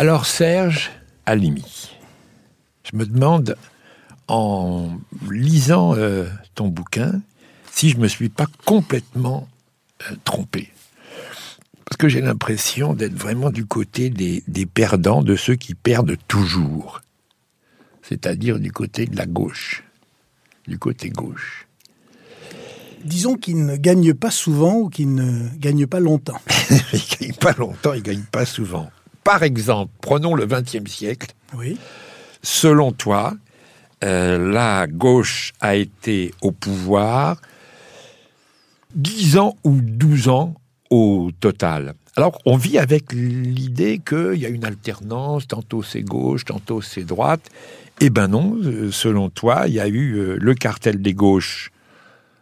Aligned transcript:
Alors 0.00 0.24
Serge 0.24 0.90
Alimi, 1.26 1.90
je 2.90 2.96
me 2.96 3.04
demande, 3.04 3.54
en 4.28 4.98
lisant 5.30 5.94
euh, 5.94 6.24
ton 6.54 6.68
bouquin, 6.68 7.20
si 7.70 7.90
je 7.90 7.98
me 7.98 8.08
suis 8.08 8.30
pas 8.30 8.46
complètement 8.64 9.46
euh, 10.10 10.14
trompé. 10.24 10.70
Parce 11.84 11.98
que 11.98 12.08
j'ai 12.08 12.22
l'impression 12.22 12.94
d'être 12.94 13.12
vraiment 13.12 13.50
du 13.50 13.66
côté 13.66 14.08
des, 14.08 14.42
des 14.48 14.64
perdants, 14.64 15.20
de 15.20 15.36
ceux 15.36 15.56
qui 15.56 15.74
perdent 15.74 16.16
toujours. 16.28 17.02
C'est-à-dire 18.00 18.58
du 18.58 18.72
côté 18.72 19.04
de 19.04 19.18
la 19.18 19.26
gauche. 19.26 19.84
Du 20.66 20.78
côté 20.78 21.10
gauche. 21.10 21.66
Disons 23.04 23.36
qu'il 23.36 23.66
ne 23.66 23.76
gagne 23.76 24.14
pas 24.14 24.30
souvent 24.30 24.76
ou 24.76 24.88
qu'il 24.88 25.14
ne 25.14 25.50
gagne 25.58 25.86
pas 25.86 26.00
longtemps. 26.00 26.40
il 26.94 27.02
gagne 27.20 27.34
pas 27.34 27.52
longtemps, 27.52 27.92
il 27.92 28.02
gagne 28.02 28.24
pas 28.32 28.46
souvent. 28.46 28.90
Par 29.24 29.42
exemple, 29.42 29.92
prenons 30.00 30.34
le 30.34 30.46
XXe 30.46 30.90
siècle. 30.90 31.34
Oui. 31.54 31.78
Selon 32.42 32.92
toi, 32.92 33.34
euh, 34.02 34.50
la 34.50 34.86
gauche 34.86 35.52
a 35.60 35.74
été 35.74 36.32
au 36.40 36.52
pouvoir 36.52 37.36
10 38.94 39.36
ans 39.36 39.56
ou 39.64 39.80
12 39.82 40.28
ans 40.28 40.54
au 40.88 41.30
total. 41.38 41.94
Alors, 42.16 42.38
on 42.44 42.56
vit 42.56 42.78
avec 42.78 43.12
l'idée 43.12 44.00
qu'il 44.04 44.34
y 44.34 44.46
a 44.46 44.48
une 44.48 44.64
alternance, 44.64 45.46
tantôt 45.46 45.82
c'est 45.82 46.02
gauche, 46.02 46.44
tantôt 46.44 46.80
c'est 46.80 47.04
droite. 47.04 47.48
Eh 48.00 48.10
ben 48.10 48.28
non, 48.28 48.56
euh, 48.64 48.90
selon 48.90 49.28
toi, 49.28 49.64
il 49.68 49.74
y 49.74 49.80
a 49.80 49.86
eu 49.86 50.14
euh, 50.14 50.36
le 50.40 50.54
cartel 50.54 51.02
des 51.02 51.14
gauches. 51.14 51.70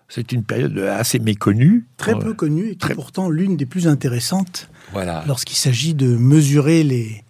C'est 0.08 0.32
une 0.32 0.42
période 0.42 0.78
assez 0.78 1.18
méconnue. 1.18 1.86
Très 1.98 2.18
peu 2.18 2.32
connue 2.32 2.70
et 2.70 2.76
qui 2.76 2.92
est 2.92 2.94
pourtant 2.94 3.28
l'une 3.28 3.56
des 3.56 3.66
plus 3.66 3.88
intéressantes 3.88 4.70
voilà. 4.92 5.24
lorsqu'il 5.26 5.56
s'agit 5.56 5.94
de 5.94 6.16
mesurer 6.16 6.82
les, 6.82 7.24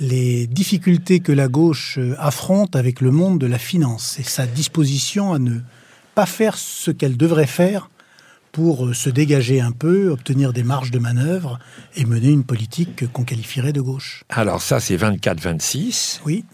les 0.00 0.46
difficultés 0.46 1.20
que 1.20 1.32
la 1.32 1.48
gauche 1.48 1.96
euh, 1.98 2.14
affronte 2.18 2.76
avec 2.76 3.00
le 3.00 3.10
monde 3.10 3.38
de 3.38 3.46
la 3.46 3.58
finance 3.58 4.18
et 4.18 4.22
sa 4.22 4.46
disposition 4.46 5.32
à 5.32 5.38
ne 5.38 5.60
pas 6.14 6.26
faire 6.26 6.56
ce 6.56 6.90
qu'elle 6.90 7.16
devrait 7.16 7.46
faire 7.46 7.88
pour 8.52 8.86
euh, 8.86 8.94
se 8.94 9.10
dégager 9.10 9.60
un 9.60 9.72
peu, 9.72 10.08
obtenir 10.08 10.52
des 10.52 10.64
marges 10.64 10.90
de 10.90 10.98
manœuvre 10.98 11.60
et 11.96 12.04
mener 12.04 12.30
une 12.30 12.44
politique 12.44 13.10
qu'on 13.12 13.24
qualifierait 13.24 13.72
de 13.72 13.80
gauche. 13.80 14.24
Alors 14.28 14.62
ça, 14.62 14.80
c'est 14.80 14.96
24-26. 14.96 16.20
Oui. 16.24 16.44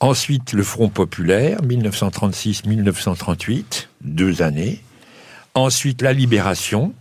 Ensuite, 0.00 0.52
le 0.52 0.64
Front 0.64 0.88
populaire, 0.88 1.60
1936-1938, 1.62 3.86
deux 4.02 4.42
années. 4.42 4.82
Ensuite, 5.54 6.02
la 6.02 6.12
Libération, 6.12 6.92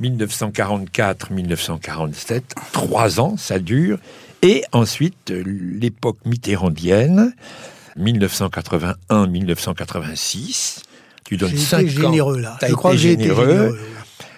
1944-1947, 0.00 2.42
trois 2.72 3.20
ans, 3.20 3.36
ça 3.36 3.58
dure. 3.58 3.98
Et 4.42 4.64
ensuite, 4.72 5.30
l'époque 5.30 6.18
mitterrandienne, 6.24 7.34
1981-1986. 7.98 10.82
Tu 11.24 11.36
donnes 11.36 11.56
5 11.56 11.84
ans. 11.84 11.88
généreux, 11.88 12.40
là. 12.40 12.56
Je 12.66 12.72
crois 12.72 12.92
que 12.92 12.98
été 12.98 13.24
généreux. 13.24 13.78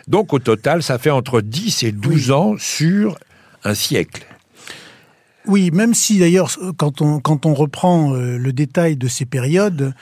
Donc, 0.09 0.33
au 0.33 0.39
total, 0.39 0.83
ça 0.83 0.99
fait 0.99 1.11
entre 1.11 1.41
10 1.41 1.85
et 1.85 1.93
12 1.93 2.15
oui. 2.15 2.33
ans 2.33 2.55
sur 2.59 3.17
un 3.63 3.75
siècle. 3.75 4.27
Oui, 5.47 5.71
même 5.71 5.95
si 5.95 6.19
d'ailleurs, 6.19 6.51
quand 6.77 7.01
on, 7.01 7.21
quand 7.21 7.47
on 7.47 7.55
reprend 7.55 8.15
euh, 8.15 8.37
le 8.37 8.53
détail 8.53 8.97
de 8.97 9.09
ces 9.09 9.25
périodes, 9.25 9.95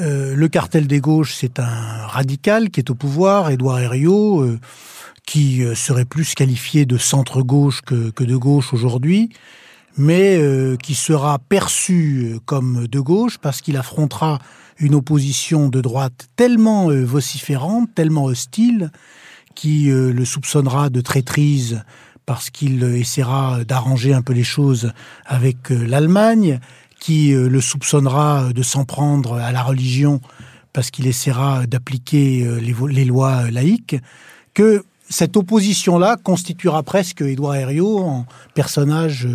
euh, 0.00 0.34
le 0.34 0.48
cartel 0.48 0.86
des 0.86 1.00
gauches, 1.00 1.34
c'est 1.34 1.58
un 1.58 2.06
radical 2.06 2.70
qui 2.70 2.80
est 2.80 2.90
au 2.90 2.94
pouvoir, 2.94 3.50
Édouard 3.50 3.80
Herriot, 3.80 4.40
euh, 4.40 4.58
qui 5.30 5.62
euh, 5.62 5.76
serait 5.76 6.04
plus 6.04 6.34
qualifié 6.34 6.86
de 6.86 6.98
centre-gauche 6.98 7.82
que, 7.82 8.10
que, 8.10 8.24
de 8.24 8.34
gauche 8.34 8.74
aujourd'hui, 8.74 9.30
mais 9.96 10.36
euh, 10.36 10.76
qui 10.76 10.96
sera 10.96 11.38
perçu 11.38 12.40
comme 12.46 12.88
de 12.88 12.98
gauche 12.98 13.38
parce 13.38 13.60
qu'il 13.60 13.76
affrontera 13.76 14.40
une 14.80 14.96
opposition 14.96 15.68
de 15.68 15.80
droite 15.80 16.26
tellement 16.34 16.90
euh, 16.90 17.04
vociférante, 17.04 17.94
tellement 17.94 18.24
hostile, 18.24 18.90
qui 19.54 19.88
le 19.90 20.24
soupçonnera 20.24 20.90
de 20.90 21.00
traîtrise 21.00 21.82
parce 22.24 22.50
qu'il 22.50 22.82
essaiera 22.82 23.64
d'arranger 23.64 24.14
un 24.14 24.22
peu 24.22 24.32
les 24.32 24.44
choses 24.44 24.92
avec 25.26 25.70
l'Allemagne, 25.70 26.60
qui 26.98 27.32
le 27.32 27.60
soupçonnera 27.60 28.52
de 28.54 28.62
s'en 28.62 28.84
prendre 28.84 29.34
à 29.34 29.52
la 29.52 29.62
religion 29.62 30.20
parce 30.72 30.90
qu'il 30.90 31.06
essaiera 31.06 31.66
d'appliquer 31.66 32.48
les, 32.60 32.74
les, 32.88 33.04
lois 33.04 33.50
laïques, 33.50 33.96
que 34.54 34.84
cette 35.10 35.36
opposition-là 35.36 36.16
constituera 36.16 36.82
presque 36.82 37.20
Édouard 37.20 37.56
Herriot 37.56 37.98
en 37.98 38.26
personnage 38.54 39.28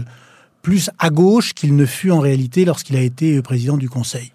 plus 0.62 0.90
à 0.98 1.10
gauche 1.12 1.54
qu'il 1.54 1.76
ne 1.76 1.86
fut 1.86 2.10
en 2.10 2.20
réalité 2.20 2.66
lorsqu'il 2.66 2.96
a 2.96 3.02
été 3.02 3.40
président 3.42 3.78
du 3.78 3.90
Conseil. 3.90 4.32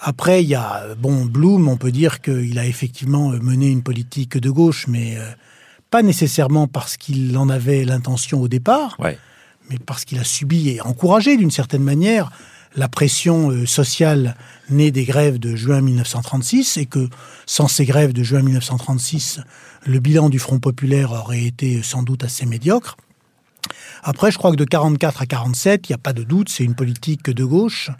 Après, 0.00 0.42
il 0.42 0.48
y 0.48 0.54
a, 0.54 0.94
bon, 0.98 1.26
Blum, 1.26 1.68
on 1.68 1.76
peut 1.76 1.92
dire 1.92 2.20
qu'il 2.20 2.58
a 2.58 2.66
effectivement 2.66 3.28
mené 3.28 3.68
une 3.68 3.82
politique 3.82 4.36
de 4.36 4.50
gauche, 4.50 4.86
mais 4.88 5.16
euh, 5.16 5.30
pas 5.90 6.02
nécessairement 6.02 6.66
parce 6.66 6.96
qu'il 6.96 7.36
en 7.38 7.48
avait 7.48 7.84
l'intention 7.84 8.40
au 8.40 8.48
départ, 8.48 8.96
ouais. 8.98 9.18
mais 9.70 9.76
parce 9.78 10.04
qu'il 10.04 10.18
a 10.18 10.24
subi 10.24 10.70
et 10.70 10.80
encouragé 10.80 11.36
d'une 11.36 11.50
certaine 11.50 11.84
manière 11.84 12.30
la 12.76 12.88
pression 12.88 13.50
euh, 13.50 13.66
sociale 13.66 14.36
née 14.70 14.90
des 14.90 15.04
grèves 15.04 15.38
de 15.38 15.54
juin 15.54 15.80
1936 15.80 16.76
et 16.76 16.86
que 16.86 17.08
sans 17.46 17.68
ces 17.68 17.84
grèves 17.84 18.12
de 18.12 18.22
juin 18.22 18.42
1936, 18.42 19.40
le 19.86 19.98
bilan 20.00 20.28
du 20.28 20.38
Front 20.38 20.58
populaire 20.58 21.12
aurait 21.12 21.44
été 21.44 21.82
sans 21.82 22.02
doute 22.02 22.24
assez 22.24 22.46
médiocre. 22.46 22.96
Après, 24.02 24.30
je 24.30 24.38
crois 24.38 24.50
que 24.50 24.56
de 24.56 24.64
44 24.64 25.22
à 25.22 25.26
47, 25.26 25.88
il 25.88 25.92
n'y 25.92 25.94
a 25.94 25.98
pas 25.98 26.12
de 26.12 26.22
doute, 26.22 26.48
c'est 26.48 26.64
une 26.64 26.74
politique 26.74 27.30
de 27.30 27.44
gauche 27.44 27.90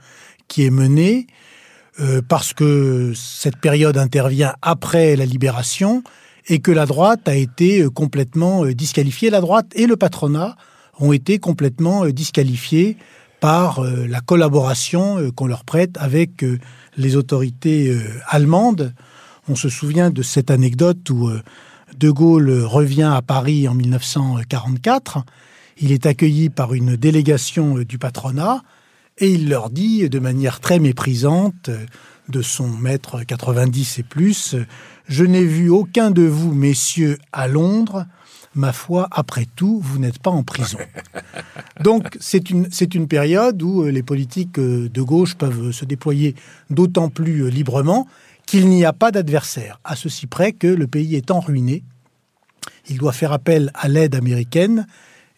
qui 0.49 0.65
est 0.65 0.71
menée 0.71 1.27
euh, 2.01 2.21
parce 2.27 2.53
que 2.53 3.13
cette 3.15 3.57
période 3.59 3.97
intervient 3.97 4.55
après 4.61 5.17
la 5.17 5.25
libération 5.25 6.03
et 6.47 6.59
que 6.59 6.73
la 6.73 6.85
droite 6.85 7.27
a 7.29 7.35
été 7.35 7.83
euh, 7.83 7.91
complètement 7.91 8.67
disqualifiée. 8.67 9.31
La 9.31 9.41
droite 9.41 9.67
et 9.75 9.87
le 9.87 9.97
patronat 9.97 10.57
ont 10.99 11.13
été 11.13 11.39
complètement 11.39 12.07
disqualifiés 12.07 12.97
par 13.45 13.81
euh, 13.85 14.07
la 14.09 14.23
collaboration 14.23 15.19
euh, 15.19 15.31
qu'on 15.31 15.47
leur 15.47 15.67
prête 15.67 15.99
avec 15.99 16.43
euh, 16.43 16.59
les 16.97 17.15
autorités 17.15 17.95
allemandes. 18.27 18.95
On 19.49 19.55
se 19.55 19.69
souvient 19.69 20.09
de 20.09 20.23
cette 20.23 20.51
anecdote 20.51 21.11
où 21.11 21.31
De 21.99 22.11
Gaulle 22.11 22.63
revient 22.63 23.13
à 23.15 23.21
Paris 23.21 23.69
en 23.69 23.75
1944. 23.75 25.27
Il 25.77 25.93
est 25.93 26.07
accueilli 26.07 26.49
par 26.49 26.73
une 26.73 26.97
délégation 26.97 27.75
du 27.81 27.99
patronat 27.99 28.63
et 29.19 29.31
il 29.31 29.51
leur 29.51 29.69
dit 29.69 30.09
de 30.09 30.19
manière 30.21 30.61
très 30.61 30.79
méprisante 30.79 31.69
de 32.31 32.41
son 32.41 32.69
maître 32.69 33.25
90 33.25 33.99
et 33.99 34.05
plus, 34.05 34.57
je 35.07 35.25
n'ai 35.25 35.45
vu 35.45 35.69
aucun 35.69 36.11
de 36.11 36.23
vous, 36.23 36.55
messieurs, 36.55 37.19
à 37.33 37.47
Londres, 37.49 38.07
ma 38.55 38.73
foi, 38.73 39.09
après 39.11 39.47
tout, 39.57 39.81
vous 39.83 39.99
n'êtes 39.99 40.19
pas 40.19 40.31
en 40.31 40.43
prison. 40.43 40.79
Donc 41.83 42.17
c'est 42.21 42.51
une, 42.51 43.09
période 43.09 43.63
où 43.63 43.85
les 43.85 44.03
politiques 44.03 44.59
de 44.59 45.03
gauche 45.03 45.35
peuvent 45.35 45.73
se 45.73 45.85
déployer 45.85 46.35
d'autant 46.71 47.09
plus 47.09 47.51
librement 47.51 48.07
qu'il 48.47 48.69
n'y 48.69 48.85
a 48.85 48.93
pas 48.93 49.11
d'adversaire, 49.11 49.81
à 49.85 49.97
ceci 49.97 50.27
près 50.27 50.53
que 50.53 50.67
le 50.67 50.87
pays 50.87 51.17
étant 51.17 51.41
ruiné, 51.41 51.83
il 52.89 52.99
doit 52.99 53.13
faire 53.13 53.33
appel 53.33 53.71
à 53.75 53.89
l'aide 53.89 54.15
américaine 54.15 54.87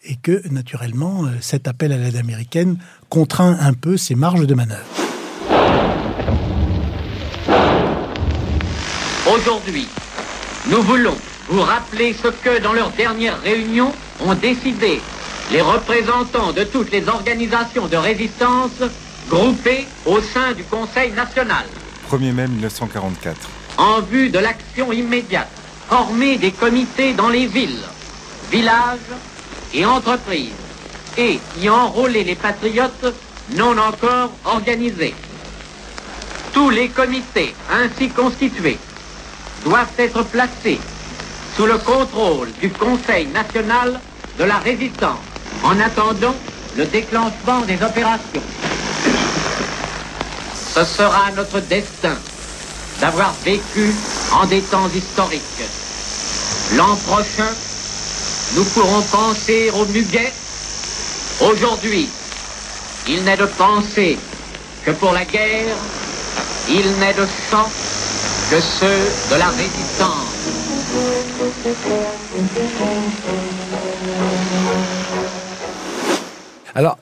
et 0.03 0.15
que, 0.15 0.47
naturellement, 0.49 1.25
cet 1.41 1.67
appel 1.67 1.91
à 1.91 1.97
l'aide 1.97 2.15
américaine 2.15 2.77
contraint 3.09 3.57
un 3.59 3.73
peu 3.73 3.97
ses 3.97 4.15
marges 4.15 4.45
de 4.45 4.53
manœuvre. 4.53 4.85
Aujourd'hui, 9.33 9.87
nous 10.69 10.81
voulons 10.83 11.15
vous 11.49 11.61
rappeler 11.61 12.13
ce 12.13 12.27
que, 12.27 12.59
dans 12.59 12.73
leur 12.73 12.89
dernière 12.91 13.39
réunion, 13.41 13.91
ont 14.25 14.33
décidé 14.33 15.01
les 15.51 15.61
représentants 15.61 16.51
de 16.51 16.63
toutes 16.63 16.91
les 16.91 17.07
organisations 17.07 17.87
de 17.87 17.95
résistance 17.95 18.81
groupées 19.29 19.87
au 20.05 20.19
sein 20.21 20.53
du 20.53 20.63
Conseil 20.63 21.11
national. 21.11 21.65
1er 22.11 22.33
mai 22.33 22.47
1944. 22.47 23.37
En 23.77 24.01
vue 24.01 24.29
de 24.29 24.39
l'action 24.39 24.91
immédiate, 24.91 25.49
former 25.89 26.37
des 26.37 26.51
comités 26.51 27.13
dans 27.13 27.29
les 27.29 27.45
villes, 27.45 27.83
villages 28.51 28.97
et 29.73 29.85
entreprises 29.85 30.51
et 31.17 31.39
y 31.61 31.69
enrôler 31.69 32.23
les 32.23 32.35
patriotes 32.35 33.13
non 33.55 33.77
encore 33.77 34.31
organisés. 34.45 35.15
Tous 36.53 36.69
les 36.69 36.89
comités 36.89 37.53
ainsi 37.71 38.09
constitués 38.09 38.77
doivent 39.63 39.91
être 39.97 40.23
placés 40.23 40.79
sous 41.57 41.65
le 41.65 41.79
contrôle 41.79 42.49
du 42.61 42.69
Conseil 42.69 43.25
national 43.27 43.99
de 44.37 44.43
la 44.43 44.59
résistance 44.59 45.17
en 45.63 45.79
attendant 45.79 46.35
le 46.77 46.85
déclenchement 46.85 47.61
des 47.61 47.81
opérations. 47.83 48.43
Ce 50.75 50.85
sera 50.85 51.31
notre 51.35 51.59
destin 51.61 52.15
d'avoir 53.01 53.33
vécu 53.43 53.91
en 54.31 54.45
des 54.45 54.61
temps 54.61 54.89
historiques. 54.93 55.41
L'an 56.75 56.95
prochain, 57.07 57.49
nous 58.55 58.63
pourrons 58.65 59.01
penser 59.01 59.71
au 59.71 59.85
muguet 59.85 60.31
Aujourd'hui, 61.39 62.09
il 63.07 63.23
n'est 63.23 63.37
de 63.37 63.45
pensée 63.45 64.17
que 64.83 64.91
pour 64.91 65.13
la 65.13 65.23
guerre, 65.23 65.75
il 66.67 66.91
n'est 66.99 67.13
de 67.13 67.27
sang 67.51 67.69
que 68.49 68.59
ceux 68.59 69.05
de 69.29 69.35
la 69.35 69.49
résistance. 69.49 70.36
Alors, 76.75 76.99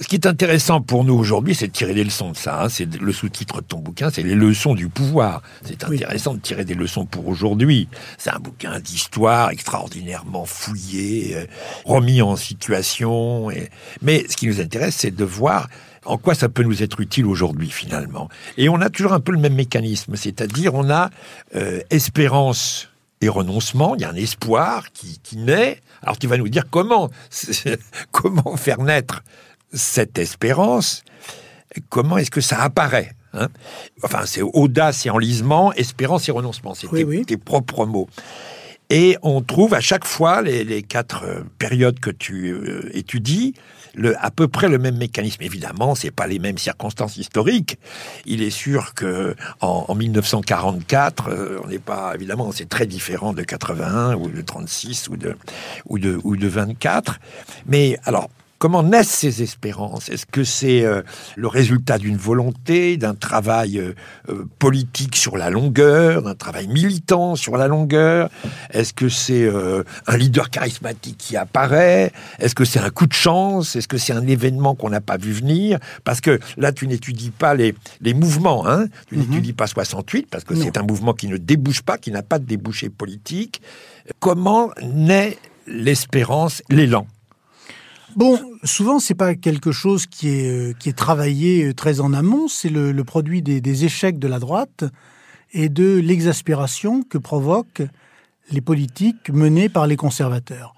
ce 0.00 0.06
qui 0.08 0.14
est 0.16 0.26
intéressant 0.26 0.80
pour 0.82 1.04
nous 1.04 1.14
aujourd'hui, 1.14 1.54
c'est 1.54 1.68
de 1.68 1.72
tirer 1.72 1.94
des 1.94 2.04
leçons 2.04 2.30
de 2.30 2.36
ça. 2.36 2.62
hein. 2.64 2.68
C'est 2.68 3.00
le 3.00 3.12
sous-titre 3.12 3.62
de 3.62 3.66
ton 3.66 3.78
bouquin, 3.78 4.10
c'est 4.10 4.22
les 4.22 4.34
leçons 4.34 4.74
du 4.74 4.88
pouvoir. 4.88 5.42
C'est 5.64 5.82
Oui. 5.88 5.96
intéressant 5.96 6.34
de 6.34 6.40
tirer 6.40 6.64
des 6.64 6.74
leçons 6.74 7.06
pour 7.06 7.26
aujourd'hui. 7.26 7.88
C'est 8.18 8.30
un 8.30 8.38
bouquin 8.38 8.78
d'histoire 8.78 9.50
extraordinairement 9.50 10.44
fouillé, 10.44 11.34
euh, 11.36 11.44
remis 11.84 12.22
en 12.22 12.36
situation. 12.36 13.50
et- 13.50 13.70
Mais 14.02 14.24
ce 14.28 14.36
qui 14.36 14.46
nous 14.46 14.60
intéresse, 14.60 14.96
c'est 14.96 15.14
de 15.14 15.24
voir 15.24 15.68
en 16.04 16.18
quoi 16.18 16.34
ça 16.34 16.48
peut 16.48 16.62
nous 16.62 16.82
être 16.84 17.00
utile 17.00 17.26
aujourd'hui 17.26 17.70
finalement. 17.70 18.28
Et 18.58 18.68
on 18.68 18.80
a 18.80 18.90
toujours 18.90 19.12
un 19.12 19.20
peu 19.20 19.32
le 19.32 19.38
même 19.38 19.54
mécanisme, 19.54 20.14
c'est-à-dire 20.14 20.74
on 20.74 20.88
a 20.90 21.10
euh, 21.56 21.80
espérance 21.90 22.90
et 23.20 23.28
renoncement, 23.28 23.94
il 23.94 24.02
y 24.02 24.04
a 24.04 24.10
un 24.10 24.14
espoir 24.14 24.92
qui, 24.92 25.18
qui 25.22 25.36
naît. 25.38 25.80
Alors 26.02 26.18
tu 26.18 26.26
vas 26.26 26.36
nous 26.36 26.48
dire 26.48 26.64
comment, 26.70 27.10
comment 28.10 28.56
faire 28.56 28.80
naître 28.82 29.22
cette 29.72 30.18
espérance, 30.18 31.02
comment 31.88 32.18
est-ce 32.18 32.30
que 32.30 32.40
ça 32.40 32.60
apparaît 32.62 33.12
hein? 33.32 33.48
Enfin, 34.02 34.22
c'est 34.26 34.42
audace 34.42 35.06
et 35.06 35.10
enlisement, 35.10 35.72
espérance 35.72 36.28
et 36.28 36.32
renoncement, 36.32 36.74
c'est 36.74 36.86
Oui, 36.88 37.00
tes, 37.00 37.04
oui. 37.04 37.24
tes 37.24 37.36
propres 37.36 37.86
mots. 37.86 38.08
Et 38.88 39.16
on 39.22 39.42
trouve 39.42 39.74
à 39.74 39.80
chaque 39.80 40.04
fois, 40.04 40.42
les, 40.42 40.62
les 40.62 40.82
quatre 40.82 41.24
euh, 41.24 41.40
périodes 41.58 41.98
que 41.98 42.10
tu 42.10 42.52
euh, 42.52 42.88
étudies, 42.96 43.54
le, 43.96 44.14
à 44.24 44.30
peu 44.30 44.46
près 44.46 44.68
le 44.68 44.78
même 44.78 44.96
mécanisme. 44.96 45.42
Évidemment, 45.42 45.94
c'est 45.94 46.10
pas 46.10 46.26
les 46.26 46.38
mêmes 46.38 46.58
circonstances 46.58 47.16
historiques. 47.16 47.78
Il 48.26 48.42
est 48.42 48.50
sûr 48.50 48.94
que 48.94 49.34
en, 49.60 49.86
en 49.88 49.94
1944, 49.94 51.28
euh, 51.28 51.58
on 51.64 51.68
n'est 51.68 51.78
pas 51.78 52.12
évidemment, 52.14 52.52
c'est 52.52 52.68
très 52.68 52.86
différent 52.86 53.32
de 53.32 53.42
81 53.42 54.14
ou 54.14 54.28
de 54.28 54.42
36 54.42 55.08
ou 55.08 55.16
de 55.16 55.36
ou 55.88 55.98
de 55.98 56.20
ou 56.22 56.36
de 56.36 56.46
24. 56.46 57.18
Mais 57.66 57.98
alors. 58.04 58.28
Comment 58.58 58.82
naissent 58.82 59.10
ces 59.10 59.42
espérances? 59.42 60.08
Est-ce 60.08 60.24
que 60.24 60.42
c'est 60.42 60.82
euh, 60.82 61.02
le 61.36 61.46
résultat 61.46 61.98
d'une 61.98 62.16
volonté, 62.16 62.96
d'un 62.96 63.14
travail 63.14 63.78
euh, 63.78 63.94
euh, 64.30 64.46
politique 64.58 65.14
sur 65.14 65.36
la 65.36 65.50
longueur, 65.50 66.22
d'un 66.22 66.34
travail 66.34 66.66
militant 66.66 67.36
sur 67.36 67.58
la 67.58 67.68
longueur? 67.68 68.30
Est-ce 68.70 68.94
que 68.94 69.10
c'est 69.10 69.44
euh, 69.44 69.82
un 70.06 70.16
leader 70.16 70.48
charismatique 70.48 71.18
qui 71.18 71.36
apparaît? 71.36 72.12
Est-ce 72.38 72.54
que 72.54 72.64
c'est 72.64 72.78
un 72.78 72.88
coup 72.88 73.06
de 73.06 73.12
chance? 73.12 73.76
Est-ce 73.76 73.88
que 73.88 73.98
c'est 73.98 74.14
un 74.14 74.26
événement 74.26 74.74
qu'on 74.74 74.88
n'a 74.88 75.02
pas 75.02 75.18
vu 75.18 75.32
venir? 75.32 75.78
Parce 76.04 76.22
que 76.22 76.40
là, 76.56 76.72
tu 76.72 76.86
n'étudies 76.86 77.30
pas 77.30 77.54
les, 77.54 77.74
les 78.00 78.14
mouvements, 78.14 78.66
hein. 78.66 78.86
Tu 79.08 79.18
n'étudies 79.18 79.52
pas 79.52 79.66
68, 79.66 80.28
parce 80.30 80.44
que 80.44 80.54
c'est 80.54 80.78
un 80.78 80.82
mouvement 80.82 81.12
qui 81.12 81.28
ne 81.28 81.36
débouche 81.36 81.82
pas, 81.82 81.98
qui 81.98 82.10
n'a 82.10 82.22
pas 82.22 82.38
de 82.38 82.46
débouché 82.46 82.88
politique. 82.88 83.60
Comment 84.18 84.70
naît 84.82 85.36
l'espérance, 85.66 86.62
l'élan? 86.70 87.06
Bon, 88.16 88.40
souvent, 88.64 88.98
c'est 88.98 89.14
pas 89.14 89.34
quelque 89.34 89.72
chose 89.72 90.06
qui 90.06 90.30
est, 90.30 90.48
euh, 90.48 90.72
qui 90.72 90.88
est 90.88 90.96
travaillé 90.96 91.64
euh, 91.64 91.74
très 91.74 92.00
en 92.00 92.14
amont, 92.14 92.48
c'est 92.48 92.70
le, 92.70 92.90
le 92.90 93.04
produit 93.04 93.42
des, 93.42 93.60
des 93.60 93.84
échecs 93.84 94.18
de 94.18 94.26
la 94.26 94.38
droite 94.38 94.84
et 95.52 95.68
de 95.68 95.98
l'exaspération 95.98 97.02
que 97.02 97.18
provoquent 97.18 97.82
les 98.50 98.62
politiques 98.62 99.28
menées 99.28 99.68
par 99.68 99.86
les 99.86 99.96
conservateurs. 99.96 100.74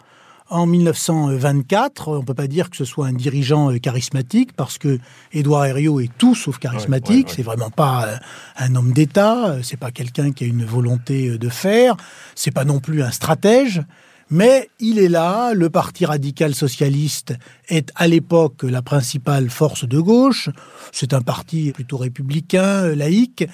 En 0.51 0.67
1924, 0.67 2.09
on 2.09 2.25
peut 2.25 2.35
pas 2.35 2.49
dire 2.49 2.71
que 2.71 2.77
ce 2.77 2.85
soit 2.85 3.07
un 3.07 3.13
dirigeant 3.13 3.71
euh, 3.71 3.79
charismatique 3.79 4.53
parce 4.55 4.77
que 4.77 4.99
Édouard 5.33 5.67
Herriot 5.67 6.01
est 6.01 6.11
tout 6.19 6.35
sauf 6.35 6.59
charismatique. 6.59 7.09
Ouais, 7.09 7.19
ouais, 7.19 7.25
ouais. 7.29 7.35
C'est 7.37 7.43
vraiment 7.43 7.71
pas 7.71 8.19
un 8.57 8.75
homme 8.75 8.93
d'État. 8.93 9.59
C'est 9.63 9.77
pas 9.77 9.93
quelqu'un 9.93 10.33
qui 10.33 10.43
a 10.43 10.47
une 10.49 10.65
volonté 10.65 11.39
de 11.39 11.49
faire. 11.49 11.97
C'est 12.35 12.51
pas 12.51 12.65
non 12.65 12.81
plus 12.81 13.01
un 13.01 13.13
stratège. 13.13 13.85
Mais 14.31 14.69
il 14.79 14.99
est 14.99 15.09
là, 15.09 15.55
le 15.55 15.71
Parti 15.71 16.05
radical 16.05 16.55
socialiste 16.55 17.35
est 17.69 17.91
à 17.95 18.07
l'époque 18.07 18.63
la 18.63 18.83
principale 18.83 19.49
force 19.49 19.89
de 19.89 19.99
gauche, 19.99 20.51
c'est 20.93 21.15
un 21.15 21.23
parti 21.23 21.73
plutôt 21.73 21.97
républicain, 21.97 22.85
euh, 22.85 22.95
laïque, 22.95 23.47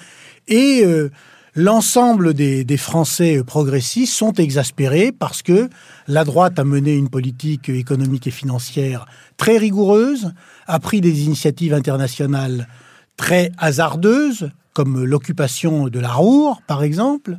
et 0.49 0.81
euh, 0.83 1.11
l'ensemble 1.55 2.33
des, 2.33 2.65
des 2.65 2.75
Français 2.75 3.41
progressistes 3.45 4.13
sont 4.13 4.33
exaspérés 4.33 5.13
parce 5.13 5.41
que 5.41 5.69
la 6.09 6.25
droite 6.25 6.59
a 6.59 6.65
mené 6.65 6.93
une 6.93 7.09
politique 7.09 7.69
économique 7.69 8.27
et 8.27 8.31
financière 8.31 9.05
très 9.37 9.57
rigoureuse, 9.57 10.33
a 10.67 10.79
pris 10.79 10.99
des 10.99 11.23
initiatives 11.23 11.73
internationales 11.73 12.67
très 13.15 13.53
hasardeuses, 13.57 14.51
comme 14.73 15.05
l'occupation 15.05 15.87
de 15.87 15.99
la 16.01 16.11
Roure, 16.11 16.61
par 16.67 16.83
exemple, 16.83 17.37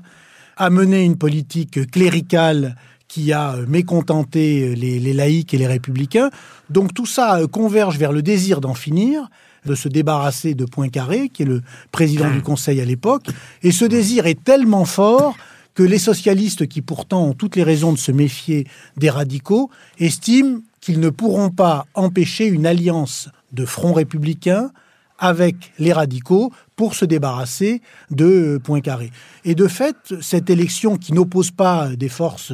a 0.56 0.70
mené 0.70 1.04
une 1.04 1.18
politique 1.18 1.90
cléricale 1.90 2.76
qui 3.16 3.32
a 3.32 3.54
euh, 3.54 3.64
mécontenté 3.66 4.74
les, 4.74 5.00
les 5.00 5.14
laïcs 5.14 5.54
et 5.54 5.56
les 5.56 5.66
républicains. 5.66 6.28
Donc 6.68 6.92
tout 6.92 7.06
ça 7.06 7.38
euh, 7.38 7.46
converge 7.46 7.96
vers 7.96 8.12
le 8.12 8.20
désir 8.20 8.60
d'en 8.60 8.74
finir, 8.74 9.30
de 9.64 9.74
se 9.74 9.88
débarrasser 9.88 10.52
de 10.52 10.66
Poincaré, 10.66 11.30
qui 11.30 11.44
est 11.44 11.46
le 11.46 11.62
président 11.92 12.30
du 12.30 12.42
Conseil 12.42 12.78
à 12.78 12.84
l'époque. 12.84 13.24
Et 13.62 13.72
ce 13.72 13.86
désir 13.86 14.26
est 14.26 14.44
tellement 14.44 14.84
fort 14.84 15.34
que 15.72 15.82
les 15.82 15.98
socialistes, 15.98 16.66
qui 16.66 16.82
pourtant 16.82 17.24
ont 17.28 17.32
toutes 17.32 17.56
les 17.56 17.62
raisons 17.62 17.94
de 17.94 17.98
se 17.98 18.12
méfier 18.12 18.66
des 18.98 19.08
radicaux, 19.08 19.70
estiment 19.98 20.60
qu'ils 20.82 21.00
ne 21.00 21.08
pourront 21.08 21.48
pas 21.48 21.86
empêcher 21.94 22.44
une 22.44 22.66
alliance 22.66 23.30
de 23.54 23.64
front 23.64 23.94
républicain 23.94 24.70
avec 25.18 25.72
les 25.78 25.94
radicaux 25.94 26.52
pour 26.76 26.94
se 26.94 27.06
débarrasser 27.06 27.80
de 28.10 28.26
euh, 28.26 28.58
Poincaré. 28.58 29.10
Et 29.46 29.54
de 29.54 29.68
fait, 29.68 29.96
cette 30.20 30.50
élection 30.50 30.98
qui 30.98 31.14
n'oppose 31.14 31.50
pas 31.50 31.88
des 31.96 32.10
forces 32.10 32.52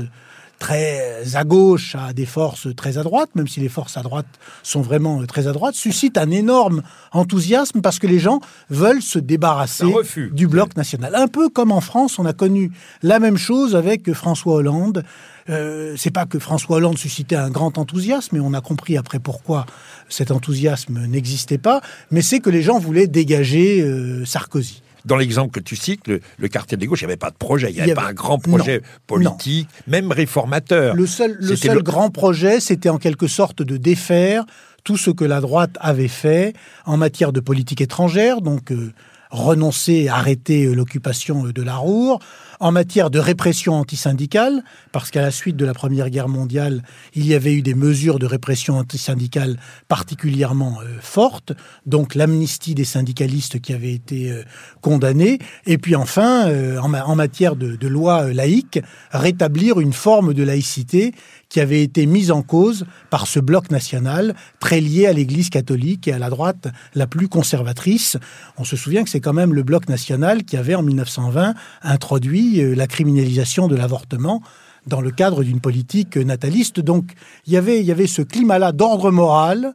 très 0.62 1.35
à 1.35 1.43
gauche 1.43 1.97
à 1.97 2.12
des 2.12 2.25
forces 2.25 2.69
très 2.76 2.97
à 2.97 3.03
droite, 3.03 3.31
même 3.35 3.49
si 3.49 3.59
les 3.59 3.69
forces 3.69 3.97
à 3.97 4.03
droite 4.03 4.29
sont 4.62 4.81
vraiment 4.81 5.20
euh, 5.20 5.26
très 5.26 5.49
à 5.49 5.53
droite, 5.53 5.75
suscite 5.75 6.17
un 6.17 6.31
énorme 6.31 6.82
enthousiasme 7.11 7.81
parce 7.81 7.99
que 7.99 8.06
les 8.06 8.20
gens 8.20 8.38
veulent 8.70 9.03
se 9.03 9.19
débarrasser 9.19 9.93
du 10.31 10.47
bloc 10.47 10.76
national. 10.76 11.16
Un 11.16 11.26
peu 11.26 11.49
comme 11.49 11.73
en 11.73 11.81
France, 11.81 12.21
on 12.21 12.26
a 12.26 12.33
connu 12.33 12.71
la 13.02 13.19
même 13.19 13.38
chose 13.38 13.75
avec 13.75 14.12
François 14.12 14.54
Hollande. 14.54 15.02
Euh, 15.50 15.97
c'est 15.97 16.12
pas 16.12 16.26
que 16.26 16.38
François 16.38 16.76
Hollande 16.76 16.97
suscitait 16.97 17.35
un 17.35 17.50
grand 17.50 17.76
enthousiasme, 17.76 18.37
et 18.37 18.40
on 18.40 18.54
a 18.54 18.61
compris 18.61 18.97
après 18.97 19.19
pourquoi 19.19 19.66
cet 20.09 20.31
enthousiasme 20.31 21.07
n'existait 21.07 21.59
pas, 21.59 21.81
mais 22.12 22.23
c'est 22.23 22.38
que 22.38 22.50
les 22.50 22.62
gens 22.62 22.78
voulaient 22.78 23.09
dégager 23.09 23.81
euh, 23.81 24.25
Sarkozy. 24.25 24.83
Dans 25.04 25.16
l'exemple 25.16 25.50
que 25.52 25.61
tu 25.61 25.76
cites, 25.76 26.06
le, 26.09 26.21
le 26.38 26.49
cartel 26.49 26.78
des 26.78 26.87
gauches, 26.87 27.00
il 27.02 27.06
n'y 27.06 27.12
avait 27.12 27.16
pas 27.16 27.30
de 27.30 27.37
projet, 27.37 27.71
il 27.71 27.75
n'y 27.75 27.80
avait, 27.80 27.94
pas 27.94 28.06
un 28.06 28.12
grand 28.12 28.38
projet 28.38 28.78
non, 28.78 28.88
politique, 29.06 29.68
même 29.87 30.12
réformateur. 30.12 30.94
Le 30.94 31.06
seul, 31.06 31.37
le 31.40 31.56
seul 31.56 31.76
le- 31.76 31.82
grand 31.82 32.11
projet, 32.11 32.61
c'était 32.61 32.88
en 32.88 32.99
quelque 32.99 33.26
sorte 33.26 33.62
de 33.62 33.76
défaire 33.76 34.44
tout 34.85 34.97
ce 34.97 35.11
que 35.11 35.25
la 35.25 35.40
droite 35.40 35.76
avait 35.80 36.09
fait 36.09 36.54
en 36.87 36.97
matière 36.97 37.32
de 37.32 37.40
politique 37.40 37.80
étrangère, 37.80 38.40
donc 38.40 38.73
euh, 38.73 38.92
renoncer, 39.30 40.09
arrêter 40.09 40.64
euh, 40.64 40.75
l'occupation 40.75 41.47
euh, 41.47 41.52
de 41.52 41.62
la 41.62 41.76
Roure, 41.76 42.18
en 42.62 42.71
matière 42.71 43.11
de 43.11 43.19
répression 43.19 43.75
antisyndicale, 43.75 44.62
parce 44.92 45.11
qu'à 45.11 45.21
la 45.21 45.33
suite 45.33 45.57
de 45.57 45.64
la 45.64 45.75
Première 45.75 46.11
Guerre 46.11 46.28
mondiale, 46.28 46.85
il 47.12 47.26
y 47.26 47.35
avait 47.35 47.52
eu 47.54 47.61
des 47.61 47.75
mesures 47.75 48.21
de 48.21 48.26
répression 48.26 48.78
antisyndicale 48.78 49.59
particulièrement 49.88 50.78
euh, 50.81 50.87
fortes, 51.00 51.52
donc 51.87 52.14
l'amnistie 52.14 52.76
des 52.76 52.85
syndicalistes 52.85 53.61
qui 53.61 53.73
avaient 53.75 53.92
été 53.92 54.31
euh, 54.31 54.45
condamnés, 54.81 55.40
et 55.66 55.76
puis 55.76 55.97
enfin, 55.97 56.47
euh, 56.47 56.78
en, 56.78 56.87
ma- 56.87 57.04
en 57.04 57.16
matière 57.16 57.57
de, 57.57 57.75
de 57.75 57.88
loi 57.88 58.33
laïque, 58.33 58.78
rétablir 59.11 59.81
une 59.81 59.92
forme 59.92 60.33
de 60.33 60.45
laïcité 60.45 61.12
qui 61.49 61.59
avait 61.61 61.83
été 61.83 62.07
mise 62.07 62.31
en 62.31 62.42
cause 62.42 62.87
par 63.11 63.26
ce 63.26 63.40
bloc 63.40 63.71
national 63.71 64.35
très 64.61 64.81
lié 64.81 65.07
à 65.07 65.12
l'Église 65.12 65.50
catholique 65.50 66.07
et 66.09 66.12
à 66.12 66.19
la 66.19 66.31
droite 66.31 66.69
la 66.95 67.07
plus 67.07 67.28
conservatrice. 67.28 68.16
On 68.57 68.64
se 68.64 68.76
souvient 68.76 69.04
que 69.04 69.11
c'est 69.11 69.21
quand 69.21 69.35
même 69.35 69.52
le 69.52 69.62
bloc 69.62 69.88
national 69.88 70.45
qui 70.45 70.57
avait 70.57 70.75
en 70.76 70.83
1920 70.83 71.54
introduit 71.83 72.51
euh, 72.61 72.75
la 72.75 72.87
criminalisation 72.87 73.68
de 73.68 73.76
l'avortement 73.76 74.42
dans 74.87 75.00
le 75.00 75.11
cadre 75.11 75.44
d'une 75.44 75.61
politique 75.61 76.16
euh, 76.16 76.25
nataliste. 76.25 76.80
Donc 76.80 77.12
il 77.47 77.52
y 77.52 77.56
avait, 77.56 77.80
il 77.80 77.87
y 77.87 77.92
avait 77.92 78.06
ce 78.06 78.23
climat-là 78.23 78.73
d'ordre 78.73 79.11
moral, 79.11 79.75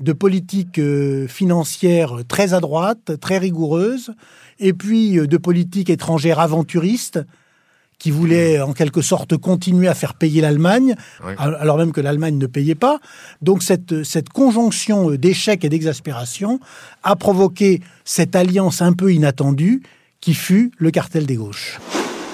de 0.00 0.12
politique 0.12 0.78
euh, 0.78 1.26
financière 1.28 2.18
très 2.28 2.54
à 2.54 2.60
droite, 2.60 3.12
très 3.20 3.38
rigoureuse, 3.38 4.12
et 4.58 4.72
puis 4.72 5.14
de 5.14 5.36
politique 5.36 5.90
étrangère 5.90 6.40
aventuriste 6.40 7.20
qui 7.98 8.12
voulait 8.12 8.60
en 8.60 8.72
quelque 8.72 9.02
sorte 9.02 9.36
continuer 9.36 9.88
à 9.88 9.94
faire 9.94 10.14
payer 10.14 10.40
l'Allemagne, 10.40 10.94
Oui. 11.24 11.32
alors 11.36 11.78
même 11.78 11.90
que 11.90 12.00
l'Allemagne 12.00 12.38
ne 12.38 12.46
payait 12.46 12.76
pas. 12.76 13.00
Donc 13.42 13.62
cette, 13.64 14.04
cette 14.04 14.28
conjonction 14.28 15.10
d'échecs 15.10 15.64
et 15.64 15.68
d'exaspération 15.68 16.60
a 17.02 17.16
provoqué 17.16 17.82
cette 18.04 18.36
alliance 18.36 18.82
un 18.82 18.92
peu 18.92 19.12
inattendue 19.12 19.82
qui 20.20 20.34
fut 20.34 20.70
le 20.78 20.90
cartel 20.92 21.26
des 21.26 21.36
gauches. 21.36 21.78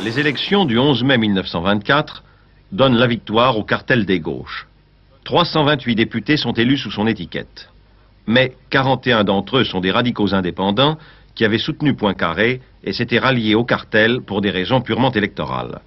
Les 0.05 0.21
élections 0.21 0.67
du 0.67 0.79
11 0.79 1.03
mai 1.03 1.17
1924 1.17 2.25
donnent 2.73 2.99
la 2.99 3.07
victoire 3.07 3.57
au 3.57 3.65
cartel 3.65 4.05
des 4.05 4.21
gauches. 4.21 4.69
328 5.25 5.95
députés 5.95 6.37
sont 6.37 6.53
élus 6.53 6.77
sous 6.77 6.91
son 6.91 7.07
étiquette. 7.07 7.71
Mais 8.27 8.53
41 8.69 9.25
d'entre 9.25 9.57
eux 9.57 9.65
sont 9.65 9.81
des 9.81 9.91
radicaux 9.91 10.35
indépendants 10.35 10.99
qui 11.35 11.47
avaient 11.47 11.57
soutenu 11.57 11.95
Poincaré 11.95 12.61
et 12.85 12.93
s'étaient 12.93 13.19
ralliés 13.19 13.55
au 13.55 13.65
cartel 13.65 14.21
pour 14.21 14.43
des 14.43 14.51
raisons 14.51 14.83
purement 14.83 15.11
électorales. 15.11 15.81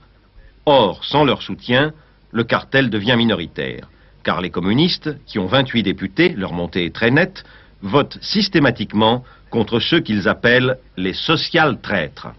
Or, 0.65 1.05
sans 1.05 1.24
leur 1.24 1.43
soutien, 1.43 1.93
le 2.31 2.43
cartel 2.43 2.89
devient 2.89 3.17
minoritaire, 3.17 3.88
car 4.24 4.41
les 4.41 4.50
communistes, 4.50 5.15
qui 5.27 5.38
ont 5.38 5.45
28 5.45 5.83
députés, 5.83 6.29
leur 6.29 6.53
montée 6.53 6.86
est 6.86 6.95
très 6.95 7.12
nette, 7.12 7.43
votent 7.83 8.17
systématiquement 8.21 9.24
contre 9.51 9.79
ceux 9.79 10.00
qu'ils 10.00 10.27
appellent 10.27 10.79
les 10.97 11.13
social 11.13 11.79
traîtres. 11.79 12.29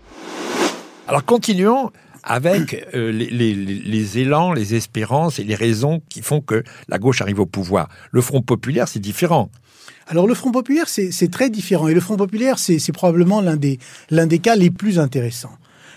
Alors 1.08 1.24
continuons 1.24 1.90
avec 2.22 2.86
euh, 2.92 3.10
les, 3.10 4.18
élans, 4.18 4.52
les 4.52 4.74
espérances 4.74 5.38
et 5.38 5.44
les 5.44 5.54
raisons 5.54 6.02
qui 6.10 6.20
font 6.20 6.42
que 6.42 6.62
la 6.86 6.98
gauche 6.98 7.22
arrive 7.22 7.40
au 7.40 7.46
pouvoir. 7.46 7.88
Le 8.10 8.20
Front 8.20 8.42
populaire, 8.42 8.88
c'est 8.88 8.98
différent. 8.98 9.48
Alors 10.06 10.26
le 10.26 10.34
Front 10.34 10.52
populaire, 10.52 10.86
c'est 10.86 11.30
très 11.30 11.48
différent. 11.48 11.88
Et 11.88 11.94
le 11.94 12.00
Front 12.00 12.18
populaire, 12.18 12.58
c'est 12.58 12.92
probablement 12.92 13.40
l'un 13.40 13.56
des, 13.56 13.78
des 14.10 14.38
cas 14.38 14.54
les 14.54 14.70
plus 14.70 14.98
intéressants. 14.98 15.56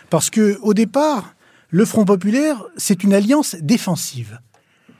Parce 0.09 0.29
que 0.29 0.57
au 0.61 0.73
départ, 0.73 1.35
le 1.67 1.83
Front 1.83 2.05
populaire, 2.05 2.63
c'est 2.77 3.03
une 3.03 3.13
alliance 3.13 3.57
défensive. 3.59 4.39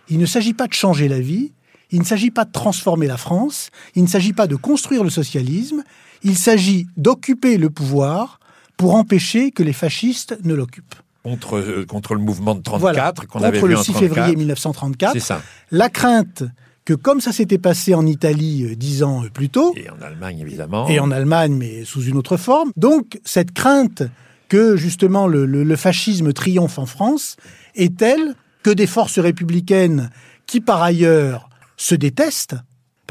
Il 0.09 0.19
ne 0.19 0.25
s'agit 0.25 0.53
pas 0.53 0.67
de 0.67 0.73
changer 0.73 1.07
la 1.07 1.21
vie, 1.21 1.53
il 1.89 1.99
ne 1.99 2.05
s'agit 2.05 2.31
pas 2.31 2.43
de 2.43 2.51
transformer 2.51 3.07
la 3.07 3.17
France, 3.17 3.69
il 3.95 4.03
ne 4.03 4.09
s'agit 4.09 4.33
pas 4.33 4.47
de 4.47 4.57
construire 4.57 5.05
le 5.05 5.09
socialisme, 5.09 5.83
il 6.21 6.37
s'agit 6.37 6.87
d'occuper 6.97 7.55
le 7.55 7.69
pouvoir 7.69 8.40
pour 8.81 8.95
empêcher 8.95 9.51
que 9.51 9.61
les 9.61 9.73
fascistes 9.73 10.35
ne 10.43 10.55
l'occupent. 10.55 10.95
Contre, 11.21 11.57
euh, 11.59 11.85
contre 11.85 12.15
le 12.15 12.19
mouvement 12.21 12.55
de 12.55 12.63
34 12.63 12.81
Voilà, 12.81 13.13
qu'on 13.29 13.43
avait 13.43 13.61
vu 13.61 13.67
le 13.67 13.77
en 13.77 13.83
6 13.83 13.91
34. 13.91 13.99
février 14.15 14.35
1934. 14.35 15.13
C'est 15.13 15.19
ça. 15.19 15.43
La 15.69 15.87
crainte 15.89 16.41
que 16.83 16.95
comme 16.95 17.21
ça 17.21 17.31
s'était 17.31 17.59
passé 17.59 17.93
en 17.93 18.07
Italie 18.07 18.63
euh, 18.63 18.75
dix 18.75 19.03
ans 19.03 19.23
euh, 19.23 19.29
plus 19.29 19.49
tôt, 19.49 19.75
Et 19.77 19.87
en 19.91 20.01
Allemagne, 20.01 20.39
évidemment. 20.39 20.87
et 20.89 20.99
en 20.99 21.11
Allemagne, 21.11 21.53
mais 21.55 21.85
sous 21.85 22.01
une 22.05 22.17
autre 22.17 22.37
forme. 22.37 22.71
Donc, 22.75 23.19
cette 23.23 23.51
crainte 23.53 24.01
que 24.49 24.75
justement 24.75 25.27
le, 25.27 25.45
le- 25.45 25.63
le 25.63 25.75
fascisme 25.75 26.33
triomphe 26.33 26.79
en 26.79 26.87
France 26.87 27.35
est 27.75 27.95
telle 27.95 28.33
que 28.63 28.71
des 28.71 28.87
forces 28.87 29.19
républicaines 29.19 30.09
qui, 30.47 30.59
par 30.59 30.81
ailleurs, 30.81 31.49
se 31.77 31.93
détestent, 31.93 32.55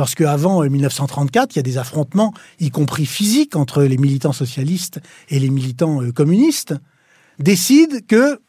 parce 0.00 0.14
qu'avant 0.14 0.62
1934, 0.62 1.54
il 1.54 1.57
y 1.57 1.59
a 1.59 1.62
des 1.62 1.76
affrontements, 1.76 2.33
y 2.59 2.71
compris 2.71 3.04
physiques, 3.04 3.54
entre 3.54 3.83
les 3.83 3.99
militants 3.99 4.33
socialistes 4.33 4.99
et 5.28 5.38
les 5.38 5.50
militants 5.50 6.00
euh, 6.00 6.11
communistes, 6.11 6.75
décident 7.38 7.99
que 8.09 8.40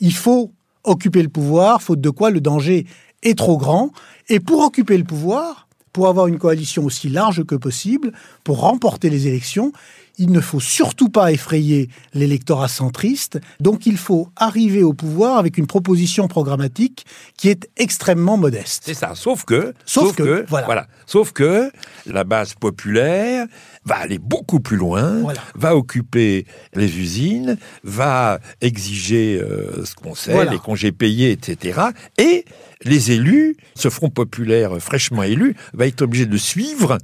il 0.00 0.12
faut 0.12 0.52
occuper 0.84 1.22
le 1.22 1.30
pouvoir, 1.30 1.80
faute 1.80 2.02
de 2.02 2.10
quoi 2.10 2.28
le 2.28 2.42
danger 2.42 2.86
est 3.22 3.38
trop 3.38 3.56
grand. 3.56 3.90
Et 4.28 4.38
pour 4.38 4.60
occuper 4.60 4.98
le 4.98 5.04
pouvoir, 5.04 5.66
pour 5.94 6.08
avoir 6.08 6.26
une 6.26 6.36
coalition 6.36 6.84
aussi 6.84 7.08
large 7.08 7.42
que 7.42 7.54
possible, 7.54 8.12
pour 8.44 8.60
remporter 8.60 9.08
les 9.08 9.28
élections, 9.28 9.72
il 10.18 10.30
ne 10.32 10.40
faut 10.40 10.60
surtout 10.60 11.08
pas 11.08 11.32
effrayer 11.32 11.88
l'électorat 12.12 12.68
centriste. 12.68 13.38
Donc 13.60 13.86
il 13.86 13.96
faut 13.96 14.28
arriver 14.36 14.82
au 14.82 14.92
pouvoir 14.92 15.38
avec 15.38 15.58
une 15.58 15.66
proposition 15.66 16.28
programmatique 16.28 17.06
qui 17.36 17.48
est 17.48 17.68
extrêmement 17.76 18.36
modeste. 18.36 18.82
C'est 18.86 18.94
ça. 18.94 19.12
Sauf 19.14 19.44
que, 19.44 19.74
Sauf 19.84 20.14
que, 20.16 20.44
voilà. 20.48 20.86
Sauf 21.06 21.32
que 21.32 21.70
la 22.06 22.24
base 22.24 22.54
populaire 22.54 23.46
va 23.84 23.96
aller 23.96 24.18
beaucoup 24.18 24.60
plus 24.60 24.76
loin, 24.76 25.20
Voilà. 25.20 25.40
va 25.54 25.76
occuper 25.76 26.44
les 26.74 26.98
usines, 26.98 27.56
va 27.84 28.38
exiger 28.60 29.40
euh, 29.40 29.84
ce 29.84 29.94
qu'on 29.94 30.14
sait, 30.14 30.32
Voilà. 30.32 30.50
les 30.52 30.58
congés 30.58 30.92
payés, 30.92 31.30
etc. 31.30 31.80
Et 32.18 32.44
les 32.82 33.12
élus, 33.12 33.56
ce 33.74 33.88
front 33.88 34.10
populaire 34.10 34.78
fraîchement 34.80 35.22
élu, 35.22 35.56
va 35.72 35.86
être 35.86 36.02
obligé 36.02 36.26
de 36.26 36.36
suivre 36.36 36.98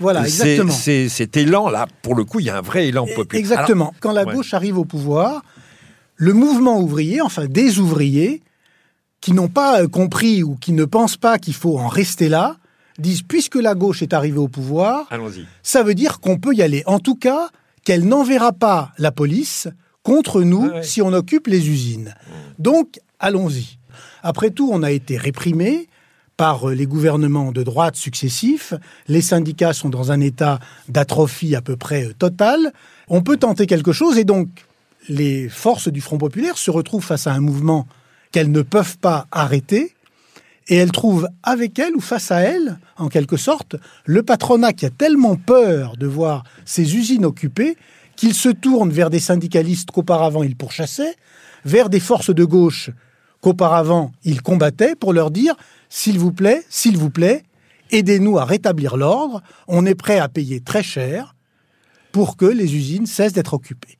Voilà, 0.00 0.24
exactement. 0.24 0.72
cet 0.72 1.36
élan-là. 1.36 1.86
Pour 2.02 2.14
le 2.14 2.24
coup, 2.24 2.40
il 2.40 2.46
y 2.46 2.50
a 2.50 2.58
un 2.58 2.62
vrai 2.62 2.88
élan 2.88 3.06
populaire. 3.14 3.40
Exactement. 3.40 3.94
Quand 4.00 4.12
la 4.12 4.24
ouais. 4.24 4.34
gauche 4.34 4.54
arrive 4.54 4.78
au 4.78 4.84
pouvoir, 4.84 5.42
le 6.16 6.32
mouvement 6.32 6.80
ouvrier, 6.80 7.20
enfin 7.20 7.46
des 7.46 7.78
ouvriers, 7.78 8.42
qui 9.20 9.32
n'ont 9.32 9.48
pas 9.48 9.82
euh, 9.82 9.88
compris 9.88 10.42
ou 10.42 10.56
qui 10.56 10.72
ne 10.72 10.84
pensent 10.84 11.16
pas 11.16 11.38
qu'il 11.38 11.54
faut 11.54 11.78
en 11.78 11.88
rester 11.88 12.28
là, 12.28 12.56
disent 12.98 13.22
puisque 13.22 13.56
la 13.56 13.74
gauche 13.74 14.02
est 14.02 14.12
arrivée 14.12 14.38
au 14.38 14.48
pouvoir, 14.48 15.08
ça 15.62 15.82
veut 15.82 15.94
dire 15.94 16.20
qu'on 16.20 16.38
peut 16.38 16.54
y 16.54 16.62
aller. 16.62 16.82
En 16.86 16.98
tout 16.98 17.14
cas, 17.14 17.48
qu'elle 17.84 18.06
n'enverra 18.06 18.52
pas 18.52 18.92
la 18.98 19.12
police 19.12 19.68
contre 20.02 20.42
nous 20.42 20.68
ouais. 20.68 20.82
si 20.82 21.02
on 21.02 21.12
occupe 21.12 21.46
les 21.46 21.68
usines. 21.68 22.14
Donc, 22.58 23.00
allons-y. 23.18 23.78
Après 24.22 24.50
tout, 24.50 24.70
on 24.72 24.82
a 24.82 24.90
été 24.90 25.16
réprimés 25.16 25.88
par 26.38 26.70
euh, 26.70 26.74
les 26.74 26.86
gouvernements 26.86 27.52
de 27.52 27.62
droite 27.62 27.96
successifs. 27.96 28.72
Les 29.08 29.20
syndicats 29.20 29.74
sont 29.74 29.90
dans 29.90 30.10
un 30.10 30.20
état 30.20 30.60
d'atrophie 30.88 31.54
à 31.54 31.60
peu 31.60 31.76
près 31.76 32.06
euh, 32.06 32.14
totale. 32.14 32.72
On 33.08 33.20
peut 33.20 33.36
tenter 33.36 33.66
quelque 33.66 33.92
chose 33.92 34.16
et 34.16 34.24
donc 34.24 34.48
les 35.10 35.50
forces 35.50 35.88
du 35.88 36.00
Front 36.00 36.16
populaire 36.16 36.56
se 36.56 36.70
retrouvent 36.70 37.04
face 37.04 37.26
à 37.26 37.32
un 37.32 37.40
mouvement 37.40 37.86
qu'elles 38.32 38.50
ne 38.50 38.62
peuvent 38.62 38.96
pas 38.98 39.26
arrêter 39.30 39.94
et 40.68 40.76
elles 40.76 40.92
trouvent 40.92 41.28
avec 41.42 41.78
elles 41.78 41.96
ou 41.96 42.00
face 42.00 42.30
à 42.30 42.40
elles, 42.40 42.78
en 42.98 43.08
quelque 43.08 43.36
sorte, 43.36 43.76
le 44.04 44.22
patronat 44.22 44.72
qui 44.74 44.86
a 44.86 44.90
tellement 44.90 45.36
peur 45.36 45.96
de 45.96 46.06
voir 46.06 46.44
ses 46.64 46.94
usines 46.96 47.24
occupées 47.24 47.76
qu'il 48.16 48.34
se 48.34 48.50
tourne 48.50 48.90
vers 48.90 49.10
des 49.10 49.20
syndicalistes 49.20 49.90
qu'auparavant 49.90 50.42
il 50.42 50.56
pourchassait, 50.56 51.16
vers 51.64 51.88
des 51.88 52.00
forces 52.00 52.34
de 52.34 52.44
gauche 52.44 52.90
qu'auparavant 53.40 54.12
il 54.24 54.42
combattait 54.42 54.94
pour 54.94 55.12
leur 55.12 55.30
dire 55.30 55.54
s'il 55.88 56.18
vous 56.18 56.32
plaît, 56.32 56.64
s'il 56.68 56.96
vous 56.96 57.10
plaît, 57.10 57.44
aidez-nous 57.90 58.38
à 58.38 58.44
rétablir 58.44 58.96
l'ordre, 58.96 59.42
on 59.66 59.86
est 59.86 59.94
prêt 59.94 60.18
à 60.18 60.28
payer 60.28 60.60
très 60.60 60.82
cher 60.82 61.34
pour 62.12 62.36
que 62.36 62.46
les 62.46 62.74
usines 62.74 63.06
cessent 63.06 63.32
d'être 63.32 63.54
occupées. 63.54 63.98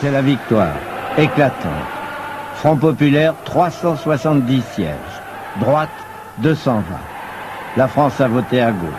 C'est 0.00 0.10
la 0.10 0.22
victoire, 0.22 0.76
éclatante. 1.16 1.72
Front 2.56 2.76
populaire, 2.76 3.34
370 3.44 4.62
sièges. 4.74 4.96
Droite, 5.60 5.90
220. 6.38 6.82
La 7.76 7.88
France 7.88 8.20
a 8.20 8.28
voté 8.28 8.60
à 8.60 8.72
gauche. 8.72 8.90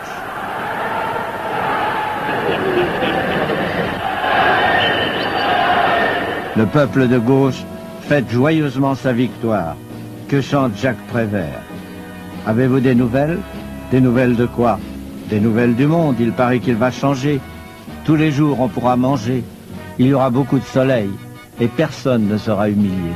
Le 6.56 6.66
peuple 6.66 7.08
de 7.08 7.20
gauche 7.20 7.64
fête 8.08 8.30
joyeusement 8.32 8.96
sa 8.96 9.12
victoire. 9.12 9.76
Que 10.30 10.40
chante 10.40 10.78
Jacques 10.78 11.06
Prévert 11.08 11.62
Avez-vous 12.46 12.80
des 12.80 12.96
nouvelles? 12.96 13.40
Des 13.92 14.00
nouvelles 14.00 14.38
de 14.38 14.46
quoi? 14.46 14.80
Des 15.30 15.42
nouvelles 15.42 15.76
du 15.76 15.88
monde. 15.88 16.16
Il 16.20 16.32
paraît 16.32 16.60
qu'il 16.60 16.76
va 16.76 16.90
changer. 16.90 17.42
Tous 18.06 18.16
les 18.16 18.32
jours, 18.32 18.62
on 18.62 18.70
pourra 18.70 18.96
manger. 18.96 19.44
Il 20.00 20.06
y 20.06 20.14
aura 20.14 20.30
beaucoup 20.30 20.58
de 20.58 20.64
soleil 20.64 21.10
et 21.60 21.68
personne 21.68 22.30
ne 22.30 22.38
sera 22.38 22.70
humilié. 22.70 23.12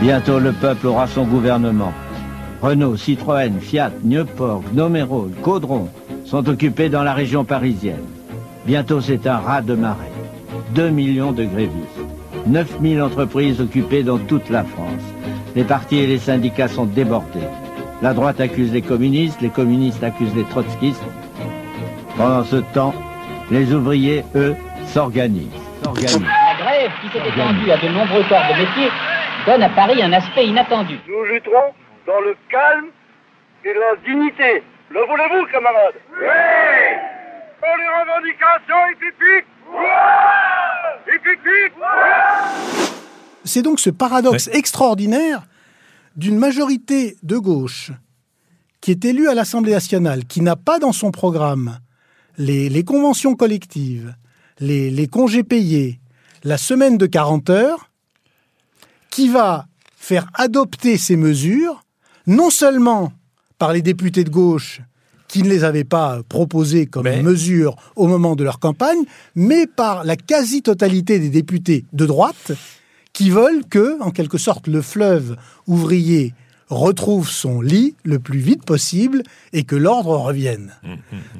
Bientôt 0.00 0.38
le 0.38 0.52
peuple 0.52 0.86
aura 0.86 1.08
son 1.08 1.24
gouvernement. 1.24 1.92
Renault, 2.60 2.96
Citroën, 2.96 3.58
Fiat, 3.60 3.90
Nieuport, 4.04 4.62
Gnomerol, 4.72 5.30
Caudron 5.42 5.88
sont 6.32 6.48
occupés 6.48 6.88
dans 6.88 7.02
la 7.02 7.12
région 7.12 7.44
parisienne. 7.44 8.08
Bientôt 8.64 9.02
c'est 9.02 9.26
un 9.26 9.36
raz 9.36 9.60
de 9.60 9.74
marée. 9.74 10.10
2 10.70 10.88
millions 10.88 11.30
de 11.30 11.44
grévistes. 11.44 12.00
9000 12.46 13.02
entreprises 13.02 13.60
occupées 13.60 14.02
dans 14.02 14.16
toute 14.16 14.48
la 14.48 14.64
France. 14.64 15.04
Les 15.54 15.64
partis 15.64 15.98
et 15.98 16.06
les 16.06 16.16
syndicats 16.16 16.68
sont 16.68 16.86
débordés. 16.86 17.50
La 18.00 18.14
droite 18.14 18.40
accuse 18.40 18.72
les 18.72 18.80
communistes, 18.80 19.42
les 19.42 19.50
communistes 19.50 20.02
accusent 20.02 20.34
les 20.34 20.44
trotskistes. 20.44 21.04
Pendant 22.16 22.44
ce 22.44 22.56
temps, 22.72 22.94
les 23.50 23.74
ouvriers, 23.74 24.24
eux, 24.34 24.56
s'organisent. 24.86 25.52
s'organisent. 25.84 26.22
La 26.22 26.64
grève 26.64 26.92
qui 27.02 27.08
s'est 27.08 27.28
étendue 27.28 27.70
à 27.70 27.76
de 27.76 27.88
nombreux 27.88 28.24
corps 28.30 28.48
de 28.48 28.58
métier 28.58 28.90
donne 29.44 29.62
à 29.62 29.68
Paris 29.68 30.02
un 30.02 30.14
aspect 30.14 30.46
inattendu. 30.46 30.98
Nous 31.06 31.24
lutterons 31.24 31.74
dans 32.06 32.20
le 32.20 32.34
calme 32.48 32.86
et 33.66 33.74
la 33.74 34.10
dignité. 34.10 34.62
Le 34.92 35.00
voulez-vous, 35.06 35.50
camarades 35.50 35.94
Oui. 36.10 36.26
Pour 37.58 37.76
les 37.78 37.88
revendications 37.98 38.82
hippiques 38.90 39.46
Hippiques 41.08 41.72
C'est 43.44 43.62
donc 43.62 43.80
ce 43.80 43.88
paradoxe 43.88 44.48
extraordinaire 44.52 45.46
d'une 46.16 46.36
majorité 46.36 47.16
de 47.22 47.38
gauche 47.38 47.90
qui 48.82 48.90
est 48.90 49.04
élue 49.06 49.28
à 49.28 49.34
l'Assemblée 49.34 49.72
nationale, 49.72 50.26
qui 50.26 50.42
n'a 50.42 50.56
pas 50.56 50.78
dans 50.78 50.92
son 50.92 51.10
programme 51.10 51.78
les, 52.36 52.68
les 52.68 52.84
conventions 52.84 53.34
collectives, 53.34 54.14
les, 54.58 54.90
les 54.90 55.06
congés 55.06 55.44
payés, 55.44 56.00
la 56.44 56.58
semaine 56.58 56.98
de 56.98 57.06
40 57.06 57.48
heures, 57.48 57.90
qui 59.08 59.28
va 59.28 59.66
faire 59.96 60.26
adopter 60.34 60.98
ces 60.98 61.16
mesures, 61.16 61.82
non 62.26 62.50
seulement 62.50 63.12
par 63.62 63.72
les 63.72 63.80
députés 63.80 64.24
de 64.24 64.28
gauche 64.28 64.80
qui 65.28 65.44
ne 65.44 65.48
les 65.48 65.62
avaient 65.62 65.84
pas 65.84 66.24
proposées 66.28 66.86
comme 66.86 67.04
Mais- 67.04 67.22
mesure 67.22 67.76
au 67.94 68.08
moment 68.08 68.34
de 68.34 68.42
leur 68.42 68.58
campagne, 68.58 69.04
mais 69.36 69.68
par 69.68 70.02
la 70.02 70.16
quasi-totalité 70.16 71.20
des 71.20 71.28
députés 71.28 71.84
de 71.92 72.04
droite 72.04 72.50
qui 73.12 73.30
veulent 73.30 73.64
que, 73.70 74.02
en 74.02 74.10
quelque 74.10 74.36
sorte, 74.36 74.66
le 74.66 74.82
fleuve 74.82 75.36
ouvrier 75.68 76.34
retrouve 76.70 77.30
son 77.30 77.60
lit 77.60 77.94
le 78.02 78.18
plus 78.18 78.40
vite 78.40 78.64
possible 78.64 79.22
et 79.52 79.62
que 79.62 79.76
l'ordre 79.76 80.16
revienne. 80.16 80.72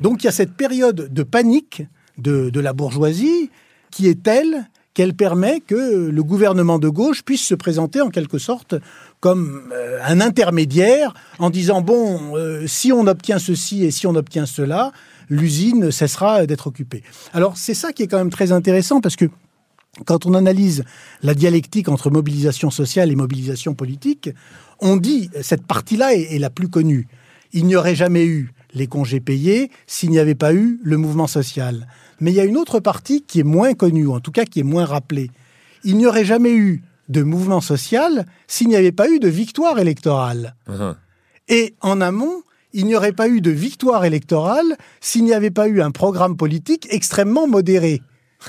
Donc 0.00 0.22
il 0.22 0.26
y 0.26 0.28
a 0.28 0.32
cette 0.32 0.52
période 0.54 1.12
de 1.12 1.22
panique 1.24 1.82
de, 2.18 2.50
de 2.50 2.60
la 2.60 2.72
bourgeoisie 2.72 3.50
qui 3.90 4.06
est 4.06 4.22
telle 4.22 4.68
qu'elle 4.94 5.14
permet 5.14 5.60
que 5.60 6.08
le 6.10 6.22
gouvernement 6.22 6.78
de 6.78 6.88
gauche 6.88 7.24
puisse 7.24 7.44
se 7.44 7.56
présenter 7.56 8.00
en 8.00 8.10
quelque 8.10 8.38
sorte 8.38 8.76
comme 9.22 9.70
euh, 9.72 10.00
un 10.04 10.20
intermédiaire 10.20 11.14
en 11.38 11.48
disant 11.48 11.80
bon 11.80 12.36
euh, 12.36 12.66
si 12.66 12.92
on 12.92 13.06
obtient 13.06 13.38
ceci 13.38 13.84
et 13.84 13.92
si 13.92 14.08
on 14.08 14.16
obtient 14.16 14.46
cela 14.46 14.90
l'usine 15.30 15.92
cessera 15.92 16.44
d'être 16.44 16.66
occupée. 16.66 17.04
Alors 17.32 17.56
c'est 17.56 17.72
ça 17.72 17.92
qui 17.92 18.02
est 18.02 18.08
quand 18.08 18.18
même 18.18 18.30
très 18.30 18.50
intéressant 18.50 19.00
parce 19.00 19.14
que 19.14 19.26
quand 20.06 20.26
on 20.26 20.34
analyse 20.34 20.84
la 21.22 21.34
dialectique 21.34 21.88
entre 21.88 22.10
mobilisation 22.10 22.70
sociale 22.70 23.12
et 23.12 23.14
mobilisation 23.14 23.74
politique, 23.74 24.30
on 24.80 24.96
dit, 24.96 25.30
cette 25.40 25.66
partie-là 25.66 26.14
est, 26.14 26.34
est 26.34 26.38
la 26.38 26.50
plus 26.50 26.68
connue, 26.68 27.06
il 27.52 27.66
n'y 27.66 27.76
aurait 27.76 27.94
jamais 27.94 28.24
eu 28.24 28.52
les 28.74 28.88
congés 28.88 29.20
payés 29.20 29.70
s'il 29.86 30.10
n'y 30.10 30.18
avait 30.18 30.34
pas 30.34 30.52
eu 30.52 30.80
le 30.82 30.96
mouvement 30.96 31.28
social. 31.28 31.86
Mais 32.20 32.32
il 32.32 32.34
y 32.34 32.40
a 32.40 32.44
une 32.44 32.56
autre 32.56 32.80
partie 32.80 33.22
qui 33.22 33.38
est 33.38 33.44
moins 33.44 33.74
connue, 33.74 34.06
ou 34.06 34.14
en 34.14 34.20
tout 34.20 34.32
cas 34.32 34.46
qui 34.46 34.60
est 34.60 34.64
moins 34.64 34.86
rappelée. 34.86 35.30
Il 35.84 35.96
n'y 35.96 36.06
aurait 36.06 36.24
jamais 36.24 36.54
eu 36.54 36.82
de 37.12 37.22
mouvement 37.22 37.60
social 37.60 38.26
s'il 38.48 38.68
n'y 38.68 38.76
avait 38.76 38.92
pas 38.92 39.08
eu 39.08 39.20
de 39.20 39.28
victoire 39.28 39.78
électorale. 39.78 40.56
Mhm. 40.68 40.96
Et 41.48 41.74
en 41.80 42.00
amont, 42.00 42.42
il 42.72 42.86
n'y 42.86 42.96
aurait 42.96 43.12
pas 43.12 43.28
eu 43.28 43.40
de 43.40 43.50
victoire 43.50 44.04
électorale 44.04 44.76
s'il 45.00 45.24
n'y 45.24 45.34
avait 45.34 45.50
pas 45.50 45.68
eu 45.68 45.80
un 45.82 45.90
programme 45.90 46.36
politique 46.36 46.88
extrêmement 46.90 47.46
modéré. 47.46 48.00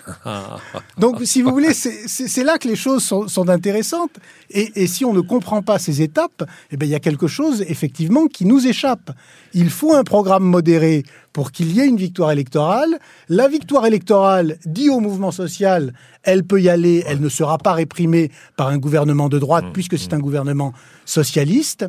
Donc, 0.98 1.22
si 1.24 1.42
vous 1.42 1.52
voulez, 1.52 1.74
c'est- 1.74 2.44
là 2.44 2.58
que 2.58 2.68
les 2.68 2.76
choses 2.76 3.04
sont, 3.04 3.28
sont 3.28 3.50
intéressantes. 3.50 4.12
Et, 4.50 4.84
et 4.84 4.88
si 4.88 5.06
on 5.06 5.14
ne 5.14 5.22
comprend 5.22 5.62
pas 5.62 5.80
ces 5.80 6.02
étapes, 6.02 6.44
eh 6.72 6.78
ben, 6.78 6.86
il 6.86 6.90
y 6.92 6.96
a 6.96 7.00
quelque 7.00 7.28
chose, 7.28 7.64
effectivement, 7.68 8.28
qui 8.28 8.46
nous 8.46 8.66
échappe. 8.68 9.12
Il 9.54 9.70
faut 9.70 9.94
un 9.94 10.04
programme 10.04 10.44
modéré 10.44 11.04
pour 11.32 11.52
qu'il 11.52 11.72
y 11.72 11.80
ait 11.80 11.88
une 11.88 11.98
victoire 11.98 12.32
électorale. 12.32 13.00
La 13.30 13.48
victoire 13.48 13.86
électorale 13.86 14.58
dit 14.66 14.90
au 14.90 15.00
mouvement 15.00 15.32
social, 15.32 15.94
elle 16.24 16.44
peut 16.44 16.62
y 16.62 16.70
aller, 16.70 17.04
elle 17.08 17.22
ne 17.22 17.30
sera 17.30 17.58
pas 17.58 17.74
réprimée 17.74 18.32
par 18.56 18.68
un 18.68 18.78
gouvernement 18.78 19.30
de 19.30 19.40
droite, 19.40 19.66
puisque 19.74 19.98
c'est 19.98 20.14
un 20.14 20.20
gouvernement 20.20 20.74
socialiste, 21.06 21.86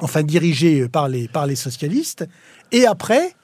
enfin 0.00 0.22
dirigé 0.22 0.88
par 0.88 1.08
les, 1.08 1.28
par 1.28 1.46
les 1.46 1.56
socialistes. 1.56 2.26
Et 2.72 2.86
après, 2.86 3.34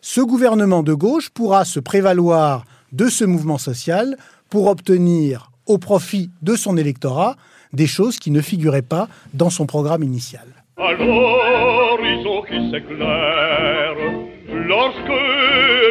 ce 0.00 0.20
gouvernement 0.20 0.82
de 0.82 0.94
gauche 0.94 1.30
pourra 1.30 1.64
se 1.64 1.80
prévaloir 1.80 2.64
de 2.96 3.08
ce 3.08 3.24
mouvement 3.24 3.58
social 3.58 4.16
pour 4.48 4.68
obtenir 4.68 5.50
au 5.66 5.78
profit 5.78 6.30
de 6.42 6.56
son 6.56 6.76
électorat 6.76 7.36
des 7.72 7.86
choses 7.86 8.18
qui 8.18 8.30
ne 8.30 8.40
figuraient 8.40 8.82
pas 8.82 9.08
dans 9.34 9.50
son 9.50 9.66
programme 9.66 10.02
initial. 10.02 10.46
À 10.78 10.92
l'horizon 10.92 12.42
qui 12.48 12.70
s'éclaire, 12.70 13.96
lorsque 14.48 15.20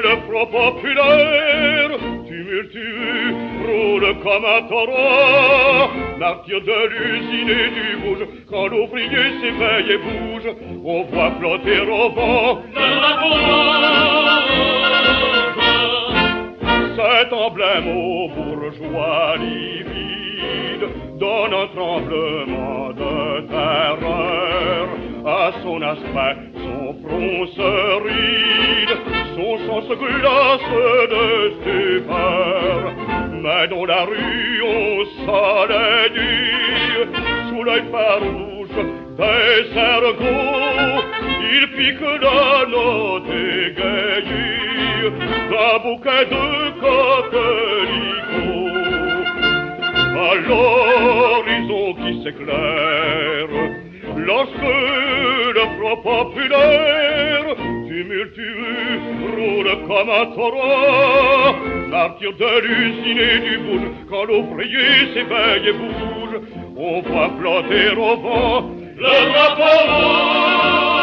le 0.07 0.15
front 0.25 0.47
populaire 0.47 1.91
tumultueux 2.27 3.35
roule 3.65 4.07
comme 4.23 4.45
un 4.45 4.61
torrent, 4.67 5.89
martyr 6.19 6.61
de 6.61 6.79
l'usine 6.93 7.49
et 7.49 7.69
du 7.77 7.89
bouge, 8.03 8.27
quand 8.49 8.67
l'ouvrier 8.67 9.25
s'éveille 9.41 9.91
et 9.91 9.97
bouge, 9.97 10.49
on 10.83 11.03
voit 11.03 11.31
flotter 11.39 11.81
au 11.81 12.09
vent 12.13 12.61
le 12.73 12.87
drapeau. 12.99 13.85
Cet 16.95 17.33
emblème 17.33 17.87
au 17.89 18.29
bourgeois 18.29 19.35
livide 19.37 20.87
donne 21.19 21.53
un 21.53 21.67
tremblement 21.75 22.89
de 22.93 23.47
terreur 23.47 24.87
à 25.25 25.51
son 25.61 25.81
aspect, 25.81 26.37
son 26.53 26.95
front 27.03 27.47
se 27.47 28.01
ride, 28.01 28.97
son 29.35 29.57
sang 29.67 29.81
se 29.81 29.93
glace 29.93 30.71
de 31.11 31.25
stupeur. 31.59 32.93
Mais 33.43 33.67
dans 33.67 33.85
la 33.85 34.05
rue 34.05 34.63
on 34.63 35.05
s'allait 35.25 36.11
sous 37.49 37.63
l'œil 37.63 37.83
farouche 37.91 38.85
des 39.17 39.73
cerveaux, 39.73 41.03
il 41.51 41.67
pique 41.75 42.01
la 42.21 42.65
note 42.69 43.25
d'un 45.09 45.77
bouquet 45.83 46.25
de 46.25 46.45
coquelicots. 46.81 48.05
À 50.17 50.35
l'horizon 50.35 51.93
qui 51.93 52.23
s'éclaire, 52.23 53.53
lorsque 54.17 54.73
le 55.55 55.63
front 55.77 55.97
populaire 55.97 57.55
tumultueux 57.87 58.99
roule 59.35 59.71
comme 59.87 60.09
un 60.09 60.25
torrent, 60.35 61.55
martyr 61.89 62.31
de 62.33 62.51
l'usine 62.67 63.19
et 63.19 63.39
du 63.49 63.57
bouge, 63.59 63.89
quand 64.09 64.25
l'ouvrier 64.25 65.13
s'éveille 65.13 65.69
et 65.69 65.73
bouge, 65.73 66.35
on 66.77 67.01
voit 67.01 67.29
flotter 67.39 67.91
au 67.91 68.17
vent 68.17 68.69
le 68.97 69.13
drapeau 69.31 70.94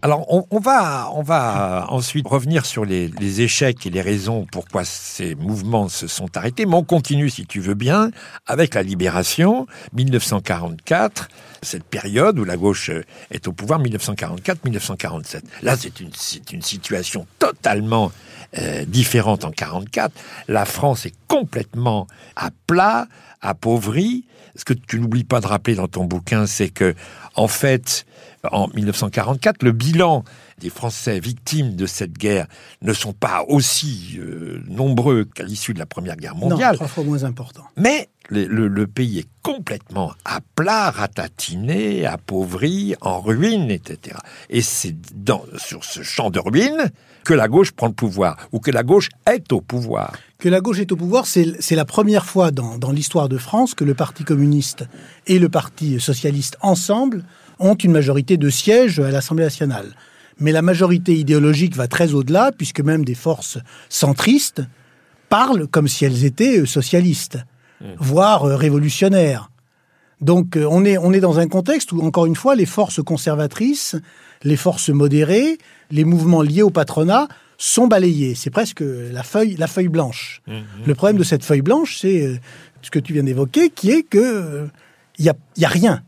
Alors, 0.00 0.26
on, 0.28 0.60
va, 0.60 1.10
on 1.14 1.22
va 1.22 1.86
ensuite 1.88 2.28
revenir 2.28 2.66
sur 2.66 2.84
les, 2.84 3.40
échecs 3.40 3.84
et 3.84 3.90
les 3.90 4.00
raisons 4.00 4.46
pourquoi 4.52 4.84
ces 4.84 5.34
mouvements 5.34 5.88
se 5.88 6.06
sont 6.06 6.36
arrêtés, 6.36 6.66
mais 6.66 6.76
on 6.76 6.84
continue, 6.84 7.28
si 7.28 7.46
tu 7.46 7.58
veux 7.58 7.74
bien, 7.74 8.10
avec 8.46 8.74
la 8.74 8.84
libération, 8.84 9.66
1944, 9.94 11.28
cette 11.62 11.82
période 11.82 12.38
où 12.38 12.44
la 12.44 12.56
gauche 12.56 12.92
est 13.32 13.48
au 13.48 13.52
pouvoir, 13.52 13.82
1944-1947. 13.82 15.42
Là, 15.62 15.76
c'est 15.76 15.98
une, 15.98 16.10
une 16.52 16.62
situation 16.62 17.26
totalement 17.40 18.12
euh, 18.56 18.86
différente 18.86 19.44
en 19.44 19.50
44. 19.50 20.10
La 20.48 20.64
France 20.64 21.04
est 21.04 21.14
complètement 21.26 22.06
à 22.34 22.50
plat, 22.66 23.06
appauvrie. 23.42 24.24
Ce 24.56 24.64
que 24.64 24.72
tu 24.72 24.98
n'oublies 25.00 25.24
pas 25.24 25.40
de 25.40 25.46
rappeler 25.46 25.74
dans 25.74 25.86
ton 25.86 26.04
bouquin, 26.04 26.46
c'est 26.46 26.70
que, 26.70 26.94
en 27.38 27.48
fait, 27.48 28.04
en 28.50 28.68
1944, 28.74 29.62
le 29.62 29.72
bilan 29.72 30.24
des 30.60 30.70
Français 30.70 31.20
victimes 31.20 31.76
de 31.76 31.86
cette 31.86 32.12
guerre 32.18 32.46
ne 32.82 32.92
sont 32.92 33.12
pas 33.12 33.44
aussi 33.48 34.16
euh, 34.18 34.60
nombreux 34.68 35.24
qu'à 35.24 35.44
l'issue 35.44 35.72
de 35.74 35.78
la 35.78 35.86
Première 35.86 36.16
Guerre 36.16 36.34
Non, 36.34 36.48
mondiale. 36.50 36.74
trois 36.76 36.88
fois 36.88 37.04
moins 37.04 37.24
important. 37.24 37.64
Mais 37.76 38.08
le, 38.28 38.46
le- 38.46 38.68
le 38.68 38.86
pays 38.86 39.20
est 39.20 39.28
complètement 39.42 40.12
à 40.24 40.40
plat, 40.56 40.90
ratatiné, 40.90 42.06
appauvri, 42.06 42.94
en 43.00 43.20
ruine, 43.20 43.70
etc. 43.70 44.16
Et 44.50 44.60
c'est 44.62 44.96
dans- 45.14 45.44
sur 45.56 45.84
ce 45.84 46.02
champ 46.02 46.30
de 46.30 46.38
ruines 46.40 46.90
que 47.24 47.34
la 47.34 47.48
gauche 47.48 47.72
prend 47.72 47.88
le 47.88 47.92
pouvoir, 47.92 48.36
ou 48.52 48.58
que 48.60 48.70
la 48.70 48.82
gauche 48.82 49.08
est 49.26 49.52
au 49.52 49.60
pouvoir. 49.60 50.12
Que 50.38 50.48
la 50.48 50.60
gauche 50.60 50.78
est 50.80 50.90
au 50.92 50.96
pouvoir, 50.96 51.26
c'est 51.26 51.54
c'est 51.60 51.74
la 51.76 51.84
première 51.84 52.24
fois 52.24 52.50
dans, 52.50 52.78
dans 52.78 52.90
l'histoire 52.92 53.28
de 53.28 53.38
France 53.38 53.74
que 53.74 53.84
le 53.84 53.94
Parti 53.94 54.24
communiste 54.24 54.84
et 55.26 55.38
le 55.38 55.48
Parti 55.48 56.00
socialiste 56.00 56.56
ensemble 56.60 57.24
ont 57.58 57.74
une 57.74 57.92
majorité 57.92 58.36
de 58.36 58.48
sièges 58.50 59.00
à 59.00 59.10
l'Assemblée 59.10 59.44
nationale. 59.44 59.94
Mais 60.40 60.52
la 60.52 60.62
majorité 60.62 61.16
idéologique 61.16 61.74
va 61.76 61.88
très 61.88 62.14
au-delà, 62.14 62.52
puisque 62.56 62.80
même 62.80 63.04
des 63.04 63.14
forces 63.14 63.58
centristes 63.88 64.62
parlent 65.28 65.66
comme 65.66 65.88
si 65.88 66.04
elles 66.04 66.24
étaient 66.24 66.60
euh, 66.60 66.66
socialistes, 66.66 67.38
voire 67.98 68.44
euh, 68.44 68.56
révolutionnaires. 68.56 69.50
Donc 70.20 70.56
euh, 70.56 70.66
on 70.70 70.84
est, 70.84 70.98
on 70.98 71.12
est 71.12 71.20
dans 71.20 71.38
un 71.38 71.48
contexte 71.48 71.92
où, 71.92 72.00
encore 72.00 72.26
une 72.26 72.34
fois, 72.34 72.54
les 72.54 72.66
forces 72.66 73.02
conservatrices, 73.02 73.96
les 74.42 74.56
forces 74.56 74.88
modérées, 74.88 75.58
les 75.90 76.04
mouvements 76.04 76.42
liés 76.42 76.62
au 76.62 76.70
patronat 76.70 77.28
sont 77.56 77.88
balayés. 77.88 78.34
C'est 78.34 78.50
presque 78.50 78.82
la 78.82 79.22
feuille, 79.22 79.56
la 79.56 79.66
feuille 79.66 79.88
blanche. 79.88 80.42
Le 80.86 80.94
problème 80.94 81.18
de 81.18 81.24
cette 81.24 81.44
feuille 81.44 81.62
blanche, 81.62 81.98
c'est 82.00 82.40
ce 82.82 82.90
que 82.90 83.00
tu 83.00 83.12
viens 83.12 83.24
d'évoquer, 83.24 83.70
qui 83.70 83.90
est 83.90 84.04
que 84.04 84.68
il 85.18 85.24
y 85.24 85.28
a, 85.28 85.34
y 85.56 85.64
a 85.64 85.68
rien. 85.68 86.02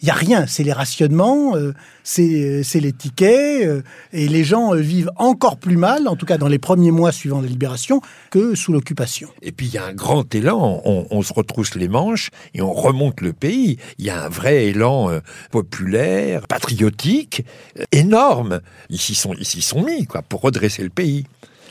Il 0.00 0.08
y 0.08 0.10
a 0.10 0.14
rien. 0.14 0.46
C'est 0.46 0.62
les 0.62 0.74
rationnements, 0.74 1.56
euh, 1.56 1.72
c'est 2.04 2.62
c'est 2.62 2.80
les 2.80 2.92
tickets, 2.92 3.66
euh, 3.66 3.82
et 4.12 4.28
les 4.28 4.44
gens 4.44 4.74
euh, 4.74 4.78
vivent 4.78 5.10
encore 5.16 5.56
plus 5.56 5.78
mal, 5.78 6.06
en 6.06 6.16
tout 6.16 6.26
cas 6.26 6.36
dans 6.36 6.48
les 6.48 6.58
premiers 6.58 6.90
mois 6.90 7.12
suivant 7.12 7.40
la 7.40 7.48
libération, 7.48 8.02
que 8.30 8.54
sous 8.54 8.72
l'occupation. 8.72 9.28
Et 9.40 9.52
puis 9.52 9.66
il 9.66 9.72
y 9.72 9.78
a 9.78 9.86
un 9.86 9.94
grand 9.94 10.34
élan, 10.34 10.82
on, 10.84 11.06
on 11.10 11.22
se 11.22 11.32
retrousse 11.32 11.74
les 11.76 11.88
manches 11.88 12.30
et 12.52 12.60
on 12.60 12.72
remonte 12.74 13.22
le 13.22 13.32
pays. 13.32 13.78
Il 13.98 14.04
y 14.04 14.10
a 14.10 14.24
un 14.24 14.28
vrai 14.28 14.66
élan 14.66 15.10
euh, 15.10 15.20
populaire, 15.50 16.46
patriotique, 16.46 17.44
euh, 17.78 17.84
énorme. 17.92 18.60
Ils 18.90 19.00
s'y 19.00 19.14
sont, 19.14 19.34
ils 19.34 19.62
sont 19.62 19.82
mis 19.82 20.06
quoi, 20.06 20.20
pour 20.20 20.42
redresser 20.42 20.82
le 20.82 20.90
pays. 20.90 21.24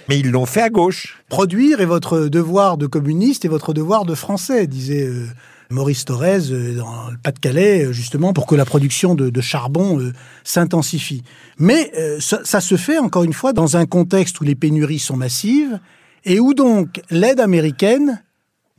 Mais 0.08 0.20
ils 0.20 0.30
l'ont 0.30 0.46
fait 0.46 0.62
à 0.62 0.70
gauche. 0.70 1.24
Produire 1.30 1.82
est 1.82 1.86
votre 1.86 2.28
devoir 2.28 2.78
de 2.78 2.86
communiste 2.86 3.46
et 3.46 3.48
votre 3.48 3.74
devoir 3.74 4.06
de 4.06 4.14
français, 4.14 4.68
disait 4.68 5.08
euh, 5.08 5.28
Maurice 5.70 6.06
Thorez 6.06 6.52
euh, 6.52 6.76
dans 6.76 7.10
le 7.10 7.18
Pas-de-Calais, 7.18 7.86
euh, 7.86 7.92
justement, 7.92 8.34
pour 8.34 8.46
que 8.46 8.56
la 8.56 8.66
production 8.66 9.16
de, 9.16 9.42
charbon 9.42 10.00
euh, 10.00 10.14
s'intensifie. 10.44 11.24
Mais 11.58 11.92
ça, 12.20 12.62
se 12.62 12.76
fait, 12.78 12.98
encore 12.98 13.24
une 13.24 13.34
fois, 13.34 13.54
dans 13.54 13.78
un 13.78 13.86
contexte 13.86 14.40
où 14.42 14.44
les 14.44 14.56
pénuries 14.56 15.00
sont 15.00 15.16
massives 15.16 15.80
et 16.24 16.40
où 16.40 16.54
donc 16.54 17.02
l'aide 17.10 17.40
américaine 17.40 18.24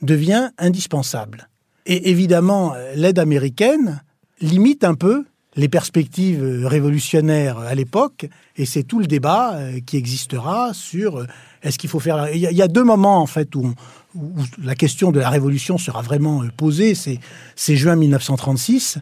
devient 0.03 0.51
indispensable. 0.59 1.49
Et 1.87 2.11
évidemment, 2.11 2.75
l'aide 2.95 3.19
américaine 3.19 4.03
limite 4.41 4.85
un 4.85 4.95
peu 4.95 5.25
les 5.55 5.69
perspectives 5.69 6.67
révolutionnaires 6.67 7.59
à 7.59 7.75
l'époque, 7.75 8.27
et 8.57 8.67
c'est 8.67 8.83
tout 8.83 8.99
le 8.99 9.07
débat 9.07 9.59
qui 9.87 9.97
existera 9.97 10.75
sur 10.75 11.25
est-ce 11.67 11.79
qu'il 11.79 11.91
faut 11.91 12.01
faire... 12.01 12.29
Il 12.35 12.41
y, 12.41 12.63
a, 12.63 12.69
deux 12.69 12.85
moments, 12.85 13.21
en 13.21 13.27
fait, 13.27 13.55
où, 13.55 13.67
on- 13.67 13.75
où 14.19 14.33
la 14.63 14.75
question 14.75 15.13
de 15.13 15.21
la 15.21 15.29
révolution 15.31 15.79
sera 15.79 16.01
vraiment 16.03 16.43
euh, 16.43 16.49
posée. 16.57 16.95
C'est 16.95 17.77
juin 17.77 17.97
1936. 17.97 18.99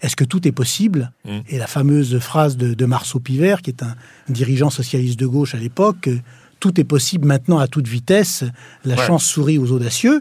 Est-ce 0.00 0.16
que 0.16 0.24
tout 0.24 0.46
est 0.46 0.52
possible 0.52 1.12
Mm. 1.24 1.38
Et 1.48 1.58
la 1.58 1.66
fameuse 1.66 2.18
phrase 2.18 2.56
de, 2.56 2.74
de 2.74 2.84
Marceau 2.86 3.18
Pivert, 3.20 3.62
qui 3.62 3.70
est 3.70 3.82
un 3.82 3.94
dirigeant 4.28 4.70
socialiste 4.70 5.18
de 5.18 5.26
gauche 5.26 5.54
à 5.54 5.58
l'époque, 5.58 6.08
euh, 6.08 6.18
tout 6.60 6.80
est 6.80 6.84
possible 6.84 7.26
maintenant 7.26 7.58
à 7.58 7.66
toute 7.68 7.86
vitesse, 7.88 8.44
la 8.84 8.96
Ouais. 8.96 9.06
chance 9.06 9.24
sourit 9.24 9.58
aux 9.58 9.70
audacieux. 9.72 10.20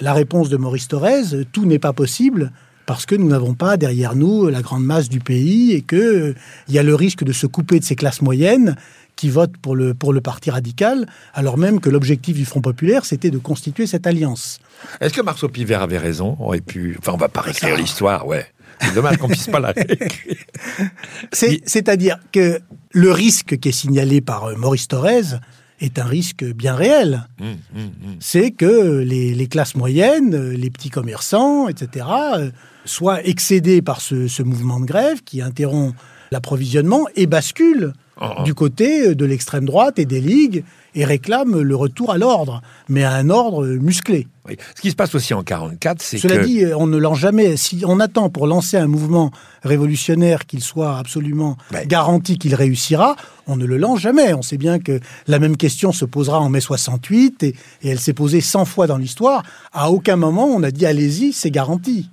La 0.00 0.12
réponse 0.12 0.48
de 0.48 0.56
Maurice 0.56 0.88
Thorez, 0.88 1.34
euh, 1.34 1.44
tout 1.52 1.64
n'est 1.66 1.78
pas 1.78 1.92
possible 1.92 2.52
parce 2.86 3.06
que 3.06 3.14
nous 3.14 3.28
n'avons 3.28 3.54
pas 3.54 3.76
derrière 3.76 4.16
nous 4.16 4.48
la 4.48 4.60
grande 4.60 4.84
masse 4.84 5.08
du 5.08 5.20
pays 5.20 5.70
et 5.72 5.82
que 5.82 5.96
euh, 5.96 6.34
il 6.68 6.74
y 6.74 6.78
a 6.78 6.82
le 6.82 6.94
risque 6.94 7.22
de 7.24 7.32
se 7.32 7.46
couper 7.46 7.78
de 7.78 7.84
ces 7.84 7.94
classes 7.96 8.20
moyennes 8.22 8.74
qui 9.22 9.30
votent 9.30 9.56
pour 9.58 9.76
le, 9.76 9.94
pour 9.94 10.12
le 10.12 10.20
parti 10.20 10.50
radical, 10.50 11.06
alors 11.32 11.56
même 11.56 11.78
que 11.78 11.88
l'objectif 11.88 12.36
du 12.36 12.44
Front 12.44 12.60
populaire, 12.60 13.04
c'était 13.04 13.30
de 13.30 13.38
constituer 13.38 13.86
cette 13.86 14.04
alliance. 14.04 14.58
Est-ce 15.00 15.14
que 15.14 15.20
Marceau 15.20 15.48
Pivert 15.48 15.80
avait 15.80 15.98
raison? 15.98 16.36
On 16.40 16.46
aurait 16.46 16.60
pu. 16.60 16.96
Enfin, 16.98 17.12
on 17.14 17.18
va 17.18 17.28
pas 17.28 17.40
réécrire 17.42 17.76
l'histoire, 17.76 18.26
ouais. 18.26 18.44
C'est 18.80 18.92
dommage 18.94 19.18
qu'on 19.18 19.28
puisse 19.28 19.46
pas 19.46 19.60
la 19.60 19.70
réécrire. 19.70 20.38
C'est- 21.32 21.60
C'est-à-dire 21.66 22.18
que 22.32 22.58
le 22.90 23.12
risque 23.12 23.60
qui 23.60 23.68
est 23.68 23.78
signalé 23.84 24.20
par 24.20 24.46
euh, 24.46 24.56
Maurice 24.56 24.88
Thorez 24.88 25.36
est 25.80 26.00
un 26.00 26.04
risque 26.04 26.42
bien 26.44 26.74
réel. 26.74 27.28
Hum, 27.40 27.54
hum, 27.76 27.82
hum. 28.04 28.16
c'est 28.18 28.50
que 28.50 28.98
les, 29.02 29.36
les 29.36 29.46
classes 29.46 29.76
moyennes, 29.76 30.34
euh, 30.34 30.52
les 30.56 30.70
petits 30.70 30.90
commerçants, 30.90 31.68
etc., 31.68 32.06
euh, 32.38 32.50
soient 32.84 33.24
excédés 33.24 33.82
par 33.82 34.00
ce, 34.00 34.26
ce 34.26 34.42
mouvement 34.42 34.80
de 34.80 34.86
grève 34.86 35.22
qui 35.22 35.42
interrompt 35.42 35.94
l'approvisionnement 36.32 37.04
et 37.14 37.28
bascule 37.28 37.92
Oh, 38.24 38.26
oh. 38.38 38.42
du 38.44 38.54
côté 38.54 39.14
de 39.16 39.24
l'extrême 39.24 39.64
droite 39.64 39.98
et 39.98 40.04
des 40.04 40.20
ligues 40.20 40.62
et 40.94 41.04
réclame 41.04 41.60
le 41.60 41.74
retour 41.74 42.12
à 42.12 42.18
l'ordre, 42.18 42.60
mais 42.88 43.02
à 43.02 43.14
un 43.14 43.30
ordre 43.30 43.66
musclé. 43.66 44.28
Oui. 44.48 44.56
Ce 44.76 44.80
qui 44.80 44.90
se 44.90 44.94
passe 44.96 45.14
aussi 45.14 45.34
en 45.34 45.42
44, 45.42 46.00
c'est 46.02 46.18
Cela 46.18 46.38
que. 46.38 46.44
dit, 46.44 46.64
on 46.76 46.86
ne 46.86 46.98
lance 46.98 47.18
jamais. 47.18 47.56
Si 47.56 47.82
on 47.86 47.98
attend 47.98 48.28
pour 48.28 48.46
lancer 48.46 48.76
un 48.76 48.86
mouvement 48.86 49.30
révolutionnaire 49.64 50.46
qu'il 50.46 50.60
soit 50.62 50.98
absolument 50.98 51.56
Ouais. 51.72 51.86
garanti 51.86 52.38
qu'il 52.38 52.54
réussira, 52.54 53.16
on 53.46 53.56
ne 53.56 53.64
le 53.64 53.76
lance 53.78 54.00
jamais. 54.00 54.34
On 54.34 54.42
sait 54.42 54.58
bien 54.58 54.78
que 54.78 55.00
la 55.26 55.38
même 55.38 55.56
question 55.56 55.92
se 55.92 56.04
posera 56.04 56.40
en 56.40 56.48
mai 56.48 56.60
68 56.60 57.42
et, 57.42 57.54
et 57.82 57.88
elle 57.88 57.98
s'est 58.00 58.12
posée 58.12 58.40
100 58.40 58.64
fois 58.66 58.86
dans 58.86 58.98
l'histoire. 58.98 59.42
À 59.72 59.90
aucun 59.90 60.16
moment 60.16 60.44
on 60.46 60.62
a 60.62 60.70
dit 60.70 60.86
allez-y, 60.86 61.32
c'est 61.32 61.50
garanti. 61.50 62.10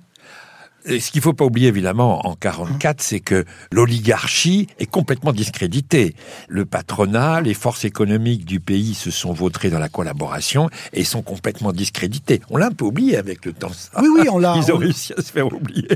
Et 0.86 0.98
ce 0.98 1.10
qu'il 1.10 1.20
faut 1.20 1.34
pas 1.34 1.44
oublier 1.44 1.68
évidemment 1.68 2.26
en 2.26 2.34
44, 2.34 3.00
c'est 3.02 3.20
que 3.20 3.44
l'oligarchie 3.70 4.66
est 4.78 4.86
complètement 4.86 5.32
discréditée. 5.32 6.14
Le 6.48 6.64
patronat, 6.64 7.40
les 7.42 7.54
forces 7.54 7.84
économiques 7.84 8.44
du 8.44 8.60
pays 8.60 8.94
se 8.94 9.10
sont 9.10 9.32
vautrées 9.32 9.68
dans 9.70 9.78
la 9.78 9.88
collaboration 9.90 10.70
et 10.92 11.04
sont 11.04 11.22
complètement 11.22 11.72
discréditées. 11.72 12.40
On 12.48 12.56
l'a 12.56 12.66
un 12.66 12.70
peu 12.72 12.84
oublié 12.86 13.16
avec 13.16 13.44
le 13.44 13.52
temps. 13.52 13.72
ça. 13.72 14.00
Oui, 14.00 14.08
oui, 14.20 14.28
on 14.30 14.38
l'a- 14.38 14.54
Ils 14.60 14.72
ont 14.72 14.76
on- 14.76 14.78
réussi 14.78 15.12
à 15.16 15.22
se 15.22 15.30
faire 15.32 15.52
oublier. 15.52 15.88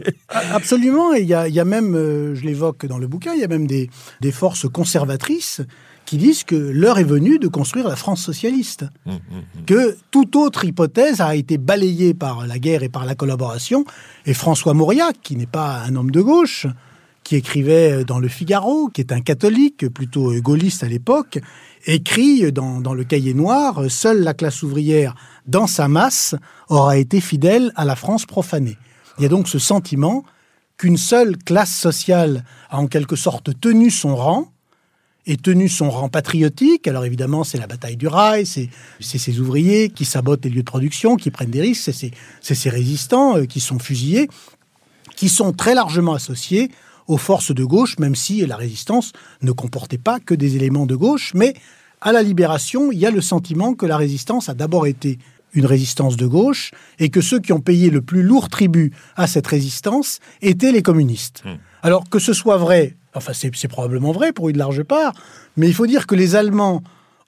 Absolument. 0.52 1.14
Et 1.14 1.20
il 1.20 1.26
y 1.28 1.34
a, 1.34 1.48
il 1.48 1.54
y 1.54 1.60
a 1.60 1.64
même, 1.64 1.94
euh, 1.94 2.34
je 2.34 2.42
l'évoque 2.42 2.86
dans 2.86 2.98
le 2.98 3.06
bouquin, 3.06 3.32
il 3.34 3.40
y 3.40 3.44
a 3.44 3.48
même 3.48 3.66
des, 3.66 3.88
des 4.20 4.32
forces 4.32 4.68
conservatrices 4.68 5.60
qui 6.04 6.18
disent 6.18 6.44
que 6.44 6.54
l'heure 6.54 6.98
est 6.98 7.04
venue 7.04 7.38
de 7.38 7.48
construire 7.48 7.88
la 7.88 7.96
France 7.96 8.22
socialiste. 8.22 8.84
Hum, 9.06 9.18
que 9.66 9.96
toute 10.10 10.36
autre 10.36 10.64
hypothèse 10.64 11.20
a 11.20 11.34
été 11.34 11.58
balayée 11.58 12.14
par 12.14 12.46
la 12.46 12.58
guerre 12.58 12.82
et 12.82 12.88
par 12.88 13.04
la 13.06 13.14
collaboration. 13.14 13.84
Et 14.26 14.34
François 14.34 14.74
Mauriac, 14.74 15.16
qui 15.22 15.36
n'est 15.36 15.46
pas 15.46 15.80
un 15.80 15.96
homme 15.96 16.10
de 16.10 16.20
gauche, 16.20 16.66
qui 17.22 17.36
écrivait 17.36 18.04
dans 18.04 18.18
Le 18.18 18.28
Figaro, 18.28 18.88
qui 18.88 19.00
est 19.00 19.10
un 19.10 19.22
catholique, 19.22 19.88
plutôt 19.88 20.32
gaulliste 20.40 20.84
à 20.84 20.88
l'époque, 20.88 21.38
écrit 21.86 22.52
dans, 22.52 22.80
dans 22.80 22.92
le 22.92 23.04
cahier 23.04 23.32
noir 23.32 23.84
«Seule 23.88 24.22
la 24.22 24.34
classe 24.34 24.62
ouvrière, 24.62 25.14
dans 25.46 25.66
sa 25.66 25.88
masse, 25.88 26.34
aura 26.68 26.98
été 26.98 27.20
fidèle 27.20 27.72
à 27.76 27.86
la 27.86 27.96
France 27.96 28.26
profanée». 28.26 28.76
Il 29.18 29.22
y 29.22 29.26
a 29.26 29.30
donc 29.30 29.48
ce 29.48 29.58
sentiment 29.58 30.24
qu'une 30.76 30.96
seule 30.96 31.36
classe 31.38 31.74
sociale 31.74 32.44
a 32.68 32.78
en 32.78 32.88
quelque 32.88 33.16
sorte 33.16 33.58
tenu 33.58 33.90
son 33.90 34.16
rang, 34.16 34.52
et 35.26 35.36
tenu 35.36 35.68
son 35.68 35.90
rang 35.90 36.08
patriotique. 36.08 36.86
Alors 36.86 37.04
évidemment, 37.04 37.44
c'est 37.44 37.58
la 37.58 37.66
bataille 37.66 37.96
du 37.96 38.06
rail, 38.06 38.46
c'est 38.46 38.68
ces 39.00 39.40
ouvriers 39.40 39.90
qui 39.90 40.04
sabotent 40.04 40.44
les 40.44 40.50
lieux 40.50 40.62
de 40.62 40.66
production, 40.66 41.16
qui 41.16 41.30
prennent 41.30 41.50
des 41.50 41.60
risques, 41.60 41.84
c'est 41.84 41.92
ces, 41.92 42.10
c'est 42.40 42.54
ces 42.54 42.70
résistants 42.70 43.38
euh, 43.38 43.44
qui 43.46 43.60
sont 43.60 43.78
fusillés, 43.78 44.28
qui 45.16 45.28
sont 45.28 45.52
très 45.52 45.74
largement 45.74 46.14
associés 46.14 46.70
aux 47.06 47.18
forces 47.18 47.54
de 47.54 47.64
gauche, 47.64 47.98
même 47.98 48.14
si 48.14 48.44
la 48.46 48.56
résistance 48.56 49.12
ne 49.42 49.52
comportait 49.52 49.98
pas 49.98 50.20
que 50.20 50.34
des 50.34 50.56
éléments 50.56 50.86
de 50.86 50.96
gauche. 50.96 51.32
Mais 51.34 51.54
à 52.00 52.12
la 52.12 52.22
libération, 52.22 52.92
il 52.92 52.98
y 52.98 53.06
a 53.06 53.10
le 53.10 53.20
sentiment 53.20 53.74
que 53.74 53.86
la 53.86 53.96
résistance 53.96 54.48
a 54.48 54.54
d'abord 54.54 54.86
été 54.86 55.18
une 55.54 55.66
résistance 55.66 56.16
de 56.16 56.26
gauche 56.26 56.72
et 56.98 57.08
que 57.08 57.20
ceux 57.20 57.40
qui 57.40 57.52
ont 57.52 57.60
payé 57.60 57.90
le 57.90 58.02
plus 58.02 58.22
lourd 58.22 58.48
tribut 58.48 58.92
à 59.16 59.26
cette 59.26 59.46
résistance 59.46 60.18
étaient 60.42 60.72
les 60.72 60.82
communistes. 60.82 61.42
Alors 61.82 62.08
que 62.08 62.18
ce 62.18 62.32
soit 62.32 62.56
vrai, 62.56 62.96
enfin 63.14 63.32
c'est 63.32 63.54
c'est 63.54 63.68
probablement 63.68 64.12
vrai 64.12 64.32
pour 64.32 64.48
une 64.48 64.58
large 64.58 64.82
part, 64.82 65.12
mais 65.56 65.68
il 65.68 65.74
faut 65.74 65.86
dire 65.86 66.06
que 66.06 66.14
les 66.14 66.34
Allemands 66.34 66.82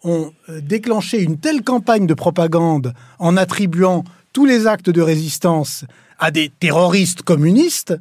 ont 0.05 0.33
euh, 0.49 0.61
déclenché 0.61 1.23
une 1.23 1.39
telle 1.39 1.63
campagne 1.63 2.07
de 2.07 2.15
propagande 2.15 2.93
en 3.19 3.37
attribuant 3.37 4.05
tous 4.33 4.45
les 4.45 4.67
actes 4.67 4.91
de 4.91 5.01
résistance 5.01 5.85
à 6.19 6.31
des 6.31 6.51
terroristes 6.61 7.23
communistes 7.23 7.95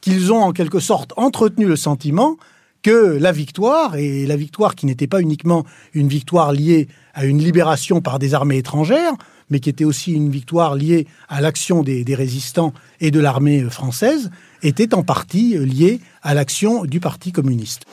qu'ils 0.00 0.32
ont 0.32 0.42
en 0.42 0.52
quelque 0.52 0.80
sorte 0.80 1.12
entretenu 1.16 1.66
le 1.66 1.76
sentiment 1.76 2.36
que 2.82 3.18
la 3.18 3.32
victoire, 3.32 3.96
et 3.96 4.26
la 4.26 4.36
victoire 4.36 4.74
qui 4.74 4.86
n'était 4.86 5.06
pas 5.06 5.20
uniquement 5.20 5.64
une 5.92 6.08
victoire 6.08 6.52
liée 6.52 6.88
à 7.12 7.26
une 7.26 7.38
libération 7.38 8.00
par 8.00 8.18
des 8.18 8.32
armées 8.32 8.56
étrangères, 8.56 9.12
mais 9.50 9.60
qui 9.60 9.68
était 9.68 9.84
aussi 9.84 10.12
une 10.12 10.30
victoire 10.30 10.74
liée 10.74 11.06
à 11.28 11.40
l'action 11.40 11.82
des, 11.82 12.04
résistants 12.14 12.72
et 13.00 13.10
de 13.10 13.20
l'armée 13.20 13.62
française, 13.62 14.30
était 14.62 14.94
en 14.94 15.02
partie 15.02 15.58
liée 15.58 16.00
à 16.22 16.34
l'action 16.34 16.84
du 16.84 17.00
Parti 17.00 17.32
communiste. 17.32 17.84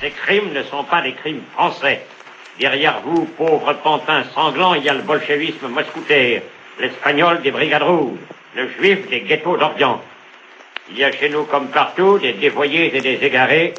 Ces 0.00 0.10
crimes 0.10 0.52
ne 0.54 0.62
sont 0.64 0.84
pas 0.84 1.02
des 1.02 1.12
crimes 1.12 1.40
français. 1.54 2.02
Derrière 2.60 3.00
vous, 3.04 3.24
pauvres 3.36 3.74
pantins 3.82 4.24
sanglants, 4.34 4.74
il 4.74 4.84
y 4.84 4.88
a 4.88 4.94
le 4.94 5.02
bolchevisme 5.02 5.68
moscoutaire, 5.68 6.42
l'espagnol 6.80 7.42
des 7.42 7.50
brigades 7.50 7.82
rouges, 7.82 8.18
le 8.56 8.68
juif 8.70 9.08
des 9.08 9.20
ghettos 9.20 9.56
d'Orient. 9.56 10.00
Il 10.90 10.98
y 10.98 11.04
a 11.04 11.12
chez 11.12 11.28
nous, 11.28 11.44
comme 11.44 11.68
partout, 11.68 12.18
des 12.18 12.32
dévoyés 12.32 12.96
et 12.96 13.00
des 13.00 13.18
égarés. 13.22 13.74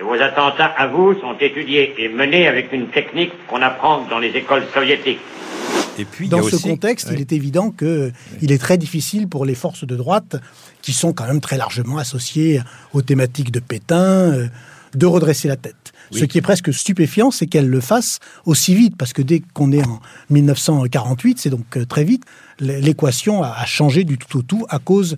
Et 0.00 0.02
vos 0.04 0.14
attentats 0.14 0.66
à 0.76 0.86
vous 0.86 1.14
sont 1.20 1.34
étudiés 1.40 1.94
et 1.98 2.08
menés 2.08 2.46
avec 2.46 2.72
une 2.72 2.88
technique 2.88 3.32
qu'on 3.48 3.62
apprend 3.62 4.06
dans 4.08 4.18
les 4.18 4.28
écoles 4.30 4.64
soviétiques. 4.72 5.18
Et 5.98 6.04
puis, 6.04 6.28
Dans 6.28 6.42
ce 6.44 6.54
aussi- 6.54 6.68
contexte, 6.68 7.08
il 7.10 7.16
Oui. 7.16 7.20
est 7.22 7.32
évident 7.32 7.70
que 7.72 8.12
il 8.40 8.52
est 8.52 8.58
très 8.58 8.78
difficile 8.78 9.26
pour 9.26 9.44
les 9.44 9.56
forces 9.56 9.84
de 9.84 9.96
droite, 9.96 10.36
qui 10.82 10.92
sont 10.92 11.12
quand 11.12 11.26
même 11.26 11.40
très 11.40 11.56
largement 11.56 11.98
associées 11.98 12.60
aux 12.92 13.02
thématiques 13.02 13.50
de 13.50 13.58
Pétain, 13.58 14.32
euh, 14.32 14.46
de 14.94 15.06
redresser 15.06 15.48
la 15.48 15.56
tête. 15.56 15.74
Ce 16.12 16.24
qui 16.24 16.38
est 16.38 16.42
presque 16.42 16.72
stupéfiant, 16.72 17.30
c'est 17.30 17.46
qu'elles 17.46 17.68
le 17.68 17.80
fassent 17.80 18.20
aussi 18.46 18.74
vite, 18.74 18.96
parce 18.96 19.12
que 19.12 19.20
dès 19.20 19.42
qu'on 19.52 19.72
est 19.72 19.84
en 19.84 20.00
1948, 20.30 21.38
c'est 21.40 21.50
donc 21.50 21.76
euh, 21.76 21.84
très 21.84 22.04
vite, 22.04 22.22
l'équation 22.60 23.42
a 23.42 23.48
a 23.48 23.66
changé 23.66 24.04
du 24.04 24.16
tout 24.16 24.38
au 24.38 24.42
tout 24.42 24.64
à 24.70 24.78
cause 24.78 25.16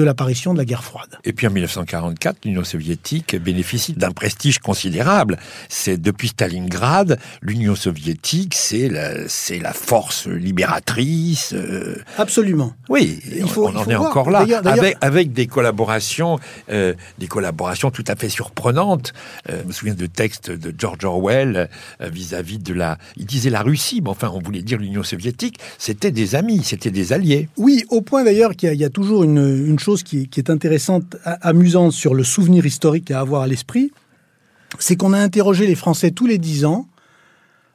de 0.00 0.04
l'apparition 0.04 0.52
de 0.54 0.58
la 0.58 0.64
guerre 0.64 0.82
froide. 0.82 1.18
Et 1.24 1.32
puis 1.34 1.46
en 1.46 1.50
1944, 1.50 2.38
l'Union 2.46 2.64
soviétique 2.64 3.36
bénéficie 3.36 3.92
d'un 3.92 4.12
prestige 4.12 4.58
considérable. 4.58 5.38
C'est 5.68 6.00
depuis 6.00 6.28
Stalingrad, 6.28 7.18
l'Union 7.42 7.74
soviétique, 7.76 8.54
c'est 8.54 8.88
la, 8.88 9.28
c'est 9.28 9.58
la 9.58 9.72
force 9.74 10.26
libératrice. 10.26 11.52
euh, 11.54 11.96
Absolument. 12.18 12.72
oui, 12.88 13.18
Il 13.34 13.44
on- 13.44 13.48
faut- 13.48 13.66
on, 13.66 13.72
il 13.72 13.76
en 13.76 13.82
faut 13.84 13.90
est 13.90 13.94
voir. 13.96 14.10
encore 14.10 14.30
là, 14.30 14.40
D'ailleurs- 14.44 14.62
d'ailleurs- 14.62 14.78
avec, 14.84 14.96
avec 15.00 15.32
des 15.32 15.46
collaborations, 15.46 16.38
euh, 16.70 16.94
des 17.18 17.26
collaborations 17.26 17.90
tout 17.90 18.04
à 18.06 18.16
fait 18.16 18.28
surprenantes. 18.28 19.12
Euh, 19.50 19.60
je 19.62 19.66
me 19.68 19.72
souviens 19.72 19.94
de 19.94 20.06
textes 20.06 20.50
de 20.50 20.72
George 20.78 21.04
Orwell 21.04 21.68
vis-à-vis 22.00 22.58
de 22.58 22.72
la. 22.72 22.96
Il 23.16 23.26
disait 23.26 23.50
la 23.50 23.62
Russie, 23.62 24.00
mais 24.02 24.10
enfin, 24.10 24.30
on 24.32 24.40
voulait 24.40 24.62
dire 24.62 24.78
l'Union 24.78 25.02
soviétique. 25.02 25.58
C'était 25.78 26.10
des 26.12 26.34
amis, 26.34 26.62
c'était 26.64 26.90
des 26.90 27.12
alliés. 27.12 27.48
Oui, 27.56 27.84
au 27.90 28.00
point 28.00 28.24
d'ailleurs 28.24 28.54
qu'il 28.56 28.68
y, 28.68 28.70
a- 28.70 28.74
il 28.74 28.80
y 28.80 28.84
a 28.84 28.90
toujours 28.90 29.24
une, 29.24 29.66
une 29.66 29.78
chose 29.78 29.89
qui, 29.96 30.28
qui 30.28 30.40
est 30.40 30.50
intéressante, 30.50 31.16
amusante 31.24 31.92
sur 31.92 32.14
le 32.14 32.24
souvenir 32.24 32.66
historique 32.66 33.10
à 33.10 33.20
avoir 33.20 33.42
à 33.42 33.46
l'esprit, 33.46 33.92
c'est 34.78 34.96
qu'on 34.96 35.12
a 35.12 35.18
interrogé 35.18 35.66
les 35.66 35.74
Français 35.74 36.10
tous 36.10 36.26
les 36.26 36.38
dix 36.38 36.64
ans 36.64 36.86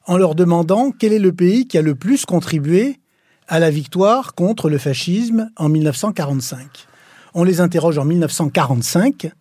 en 0.07 0.17
leur 0.17 0.35
demandant 0.35 0.91
quel 0.91 1.13
est 1.13 1.19
le 1.19 1.33
pays 1.33 1.67
qui 1.67 1.77
a 1.77 1.81
le 1.81 1.95
plus 1.95 2.25
contribué 2.25 2.99
à 3.47 3.59
la 3.59 3.69
victoire 3.69 4.33
contre 4.33 4.69
le 4.69 4.77
fascisme 4.77 5.49
en 5.55 5.69
1945. 5.69 6.87
On 7.33 7.43
les 7.43 7.61
interroge 7.61 7.97
en 7.97 8.05
1945. 8.05 9.31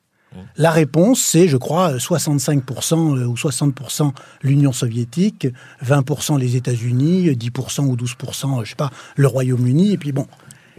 La 0.56 0.72
réponse, 0.72 1.20
c'est, 1.20 1.46
je 1.46 1.56
crois, 1.56 1.96
65% 1.96 3.18
euh, 3.18 3.24
ou 3.24 3.34
60% 3.34 4.12
l'Union 4.42 4.72
soviétique, 4.72 5.46
20% 5.84 6.38
les 6.38 6.56
États-Unis, 6.56 7.30
10% 7.30 7.82
ou 7.82 7.96
12%, 7.96 8.64
je 8.64 8.70
sais 8.70 8.74
pas, 8.74 8.90
le 9.14 9.28
Royaume-Uni, 9.28 9.92
et 9.92 9.96
puis 9.96 10.10
bon. 10.10 10.26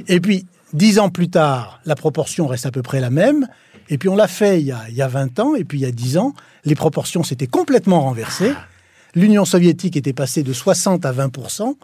Et 0.10 0.19
puis, 0.19 0.45
dix 0.73 0.99
ans 0.99 1.10
plus 1.10 1.30
tard, 1.30 1.80
la 1.86 1.95
proportion 1.95 2.47
reste 2.47 2.65
à 2.65 2.71
peu 2.71 2.82
près 2.82 2.99
la 2.99 3.10
même, 3.10 3.47
et 3.89 3.97
puis 3.97 4.10
on 4.10 4.15
l'a 4.15 4.28
fait 4.28 4.60
il 4.60 4.67
y, 4.67 4.71
a, 4.71 4.82
il 4.89 4.95
y 4.95 5.01
a 5.01 5.08
20 5.08 5.39
ans, 5.39 5.56
et 5.56 5.63
puis 5.63 5.80
il 5.80 5.82
y 5.82 5.86
a 5.86 5.91
10 5.91 6.17
ans, 6.17 6.34
les 6.63 6.75
proportions 6.75 7.23
s'étaient 7.23 7.47
complètement 7.47 8.01
renversées. 8.01 8.54
L'Union 9.13 9.45
soviétique 9.45 9.95
était 9.95 10.13
passée 10.13 10.43
de 10.43 10.51
60 10.51 11.06
à 11.06 11.13
20%, 11.13 11.75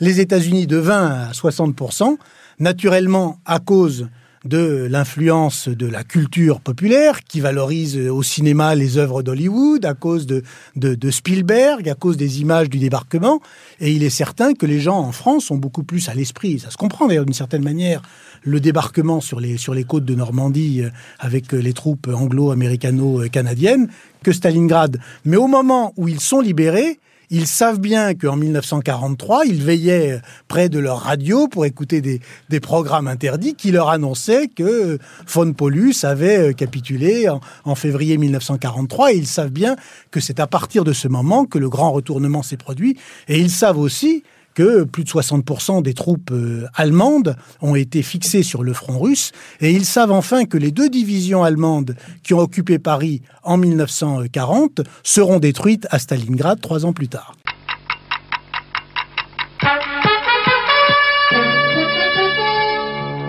les 0.00 0.20
États-Unis 0.20 0.66
de 0.66 0.76
20 0.76 1.28
à 1.28 1.30
60%, 1.32 2.16
naturellement 2.58 3.38
à 3.44 3.60
cause 3.60 4.08
de 4.44 4.88
l'influence 4.90 5.68
de 5.68 5.86
la 5.86 6.02
culture 6.02 6.60
populaire 6.60 7.24
qui 7.24 7.40
valorise 7.40 7.98
au 7.98 8.22
cinéma 8.22 8.74
les 8.74 8.96
œuvres 8.96 9.22
d'Hollywood 9.22 9.84
à 9.84 9.92
cause 9.92 10.26
de, 10.26 10.42
de, 10.76 10.94
de, 10.94 11.10
Spielberg, 11.10 11.86
à 11.88 11.94
cause 11.94 12.16
des 12.16 12.40
images 12.40 12.70
du 12.70 12.78
débarquement. 12.78 13.40
Et 13.80 13.92
il 13.92 14.02
est 14.02 14.10
certain 14.10 14.54
que 14.54 14.64
les 14.64 14.80
gens 14.80 14.98
en 14.98 15.12
France 15.12 15.50
ont 15.50 15.58
beaucoup 15.58 15.82
plus 15.82 16.08
à 16.08 16.14
l'esprit, 16.14 16.58
ça 16.58 16.70
se 16.70 16.78
comprend 16.78 17.06
d'ailleurs 17.06 17.26
d'une 17.26 17.34
certaine 17.34 17.62
manière, 17.62 18.00
le 18.42 18.60
débarquement 18.60 19.20
sur 19.20 19.40
les, 19.40 19.56
sur 19.56 19.74
les 19.74 19.84
côtes 19.84 20.04
de 20.04 20.14
Normandie 20.14 20.82
euh, 20.82 20.90
avec 21.18 21.52
les 21.52 21.72
troupes 21.72 22.08
anglo-américano-canadiennes 22.08 23.88
que 24.22 24.32
Stalingrad. 24.32 24.98
Mais 25.24 25.36
au 25.36 25.46
moment 25.46 25.92
où 25.96 26.08
ils 26.08 26.20
sont 26.20 26.40
libérés, 26.40 26.98
ils 27.32 27.46
savent 27.46 27.78
bien 27.78 28.14
qu'en 28.14 28.34
1943, 28.34 29.46
ils 29.46 29.62
veillaient 29.62 30.20
près 30.48 30.68
de 30.68 30.80
leur 30.80 30.98
radio 30.98 31.46
pour 31.46 31.64
écouter 31.64 32.00
des, 32.00 32.20
des 32.48 32.58
programmes 32.58 33.06
interdits 33.06 33.54
qui 33.54 33.70
leur 33.70 33.88
annonçaient 33.88 34.48
que 34.48 34.98
von 35.28 35.52
Paulus 35.52 35.94
avait 36.02 36.54
capitulé 36.54 37.28
en, 37.28 37.40
en 37.64 37.76
février 37.76 38.18
1943. 38.18 39.12
Et 39.12 39.16
ils 39.16 39.28
savent 39.28 39.52
bien 39.52 39.76
que 40.10 40.18
c'est 40.18 40.40
à 40.40 40.48
partir 40.48 40.82
de 40.82 40.92
ce 40.92 41.06
moment 41.06 41.44
que 41.44 41.58
le 41.58 41.68
grand 41.68 41.92
retournement 41.92 42.42
s'est 42.42 42.56
produit. 42.56 42.98
Et 43.28 43.38
ils 43.38 43.50
savent 43.50 43.78
aussi 43.78 44.24
que 44.54 44.84
plus 44.84 45.04
de 45.04 45.08
60% 45.08 45.82
des 45.82 45.94
troupes 45.94 46.30
euh, 46.32 46.66
allemandes 46.74 47.36
ont 47.60 47.74
été 47.74 48.02
fixées 48.02 48.42
sur 48.42 48.62
le 48.62 48.72
front 48.72 48.98
russe. 48.98 49.32
Et 49.60 49.70
ils 49.72 49.84
savent 49.84 50.12
enfin 50.12 50.44
que 50.44 50.58
les 50.58 50.70
deux 50.70 50.88
divisions 50.88 51.44
allemandes 51.44 51.96
qui 52.22 52.34
ont 52.34 52.40
occupé 52.40 52.78
Paris 52.78 53.22
en 53.42 53.56
1940 53.56 54.82
seront 55.02 55.38
détruites 55.38 55.86
à 55.90 55.98
Stalingrad 55.98 56.60
trois 56.60 56.84
ans 56.84 56.92
plus 56.92 57.08
tard. 57.08 57.34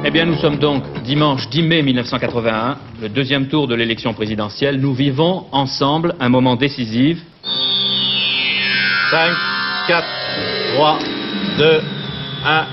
Eh 0.03 0.09
bien, 0.09 0.25
nous 0.25 0.35
sommes 0.35 0.57
donc 0.57 0.83
dimanche 1.03 1.47
10 1.51 1.61
mai 1.61 1.83
1981, 1.83 2.77
le 3.01 3.09
deuxième 3.09 3.47
tour 3.47 3.67
de 3.67 3.75
l'élection 3.75 4.13
présidentielle. 4.15 4.81
Nous 4.81 4.95
vivons 4.95 5.45
ensemble 5.51 6.15
un 6.19 6.27
moment 6.27 6.55
décisif. 6.55 7.19
5, 9.11 9.35
4, 9.87 10.20
3, 10.73 10.99
2, 11.57 11.81
1. 12.45 12.67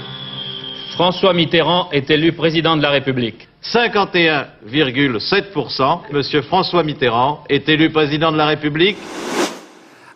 François 0.95 1.33
Mitterrand 1.33 1.91
est 1.91 2.11
élu 2.11 2.33
président 2.33 2.77
de 2.77 2.83
la 2.83 2.91
République. 2.91 3.49
51,7%. 3.63 6.01
Monsieur 6.13 6.43
François 6.43 6.85
Mitterrand 6.85 7.43
est 7.49 7.69
élu 7.69 7.91
président 7.91 8.31
de 8.31 8.37
la 8.37 8.47
République. 8.47 8.97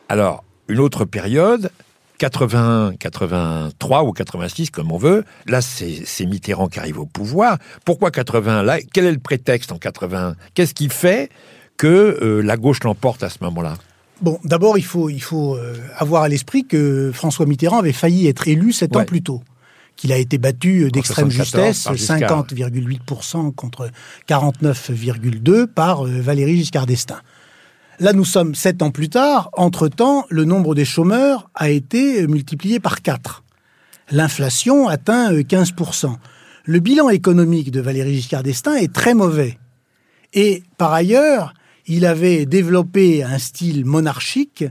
Alors, 0.09 0.45
une 0.69 0.79
autre 0.79 1.05
période, 1.05 1.73
80, 2.19 2.93
83 3.01 4.05
ou 4.05 4.13
86, 4.13 4.71
comme 4.71 4.93
on 4.93 4.99
veut. 4.99 5.25
Là, 5.47 5.61
c'est 5.61 6.27
Mitterrand 6.27 6.69
qui 6.69 6.79
arrive 6.79 7.01
au 7.01 7.07
pouvoir. 7.07 7.59
Pourquoi 7.85 8.13
80 8.13 8.63
Là, 8.63 8.79
quel 8.93 9.07
est 9.07 9.13
le 9.13 9.19
prétexte 9.19 9.73
en 9.73 9.79
80 9.79 10.37
Qu'est-ce 10.55 10.75
qui 10.75 10.89
fait 10.89 11.31
que 11.77 12.17
euh, 12.23 12.43
la 12.43 12.57
gauche 12.57 12.85
l'emporte 12.85 13.25
à 13.25 13.29
ce 13.29 13.39
moment-là? 13.43 13.75
Bon, 14.23 14.39
d'abord, 14.45 14.79
il 14.79 14.85
faut, 14.85 15.11
il 15.11 15.21
faut 15.21 15.57
euh, 15.57 15.75
avoir 15.97 16.23
à 16.23 16.29
l'esprit 16.29 16.65
que 16.65 17.11
François 17.13 17.45
Mitterrand 17.47 17.79
avait 17.81 17.93
failli 17.93 18.29
être 18.29 18.47
élu 18.49 18.73
sept 18.73 18.95
Ouais. 18.95 19.03
ans 19.03 19.05
plus 19.05 19.23
tôt. 19.23 19.43
Qu'il 19.97 20.13
a 20.13 20.17
été 20.17 20.39
battu 20.39 20.91
d'extrême 20.91 21.31
74 21.31 21.67
justesse, 21.75 21.85
par 21.85 21.95
Giscard. 21.97 22.47
50,8% 22.47 23.53
contre 23.55 23.91
49,2% 24.29 25.67
par 25.67 26.07
euh, 26.07 26.21
Valéry 26.21 26.57
Giscard 26.57 26.87
d'Estaing. 26.87 27.21
Là, 28.01 28.13
nous 28.13 28.25
sommes 28.25 28.55
sept 28.55 28.83
ans 28.83 28.91
plus 28.91 29.09
tard. 29.11 29.51
Entre-temps, 29.57 30.25
le 30.31 30.45
nombre 30.45 30.75
des 30.75 30.85
chômeurs 30.85 31.51
a 31.55 31.69
été 31.71 32.27
multiplié 32.27 32.81
par 32.81 33.03
4. 33.03 33.45
L'inflation 34.11 34.89
atteint 34.89 35.33
euh, 35.33 35.43
15%. 35.43 36.15
Le 36.65 36.79
bilan 36.81 37.09
économique 37.11 37.71
de 37.71 37.81
Valéry 37.81 38.15
Giscard 38.15 38.43
d'Estaing 38.45 38.77
est 38.77 38.93
très 38.93 39.15
mauvais. 39.15 39.59
Et 40.33 40.63
par 40.79 40.93
ailleurs, 40.93 41.53
il 41.87 42.07
avait 42.07 42.47
développé 42.47 43.23
un 43.23 43.39
style 43.39 43.85
monarchique 43.85 44.65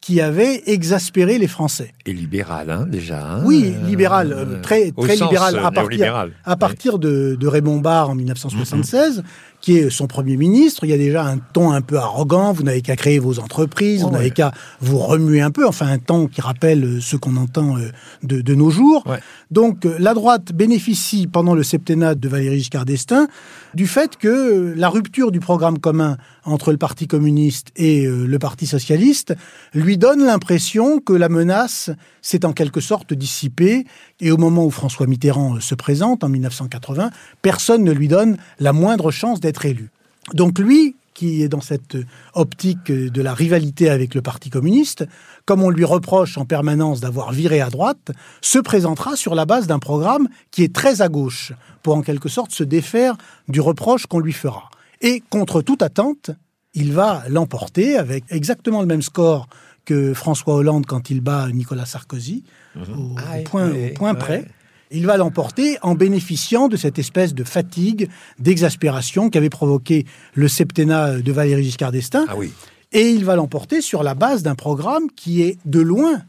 qui 0.00 0.20
avait 0.20 0.62
exaspéré 0.66 1.38
les 1.38 1.46
Français. 1.48 1.92
Et 2.04 2.12
libéral, 2.12 2.70
hein, 2.70 2.86
déjà. 2.86 3.26
hein, 3.36 3.42
Oui, 3.46 3.72
euh, 3.74 3.86
libéral, 3.86 4.32
euh, 4.34 4.60
très, 4.60 4.92
au 4.96 5.06
très 5.06 5.16
sens, 5.16 5.30
libéral. 5.30 5.54
euh, 5.56 5.58
À 5.60 5.70
partir, 5.70 5.82
néolibéral. 5.88 6.32
à 6.44 6.56
partir 6.56 6.98
de, 6.98 7.36
de 7.40 7.46
Raymond 7.46 7.78
Barre 7.80 8.10
en 8.10 8.14
1976, 8.14 9.22
qui 9.64 9.78
est 9.78 9.88
son 9.88 10.06
premier 10.06 10.36
ministre, 10.36 10.84
il 10.84 10.90
y 10.90 10.92
a 10.92 10.98
déjà 10.98 11.24
un 11.24 11.38
ton 11.38 11.72
un 11.72 11.80
peu 11.80 11.96
arrogant. 11.96 12.52
Vous 12.52 12.64
n'avez 12.64 12.82
qu'à 12.82 12.96
créer 12.96 13.18
vos 13.18 13.38
entreprises, 13.38 14.02
Oh, 14.04 14.08
vous 14.08 14.12
n'avez 14.12 14.26
ouais. 14.26 14.30
qu'à 14.30 14.52
vous 14.80 14.98
remuer 14.98 15.40
un 15.40 15.50
peu. 15.50 15.66
Enfin, 15.66 15.86
un 15.86 15.96
ton 15.98 16.26
qui 16.26 16.42
rappelle 16.42 16.84
euh, 16.84 17.00
ce 17.00 17.16
qu'on 17.16 17.36
entend 17.36 17.78
euh, 17.78 17.90
de, 18.22 18.42
de 18.42 18.54
nos 18.54 18.68
jours. 18.68 19.02
Ouais. 19.06 19.20
Donc, 19.50 19.86
euh, 19.86 19.96
la 19.98 20.12
droite 20.12 20.52
bénéficie 20.52 21.26
pendant 21.26 21.54
le 21.54 21.62
septennat 21.62 22.14
de 22.14 22.28
Valéry 22.28 22.58
Giscard 22.58 22.84
d'Estaing 22.84 23.26
du 23.72 23.86
fait 23.86 24.18
que 24.18 24.74
la 24.76 24.90
rupture 24.90 25.32
du 25.32 25.40
programme 25.40 25.78
commun 25.78 26.18
entre 26.44 26.70
le 26.70 26.76
Parti 26.76 27.06
communiste 27.06 27.68
et 27.74 28.06
le 28.06 28.38
Parti 28.38 28.66
socialiste 28.66 29.34
lui 29.72 29.96
donne 29.96 30.24
l'impression 30.24 31.00
que 31.00 31.12
la 31.14 31.28
menace 31.28 31.90
s'est 32.20 32.44
en 32.44 32.52
quelque 32.52 32.80
sorte 32.80 33.14
dissipée. 33.14 33.84
Et 34.20 34.30
au 34.30 34.36
moment 34.36 34.64
où 34.64 34.70
François 34.70 35.06
Mitterrand 35.08 35.58
se 35.58 35.74
présente, 35.74 36.22
en 36.22 36.28
1980, 36.28 37.10
personne 37.42 37.82
ne 37.82 37.90
lui 37.90 38.06
donne 38.06 38.36
la 38.60 38.72
moindre 38.72 39.10
chance 39.10 39.40
d'être 39.40 39.53
élu. 39.64 39.90
Donc 40.32 40.58
lui, 40.58 40.96
qui 41.14 41.42
est 41.42 41.48
dans 41.48 41.60
cette 41.60 41.96
optique 42.34 42.90
de 42.90 43.22
la 43.22 43.34
rivalité 43.34 43.88
avec 43.88 44.14
le 44.14 44.22
Parti 44.22 44.50
communiste, 44.50 45.06
comme 45.44 45.62
on 45.62 45.70
lui 45.70 45.84
reproche 45.84 46.36
en 46.38 46.44
permanence 46.44 47.00
d'avoir 47.00 47.30
viré 47.32 47.60
à 47.60 47.70
droite, 47.70 48.10
se 48.40 48.58
présentera 48.58 49.14
sur 49.14 49.34
la 49.34 49.46
base 49.46 49.66
d'un 49.66 49.78
programme 49.78 50.28
qui 50.50 50.64
est 50.64 50.74
très 50.74 51.02
à 51.02 51.08
gauche, 51.08 51.52
pour 51.82 51.94
en 51.94 52.02
quelque 52.02 52.28
sorte 52.28 52.50
se 52.50 52.64
défaire 52.64 53.16
du 53.48 53.60
reproche 53.60 54.06
qu'on 54.06 54.18
lui 54.18 54.32
fera. 54.32 54.68
Et 55.02 55.22
contre 55.30 55.62
toute 55.62 55.82
attente, 55.82 56.30
il 56.72 56.92
va 56.92 57.22
l'emporter 57.28 57.96
avec 57.96 58.24
exactement 58.30 58.80
le 58.80 58.86
même 58.86 59.02
score 59.02 59.46
que 59.84 60.14
François 60.14 60.54
Hollande 60.54 60.86
quand 60.86 61.10
il 61.10 61.20
bat 61.20 61.48
Nicolas 61.52 61.86
Sarkozy, 61.86 62.42
au, 62.76 62.80
au 62.80 63.14
Ah, 63.18 63.38
point, 63.44 63.70
au 63.70 63.94
point 63.94 64.14
ouais. 64.14 64.18
près. 64.18 64.44
Il 64.94 65.06
va 65.06 65.16
l'emporter 65.16 65.76
en 65.82 65.96
bénéficiant 65.96 66.68
de 66.68 66.76
cette 66.76 67.00
espèce 67.00 67.34
de 67.34 67.42
fatigue, 67.42 68.08
d'exaspération 68.38 69.28
qu'avait 69.28 69.50
provoqué 69.50 70.06
le 70.34 70.46
septennat 70.46 71.18
de 71.18 71.32
Valéry 71.32 71.64
Giscard 71.64 71.90
d'Estaing. 71.90 72.26
Ah 72.28 72.36
oui. 72.36 72.52
Et 72.92 73.10
il 73.10 73.24
va 73.24 73.34
l'emporter 73.34 73.80
sur 73.80 74.04
la 74.04 74.14
base 74.14 74.44
d'un 74.44 74.54
programme 74.54 75.10
qui 75.16 75.42
est 75.42 75.58
de 75.64 75.80
loin 75.80 76.22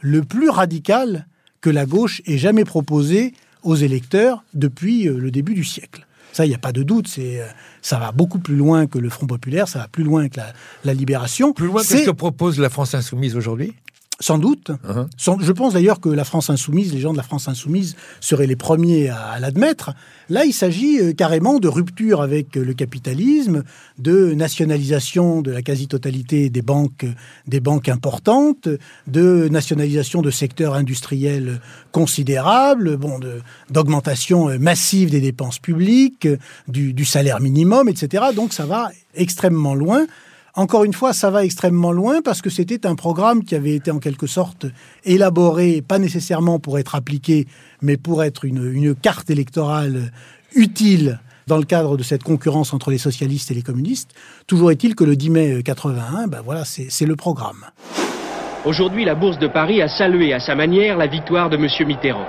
le 0.00 0.22
plus 0.22 0.50
radical 0.50 1.28
que 1.60 1.70
la 1.70 1.86
gauche 1.86 2.20
ait 2.26 2.38
jamais 2.38 2.64
proposé 2.64 3.34
aux 3.62 3.76
électeurs 3.76 4.42
depuis 4.52 5.08
euh, 5.08 5.16
le 5.16 5.30
début 5.30 5.54
du 5.54 5.64
siècle. 5.64 6.04
Ça, 6.32 6.44
il 6.44 6.48
n'y 6.48 6.54
a 6.56 6.58
pas 6.58 6.72
de 6.72 6.82
doute. 6.82 7.06
C'est, 7.06 7.40
euh, 7.40 7.46
ça 7.82 8.00
va 8.00 8.10
beaucoup 8.10 8.40
plus 8.40 8.56
loin 8.56 8.88
que 8.88 8.98
le 8.98 9.10
Front 9.10 9.28
populaire, 9.28 9.68
ça 9.68 9.78
va 9.78 9.88
plus 9.88 10.04
loin 10.04 10.28
que 10.28 10.38
la, 10.38 10.52
la 10.84 10.94
libération. 10.94 11.52
Plus 11.52 11.66
loin 11.66 11.82
que 11.82 11.86
ce 11.86 12.04
que 12.04 12.10
propose 12.10 12.58
la 12.58 12.68
France 12.68 12.94
insoumise 12.94 13.36
aujourd'hui? 13.36 13.74
Sans 14.20 14.36
doute. 14.38 14.72
Sans- 15.16 15.38
je 15.38 15.52
pense 15.52 15.74
d'ailleurs 15.74 16.00
que 16.00 16.08
la 16.08 16.24
France 16.24 16.50
insoumise, 16.50 16.92
les 16.92 16.98
gens 16.98 17.12
de 17.12 17.16
la 17.16 17.22
France 17.22 17.46
insoumise 17.46 17.94
seraient 18.20 18.48
les 18.48 18.56
premiers 18.56 19.08
à, 19.10 19.16
à 19.28 19.38
l'admettre. 19.38 19.92
Là, 20.28 20.44
il 20.44 20.52
s'agit 20.52 20.98
euh, 21.00 21.12
carrément 21.12 21.60
de 21.60 21.68
rupture 21.68 22.20
avec 22.20 22.56
euh, 22.56 22.64
le 22.64 22.74
capitalisme, 22.74 23.62
de 23.98 24.34
nationalisation 24.34 25.40
de 25.40 25.52
la 25.52 25.62
quasi-totalité 25.62 26.50
des 26.50 26.62
banques, 26.62 27.04
euh, 27.04 27.12
des 27.46 27.60
banques 27.60 27.88
importantes, 27.88 28.68
de 29.06 29.48
nationalisation 29.52 30.20
de 30.20 30.32
secteurs 30.32 30.74
industriels 30.74 31.60
considérables, 31.92 32.96
bon, 32.96 33.20
d'augmentation 33.70 34.48
euh, 34.48 34.58
massive 34.58 35.10
des 35.10 35.20
dépenses 35.20 35.60
publiques, 35.60 36.26
du, 36.66 36.92
du 36.92 37.04
salaire 37.04 37.40
minimum, 37.40 37.88
etc. 37.88 38.24
Donc 38.34 38.52
ça 38.52 38.66
va 38.66 38.90
extrêmement 39.14 39.76
loin. 39.76 40.06
Encore 40.58 40.82
une 40.82 40.92
fois, 40.92 41.12
ça 41.12 41.30
va 41.30 41.44
extrêmement 41.44 41.92
loin 41.92 42.20
parce 42.20 42.42
que 42.42 42.50
c'était 42.50 42.84
un 42.84 42.96
programme 42.96 43.44
qui 43.44 43.54
avait 43.54 43.76
été 43.76 43.92
en 43.92 44.00
quelque 44.00 44.26
sorte 44.26 44.66
élaboré, 45.04 45.84
pas 45.86 46.00
nécessairement 46.00 46.58
pour 46.58 46.80
être 46.80 46.96
appliqué, 46.96 47.46
mais 47.80 47.96
pour 47.96 48.24
être 48.24 48.44
une, 48.44 48.96
carte 48.96 49.30
électorale 49.30 50.10
utile 50.56 51.20
dans 51.46 51.58
le 51.58 51.62
cadre 51.62 51.96
de 51.96 52.02
cette 52.02 52.24
concurrence 52.24 52.74
entre 52.74 52.90
les 52.90 52.98
socialistes 52.98 53.52
et 53.52 53.54
les 53.54 53.62
communistes. 53.62 54.10
Toujours 54.48 54.72
est-il 54.72 54.96
que 54.96 55.04
le 55.04 55.14
10 55.14 55.30
mai 55.30 55.62
81, 55.62 56.26
ben 56.26 56.40
voilà, 56.44 56.64
c'est 56.64 57.06
le 57.06 57.14
programme. 57.14 57.64
Aujourd'hui, 58.64 59.04
la 59.04 59.14
Bourse 59.14 59.38
de 59.38 59.46
Paris 59.46 59.80
a 59.80 59.86
salué 59.86 60.32
à 60.32 60.40
sa 60.40 60.56
manière 60.56 60.96
la 60.96 61.06
victoire 61.06 61.50
de 61.50 61.56
M. 61.56 61.68
Mitterrand. 61.86 62.26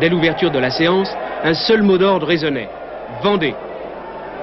Dès 0.00 0.08
l'ouverture 0.08 0.50
de 0.50 0.58
la 0.58 0.72
séance, 0.72 1.08
un 1.44 1.54
seul 1.54 1.84
mot 1.84 1.98
d'ordre 1.98 2.26
résonnait. 2.26 2.68
Vendez. 3.22 3.54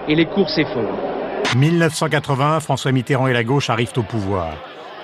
Et 0.07 0.15
les 0.15 0.27
cours 0.27 0.49
s'effondrent. 0.49 1.20
1980, 1.55 2.59
François 2.61 2.91
Mitterrand 2.91 3.27
et 3.27 3.33
la 3.33 3.43
gauche 3.43 3.69
arrivent 3.69 3.93
au 3.97 4.03
pouvoir. 4.03 4.53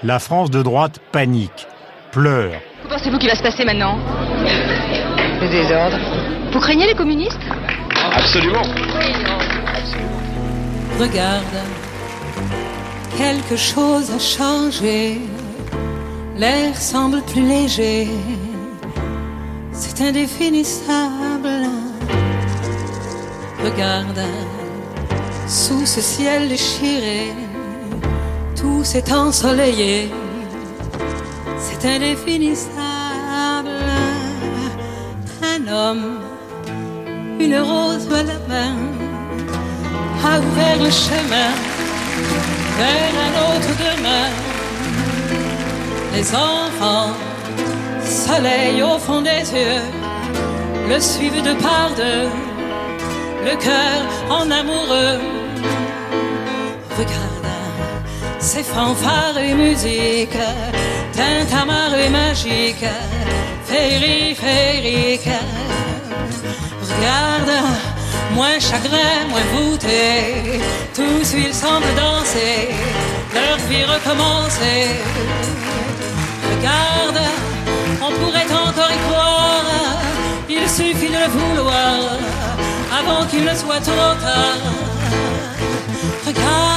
La 0.03 0.19
France 0.19 0.49
de 0.49 0.61
droite 0.61 0.99
panique, 1.11 1.67
pleure. 2.11 2.59
Que 2.83 2.87
pensez-vous 2.87 3.17
qu'il 3.17 3.29
va 3.29 3.35
se 3.35 3.43
passer 3.43 3.65
maintenant? 3.65 3.97
Le 5.41 5.49
désordre. 5.49 5.97
Vous 6.51 6.59
craignez 6.59 6.87
les 6.87 6.95
communistes? 6.95 7.39
Absolument. 8.13 8.63
Regarde, 10.99 11.43
quelque 13.17 13.55
chose 13.55 14.11
a 14.11 14.19
changé. 14.19 15.19
L'air 16.35 16.75
semble 16.75 17.21
plus 17.23 17.41
léger. 17.41 18.07
C'est 19.71 20.01
indéfinissable. 20.01 21.69
Regarde, 23.63 24.21
sous 25.47 25.85
ce 25.85 26.01
ciel 26.01 26.49
déchiré, 26.49 27.31
tout 28.55 28.83
s'est 28.83 29.11
ensoleillé. 29.13 30.11
C'est 31.57 31.87
indéfinissable. 31.87 32.77
Un 35.41 35.67
homme, 35.71 36.19
une 37.39 37.57
rose 37.59 38.07
à 38.11 38.23
la 38.23 38.39
main, 38.47 38.75
a 40.23 40.39
ouvert 40.39 40.77
le 40.77 40.91
chemin 40.91 41.51
vers 42.77 43.13
un 43.25 43.33
autre 43.47 43.71
demain. 43.79 44.29
Les 46.13 46.35
enfants, 46.35 47.13
soleil 48.03 48.81
au 48.83 48.97
fond 48.99 49.21
des 49.21 49.43
yeux, 49.53 49.81
le 50.89 50.99
suivent 50.99 51.43
de 51.43 51.53
par 51.61 51.91
deux, 51.95 52.29
le 53.45 53.55
cœur 53.57 54.05
en 54.29 54.49
amoureux. 54.51 55.36
Regarde 56.97 57.47
ces 58.39 58.63
fanfares 58.63 59.37
et 59.37 59.53
musique, 59.53 60.37
tintamarre 61.13 61.93
et 61.93 62.09
magique, 62.09 62.85
féerie, 63.65 64.33
féerique. 64.33 65.29
Regarde, 66.81 67.55
moins 68.33 68.59
chagrin, 68.59 69.27
moins 69.29 69.47
voûté, 69.53 70.59
tous 70.95 71.33
ils 71.33 71.53
semblent 71.53 71.95
danser, 71.95 72.69
leur 73.33 73.57
vie 73.69 73.83
recommencer. 73.83 74.87
Regarde, 76.49 77.21
on 78.01 78.11
pourrait 78.19 78.51
encore 78.51 78.91
y 78.91 79.11
croire, 79.11 79.65
il 80.49 80.67
suffit 80.67 81.09
de 81.09 81.17
le 81.17 81.29
vouloir, 81.29 81.99
avant 82.99 83.25
qu'il 83.27 83.43
ne 83.43 83.55
soit 83.55 83.81
trop 83.81 84.15
tard. 84.19 84.63
Regarde, 86.25 86.76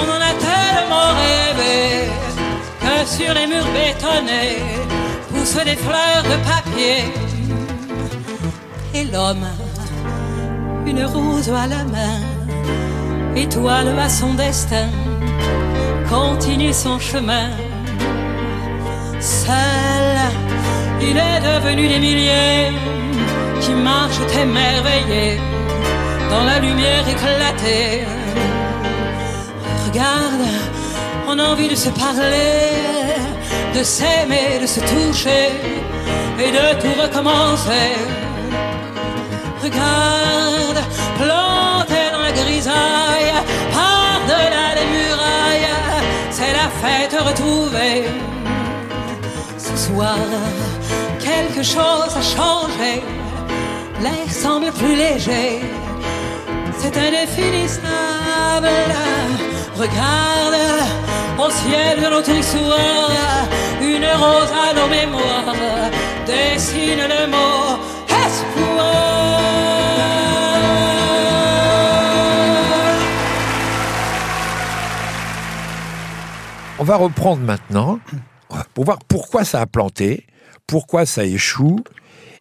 on 0.00 0.06
en 0.10 0.20
a 0.30 0.34
tellement 0.48 1.08
rêvé, 1.22 2.08
que 2.80 3.06
sur 3.06 3.32
les 3.34 3.46
murs 3.46 3.70
bétonnés 3.72 4.58
poussent 5.30 5.64
des 5.64 5.76
fleurs 5.76 6.22
de 6.24 6.36
papier. 6.50 7.04
Et 8.94 9.04
l'homme, 9.04 9.46
une 10.86 11.04
rose 11.04 11.50
à 11.50 11.66
la 11.66 11.84
main, 11.84 12.20
étoile 13.36 13.98
à 13.98 14.08
son 14.08 14.34
destin, 14.34 14.88
continue 16.08 16.72
son 16.72 16.98
chemin. 16.98 17.50
Seul, 19.20 20.16
il 21.00 21.16
est 21.16 21.40
devenu 21.40 21.88
des 21.88 21.98
milliers 21.98 22.72
qui 23.60 23.72
marchent 23.72 24.20
émerveillés 24.40 25.40
dans 26.30 26.44
la 26.44 26.58
lumière 26.58 27.08
éclatée. 27.08 28.04
Regarde, 29.94 30.48
on 31.28 31.38
a 31.38 31.44
envie 31.44 31.68
de 31.68 31.76
se 31.76 31.88
parler, 31.88 33.14
de 33.72 33.84
s'aimer, 33.84 34.58
de 34.60 34.66
se 34.66 34.80
toucher 34.80 35.52
et 36.36 36.50
de 36.50 36.80
tout 36.80 37.00
recommencer. 37.00 37.94
Regarde, 39.62 40.80
planté 41.16 42.10
dans 42.12 42.22
la 42.22 42.32
grisaille, 42.32 43.34
par-delà 43.72 44.74
les 44.74 44.86
murailles, 44.96 45.70
c'est 46.28 46.52
la 46.52 46.68
fête 46.82 47.16
retrouvée. 47.20 48.06
Ce 49.56 49.76
soir, 49.76 50.18
quelque 51.20 51.62
chose 51.62 52.16
a 52.16 52.22
changé, 52.36 53.00
l'air 54.02 54.28
semble 54.28 54.72
plus 54.72 54.96
léger, 54.96 55.60
c'est 56.80 56.96
indéfinissable. 56.96 57.84
Regarde, 59.76 60.54
au 61.36 61.50
ciel 61.50 62.00
de 62.00 62.08
notre 62.08 62.30
histoire, 62.30 63.10
une 63.80 64.06
rose 64.06 64.52
à 64.52 64.72
nos 64.72 64.86
mémoires 64.88 65.90
dessine 66.26 67.00
le 67.00 67.26
mot 67.26 67.78
espoir. 68.08 69.34
On 76.78 76.84
va 76.84 76.96
reprendre 76.96 77.42
maintenant 77.42 77.98
pour 78.74 78.84
voir 78.84 78.98
pourquoi 79.08 79.44
ça 79.44 79.60
a 79.60 79.66
planté, 79.66 80.26
pourquoi 80.68 81.04
ça 81.04 81.24
échoue, 81.24 81.82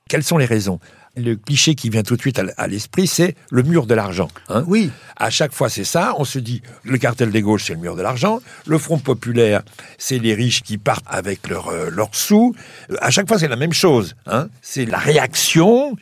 quelles 0.07 0.23
sont 0.23 0.37
les 0.37 0.45
raisons? 0.45 0.79
Le 1.15 1.35
cliché 1.35 1.75
qui 1.75 1.91
vient 1.91 2.01
tout 2.01 2.15
de 2.15 2.21
suite 2.21 2.41
à 2.57 2.67
l'esprit, 2.67 3.05
c'est 3.05 3.35
le 3.51 3.61
mur 3.61 3.85
de 3.85 3.93
l'argent. 3.93 4.29
hein. 4.49 4.63
Oui. 4.65 4.89
À 5.15 5.29
chaque 5.29 5.53
fois, 5.53 5.69
c'est 5.69 5.83
ça. 5.83 6.15
On 6.17 6.25
se 6.25 6.39
dit, 6.39 6.63
le 6.83 6.97
cartel 6.97 7.29
des 7.29 7.43
gauches, 7.43 7.65
c'est 7.65 7.73
le 7.75 7.79
mur 7.79 7.95
de 7.95 8.01
l'argent. 8.01 8.41
Le 8.65 8.79
Front 8.79 8.97
populaire, 8.97 9.61
c'est 9.99 10.17
les 10.17 10.33
riches 10.33 10.63
qui 10.63 10.79
partent 10.79 11.05
avec 11.07 11.47
leurs 11.49 11.67
euh, 11.67 11.91
leurs 11.91 12.15
sous. 12.15 12.55
Euh, 12.89 12.95
À 12.99 13.11
chaque 13.11 13.27
fois, 13.27 13.37
c'est 13.37 13.47
la 13.47 13.55
même 13.57 13.73
chose. 13.73 14.15
hein. 14.25 14.47
C'est 14.63 14.85
la 14.85 14.97
réaction 14.97 15.95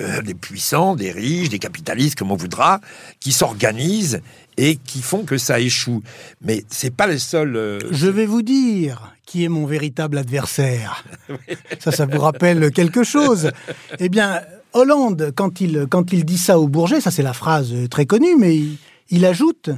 euh, 0.00 0.22
des 0.22 0.32
puissants, 0.34 0.96
des 0.96 1.12
riches, 1.12 1.50
des 1.50 1.58
capitalistes, 1.58 2.18
comme 2.18 2.32
on 2.32 2.36
voudra, 2.36 2.80
qui 3.20 3.32
s'organisent 3.32 4.22
et 4.56 4.76
qui 4.76 5.02
font 5.02 5.24
que 5.24 5.36
ça 5.38 5.60
échoue. 5.60 6.02
Mais 6.42 6.64
c'est 6.68 6.94
pas 6.94 7.06
les 7.06 7.18
seuls. 7.18 7.56
euh, 7.56 7.78
Je 7.90 8.06
vais 8.08 8.26
vous 8.26 8.42
dire 8.42 9.12
qui 9.26 9.42
est 9.44 9.48
mon 9.48 9.66
véritable 9.66 10.18
adversaire. 10.18 11.04
Ça, 11.80 11.90
ça 11.90 12.06
vous 12.06 12.20
rappelle 12.20 12.70
quelque 12.70 13.02
chose. 13.04 13.50
Eh 13.98 14.08
bien, 14.10 14.40
Hollande, 14.74 15.32
quand 15.34 15.60
il, 15.60 15.86
quand 15.88 16.12
il 16.12 16.24
dit 16.24 16.36
ça 16.38 16.58
au 16.58 16.68
Bourget, 16.68 17.00
ça 17.00 17.10
c'est 17.10 17.22
la 17.22 17.32
phrase 17.32 17.72
très 17.90 18.04
connue, 18.06 18.36
mais 18.38 18.54
il, 18.56 18.76
il 19.10 19.24
ajoute 19.24 19.70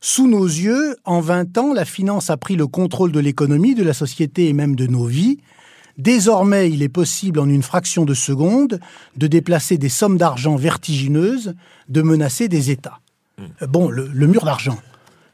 Sous 0.00 0.26
nos 0.28 0.46
yeux, 0.46 0.96
en 1.04 1.20
20 1.20 1.58
ans, 1.58 1.72
la 1.74 1.84
finance 1.84 2.30
a 2.30 2.36
pris 2.36 2.56
le 2.56 2.66
contrôle 2.66 3.12
de 3.12 3.20
l'économie, 3.20 3.74
de 3.74 3.82
la 3.84 3.92
société 3.94 4.48
et 4.48 4.52
même 4.54 4.76
de 4.76 4.86
nos 4.86 5.04
vies. 5.04 5.38
Désormais, 5.98 6.70
il 6.70 6.82
est 6.82 6.88
possible 6.90 7.38
en 7.40 7.48
une 7.48 7.62
fraction 7.62 8.04
de 8.04 8.14
seconde 8.14 8.80
de 9.16 9.26
déplacer 9.26 9.78
des 9.78 9.88
sommes 9.88 10.18
d'argent 10.18 10.56
vertigineuses, 10.56 11.54
de 11.88 12.02
menacer 12.02 12.48
des 12.48 12.70
États. 12.70 13.00
Euh, 13.40 13.66
Bon, 13.66 13.88
le, 13.90 14.08
le 14.12 14.26
mur 14.26 14.44
d'argent. 14.44 14.78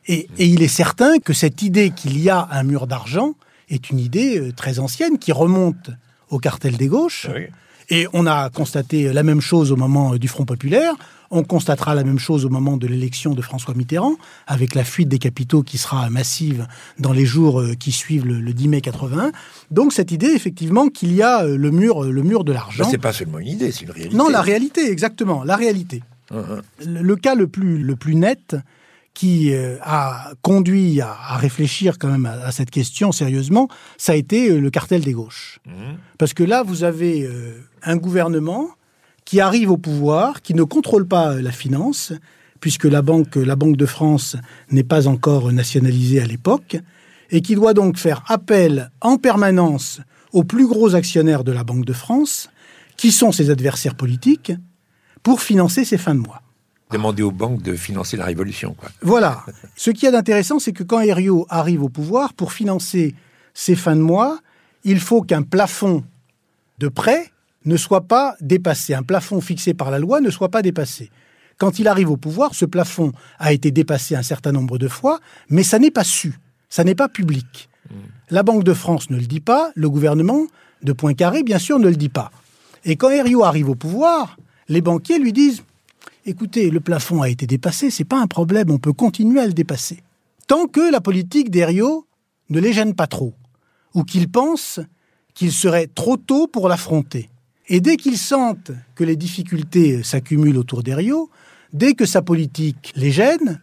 Et, 0.06 0.28
et 0.38 0.46
il 0.46 0.62
est 0.62 0.68
certain 0.68 1.18
que 1.18 1.32
cette 1.32 1.62
idée 1.62 1.90
qu'il 1.90 2.18
y 2.20 2.28
a 2.28 2.48
un 2.50 2.64
mur 2.64 2.86
d'argent 2.86 3.34
est 3.68 3.90
une 3.90 4.00
idée 4.00 4.38
euh, 4.38 4.52
très 4.52 4.78
ancienne 4.78 5.18
qui 5.18 5.32
remonte 5.32 5.90
au 6.30 6.38
cartel 6.38 6.76
des 6.76 6.88
gauches. 6.88 7.28
Et 7.90 8.06
on 8.12 8.26
a 8.26 8.48
constaté 8.50 9.12
la 9.12 9.22
même 9.22 9.40
chose 9.40 9.70
au 9.70 9.76
moment 9.76 10.14
euh, 10.14 10.18
du 10.18 10.26
Front 10.28 10.44
populaire. 10.44 10.94
On 11.30 11.44
constatera 11.44 11.94
la 11.94 12.04
même 12.04 12.18
chose 12.18 12.44
au 12.44 12.50
moment 12.50 12.76
de 12.76 12.86
l'élection 12.86 13.32
de 13.32 13.40
François 13.40 13.72
Mitterrand, 13.74 14.16
avec 14.46 14.74
la 14.74 14.84
fuite 14.84 15.08
des 15.08 15.18
capitaux 15.18 15.62
qui 15.62 15.78
sera 15.78 16.10
massive 16.10 16.66
dans 16.98 17.12
les 17.12 17.24
jours 17.24 17.62
qui 17.81 17.90
suivent 17.90 18.27
le, 18.27 18.38
le 18.38 18.52
10 18.52 18.68
mai 18.68 18.81
81. 18.83 19.33
Donc 19.70 19.94
cette 19.94 20.10
idée, 20.12 20.27
effectivement, 20.35 20.88
qu'il 20.88 21.14
y 21.14 21.22
a 21.22 21.44
le 21.44 21.70
mur, 21.70 22.02
le 22.02 22.22
mur 22.22 22.44
de 22.44 22.52
l'argent. 22.52 22.85
Ben, 22.85 22.90
c'est 22.90 22.98
pas 22.98 23.14
seulement 23.14 23.38
une 23.38 23.48
idée, 23.48 23.72
c'est 23.72 23.85
une 23.85 23.92
réalité. 23.92 24.14
Non, 24.14 24.29
la 24.29 24.42
réalité, 24.42 24.90
exactement, 24.92 25.42
la 25.42 25.56
réalité. 25.56 26.02
Le, 26.85 27.16
cas 27.16 27.35
le 27.35 27.46
plus, 27.46 27.78
le 27.78 27.96
plus 27.96 28.14
net 28.14 28.56
qui 29.14 29.52
euh, 29.52 29.76
a 29.83 30.33
conduit 30.40 31.00
à, 31.00 31.37
réfléchir 31.37 31.98
quand 31.98 32.08
même 32.08 32.26
à, 32.26 32.50
cette 32.50 32.70
question 32.70 33.12
sérieusement, 33.12 33.68
ça 33.98 34.12
a 34.12 34.14
été 34.16 34.50
euh, 34.50 34.60
le 34.60 34.70
cartel 34.70 35.02
des 35.02 35.12
gauches. 35.12 35.60
Parce 36.18 36.35
que 36.35 36.42
là, 36.42 36.62
vous 36.62 36.85
avez 36.85 37.24
euh, 37.24 37.60
un 37.83 37.96
gouvernement 37.96 38.68
qui 39.24 39.40
arrive 39.40 39.70
au 39.70 39.76
pouvoir, 39.76 40.42
qui 40.42 40.54
ne 40.54 40.62
contrôle 40.62 41.06
pas 41.06 41.35
la 41.37 41.52
finance, 41.52 42.12
puisque 42.60 42.85
la 42.85 43.02
banque, 43.02 43.37
la 43.37 43.56
banque 43.56 43.76
de 43.76 43.87
France 43.87 44.37
n'est 44.70 44.85
pas 44.85 45.08
encore 45.08 45.52
nationalisée 45.52 46.20
à 46.20 46.26
l'époque, 46.26 46.76
et 47.30 47.40
qui 47.40 47.54
doit 47.54 47.74
donc 47.74 47.98
faire 47.98 48.24
appel 48.28 48.90
en 49.00 49.16
permanence 49.16 50.00
aux 50.33 50.44
plus 50.44 50.66
gros 50.66 50.94
actionnaires 50.94 51.44
de 51.44 51.52
la 51.52 51.64
Banque 51.64 51.85
de 51.85 51.92
France, 51.92 52.50
qui 52.96 53.12
sont 53.12 53.33
ses 53.33 53.50
adversaires 53.50 53.94
politiques, 53.94 54.52
pour 55.23 55.40
financer 55.40 55.85
ses 55.85 55.98
fins 55.98 56.14
de 56.14 56.20
mois. 56.20 56.42
Demander 56.90 57.23
aux 57.23 57.31
banques 57.31 57.62
de 57.62 57.75
financer 57.75 58.16
la 58.16 58.25
révolution, 58.25 58.75
quoi. 58.75 58.90
Voilà. 59.00 59.44
Ce 59.77 59.90
qu'il 59.90 60.04
y 60.04 60.06
a 60.08 60.10
d'intéressant, 60.10 60.58
c'est 60.58 60.73
que 60.73 60.83
quand 60.83 61.00
Herriot 61.00 61.46
arrive 61.48 61.83
au 61.83 61.88
pouvoir, 61.88 62.35
pour 62.35 62.52
financer 62.52 63.14
ses 63.54 63.77
fins 63.77 63.96
de 63.96 64.02
mois, 64.02 64.38
il 64.85 65.00
faut 65.00 65.23
qu'un 65.23 65.42
plafond 65.42 66.04
de 66.79 66.88
prêts 66.88 67.31
ne 67.64 67.77
soit 67.77 68.02
pas 68.02 68.35
dépassé, 68.40 68.94
un 68.94 69.02
plafond 69.02 69.40
fixé 69.40 69.73
par 69.73 69.90
la 69.90 69.98
loi 69.98 70.20
ne 70.20 70.31
soit 70.31 70.50
pas 70.50 70.62
dépassé. 70.62 71.10
Quand 71.58 71.79
il 71.79 71.87
arrive 71.87 72.10
au 72.10 72.16
pouvoir, 72.16 72.54
ce 72.54 72.64
plafond 72.64 73.12
a 73.38 73.52
été 73.52 73.70
dépassé 73.70 74.16
un 74.16 74.23
certain 74.23 74.52
nombre 74.52 74.79
de 74.79 74.88
fois, 74.88 75.20
mais 75.48 75.62
ça 75.62 75.79
n'est 75.79 75.92
pas 75.92 76.04
su, 76.04 76.38
ça 76.68 76.83
n'est 76.83 76.96
pas 76.96 77.08
public. 77.08 77.68
La 78.31 78.42
Banque 78.42 78.64
de 78.64 78.75
France 78.75 79.10
ne 79.10 79.16
le 79.16 79.27
dit 79.27 79.40
pas, 79.40 79.70
le 79.77 79.88
gouvernement 79.88 80.46
de 80.83 80.92
Poincaré, 80.92 81.42
bien 81.42 81.58
sûr, 81.58 81.79
ne 81.79 81.88
le 81.88 81.96
dit 81.96 82.08
pas. 82.08 82.33
Et 82.85 82.96
quand 82.96 83.10
Herriot 83.10 83.44
arrive 83.44 83.68
au 83.68 83.75
pouvoir, 83.75 84.37
les 84.69 84.81
banquiers 84.81 85.19
lui 85.19 85.33
disent 85.33 85.63
Écoutez, 86.25 86.71
le 86.71 86.81
plafond 86.81 87.21
a 87.21 87.29
été 87.29 87.46
dépassé, 87.46 87.90
c'est 87.90 88.04
pas 88.04 88.21
un 88.21 88.29
problème, 88.29 88.71
on 88.71 88.79
peut 88.79 88.92
continuer 88.92 89.40
à 89.40 89.46
le 89.46 89.52
dépasser. 89.52 90.02
Tant 90.46 90.67
que 90.67 90.92
la 90.92 91.00
politique 91.00 91.50
d'Herriot 91.50 92.06
ne 92.48 92.60
les 92.60 92.73
gêne 92.73 92.94
pas 92.94 93.08
trop, 93.08 93.35
ou 93.94 94.04
qu'ils 94.04 94.29
pensent 94.29 94.79
qu'il 95.35 95.50
serait 95.50 95.88
trop 95.88 96.17
tôt 96.17 96.46
pour 96.46 96.69
l'affronter. 96.69 97.29
Et 97.69 97.81
dès 97.81 97.96
qu'ils 97.96 98.19
sentent 98.19 98.71
que 98.94 99.02
les 99.02 99.17
difficultés 99.17 100.02
s'accumulent 100.02 100.58
autour 100.58 100.83
d'Herriot, 100.83 101.31
dès 101.73 101.94
que 101.94 102.06
sa 102.06 102.23
politique 102.23 102.92
les 102.94 103.10
gêne, 103.10 103.60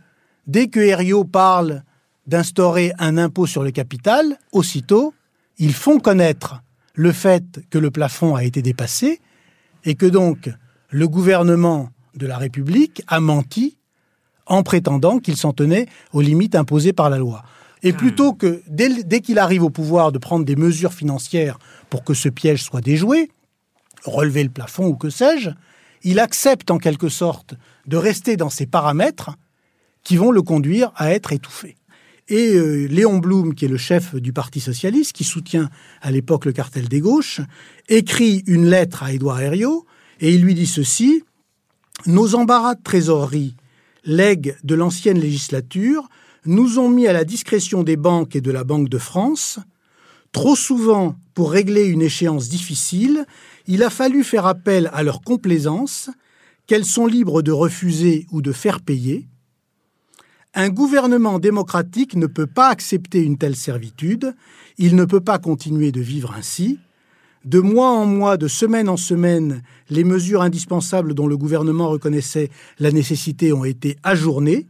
dès 0.47 0.67
que 0.67 0.79
Herriot 0.79 1.23
parle 1.23 1.83
d'instaurer 2.27 2.91
un 2.99 3.17
impôt 3.17 3.45
sur 3.45 3.63
le 3.63 3.71
capital, 3.71 4.37
aussitôt, 4.51 5.13
ils 5.57 5.73
font 5.73 5.99
connaître 5.99 6.61
le 6.93 7.11
fait 7.11 7.61
que 7.69 7.77
le 7.77 7.91
plafond 7.91 8.35
a 8.35 8.43
été 8.43 8.61
dépassé 8.61 9.21
et 9.85 9.95
que 9.95 10.05
donc 10.05 10.49
le 10.89 11.07
gouvernement 11.07 11.89
de 12.15 12.27
la 12.27 12.37
République 12.37 13.03
a 13.07 13.19
menti 13.19 13.77
en 14.45 14.63
prétendant 14.63 15.19
qu'il 15.19 15.37
s'en 15.37 15.53
tenait 15.53 15.87
aux 16.11 16.21
limites 16.21 16.55
imposées 16.55 16.93
par 16.93 17.09
la 17.09 17.17
loi. 17.17 17.43
Et 17.81 17.93
plutôt 17.93 18.33
que, 18.33 18.61
dès, 18.67 19.03
dès 19.03 19.21
qu'il 19.21 19.39
arrive 19.39 19.63
au 19.63 19.69
pouvoir, 19.69 20.11
de 20.11 20.17
prendre 20.17 20.43
des 20.43 20.57
mesures 20.57 20.93
financières 20.93 21.59
pour 21.89 22.03
que 22.03 22.13
ce 22.13 22.27
piège 22.27 22.63
soit 22.63 22.81
déjoué, 22.81 23.31
relever 24.03 24.43
le 24.43 24.49
plafond 24.49 24.87
ou 24.87 24.95
que 24.95 25.09
sais-je, 25.09 25.51
il 26.03 26.19
accepte 26.19 26.71
en 26.71 26.77
quelque 26.77 27.09
sorte 27.09 27.53
de 27.85 27.95
rester 27.95 28.35
dans 28.35 28.49
ces 28.49 28.65
paramètres 28.65 29.31
qui 30.03 30.17
vont 30.17 30.31
le 30.31 30.41
conduire 30.41 30.91
à 30.95 31.13
être 31.13 31.31
étouffé. 31.31 31.77
Et 32.27 32.53
euh, 32.55 32.85
Léon 32.87 33.17
Blum, 33.17 33.55
qui 33.55 33.65
est 33.65 33.69
le 33.69 33.77
chef 33.77 34.15
du 34.15 34.33
Parti 34.33 34.59
socialiste, 34.59 35.13
qui 35.13 35.23
soutient 35.23 35.69
à 36.01 36.11
l'époque 36.11 36.45
le 36.45 36.51
cartel 36.51 36.87
des 36.87 36.99
gauches, 36.99 37.41
écrit 37.87 38.43
une 38.45 38.69
lettre 38.69 39.03
à 39.03 39.13
Édouard 39.13 39.41
Herriot 39.41 39.85
et 40.19 40.33
il 40.33 40.41
lui 40.41 40.53
dit 40.53 40.67
ceci 40.67 41.23
Nos 42.05 42.35
embarras 42.35 42.75
de 42.75 42.83
trésorerie, 42.83 43.55
legs 44.03 44.55
de 44.63 44.75
l'ancienne 44.75 45.19
législature, 45.19 46.07
nous 46.45 46.79
ont 46.79 46.89
mis 46.89 47.07
à 47.07 47.13
la 47.13 47.25
discrétion 47.25 47.83
des 47.83 47.97
banques 47.97 48.35
et 48.35 48.41
de 48.41 48.51
la 48.51 48.63
Banque 48.63 48.89
de 48.89 48.97
France. 48.97 49.59
Trop 50.31 50.55
souvent, 50.55 51.15
pour 51.33 51.51
régler 51.51 51.85
une 51.85 52.01
échéance 52.01 52.49
difficile, 52.49 53.25
il 53.67 53.83
a 53.83 53.89
fallu 53.89 54.23
faire 54.23 54.45
appel 54.45 54.89
à 54.93 55.03
leur 55.03 55.21
complaisance, 55.21 56.09
qu'elles 56.67 56.85
sont 56.85 57.07
libres 57.07 57.41
de 57.41 57.51
refuser 57.51 58.27
ou 58.31 58.41
de 58.41 58.51
faire 58.51 58.79
payer. 58.79 59.27
Un 60.53 60.69
gouvernement 60.69 61.39
démocratique 61.39 62.15
ne 62.15 62.27
peut 62.27 62.47
pas 62.47 62.69
accepter 62.69 63.23
une 63.23 63.37
telle 63.37 63.55
servitude, 63.55 64.35
il 64.77 64.95
ne 64.95 65.05
peut 65.05 65.21
pas 65.21 65.39
continuer 65.39 65.91
de 65.91 66.01
vivre 66.01 66.33
ainsi. 66.37 66.79
De 67.45 67.59
mois 67.59 67.91
en 67.91 68.05
mois, 68.05 68.35
de 68.35 68.49
semaine 68.49 68.89
en 68.89 68.97
semaine, 68.97 69.61
les 69.89 70.03
mesures 70.03 70.41
indispensables 70.41 71.13
dont 71.13 71.27
le 71.27 71.37
gouvernement 71.37 71.87
reconnaissait 71.87 72.49
la 72.79 72.91
nécessité 72.91 73.53
ont 73.53 73.63
été 73.63 73.95
ajournées. 74.03 74.67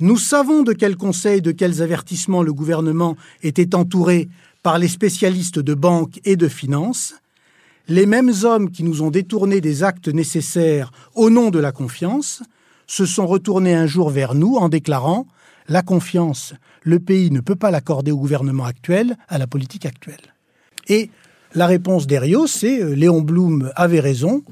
Nous 0.00 0.16
savons 0.16 0.62
de 0.62 0.72
quels 0.72 0.96
conseils, 0.96 1.42
de 1.42 1.52
quels 1.52 1.82
avertissements 1.82 2.42
le 2.42 2.54
gouvernement 2.54 3.16
était 3.42 3.74
entouré 3.74 4.28
par 4.62 4.78
les 4.78 4.88
spécialistes 4.88 5.58
de 5.58 5.74
banque 5.74 6.18
et 6.24 6.36
de 6.36 6.48
finances. 6.48 7.14
Les 7.88 8.06
mêmes 8.06 8.32
hommes 8.42 8.70
qui 8.70 8.82
nous 8.82 9.02
ont 9.02 9.10
détourné 9.10 9.60
des 9.60 9.82
actes 9.82 10.08
nécessaires 10.08 10.92
au 11.14 11.28
nom 11.28 11.50
de 11.50 11.58
la 11.58 11.72
confiance 11.72 12.42
se 12.86 13.04
sont 13.04 13.26
retournés 13.26 13.74
un 13.74 13.86
jour 13.86 14.08
vers 14.08 14.34
nous 14.34 14.56
en 14.56 14.70
déclarant 14.70 15.26
La 15.68 15.82
confiance, 15.82 16.54
le 16.82 17.00
pays 17.00 17.30
ne 17.30 17.40
peut 17.40 17.54
pas 17.54 17.70
l'accorder 17.70 18.12
au 18.12 18.18
gouvernement 18.18 18.64
actuel, 18.64 19.16
à 19.28 19.36
la 19.38 19.46
politique 19.46 19.84
actuelle. 19.84 20.34
La 21.54 21.66
réponse 21.66 22.06
d'Eriot, 22.06 22.46
c'est 22.46 22.82
euh, 22.82 22.94
Léon 22.94 23.20
Blum 23.20 23.72
avait 23.76 24.00
raison, 24.00 24.42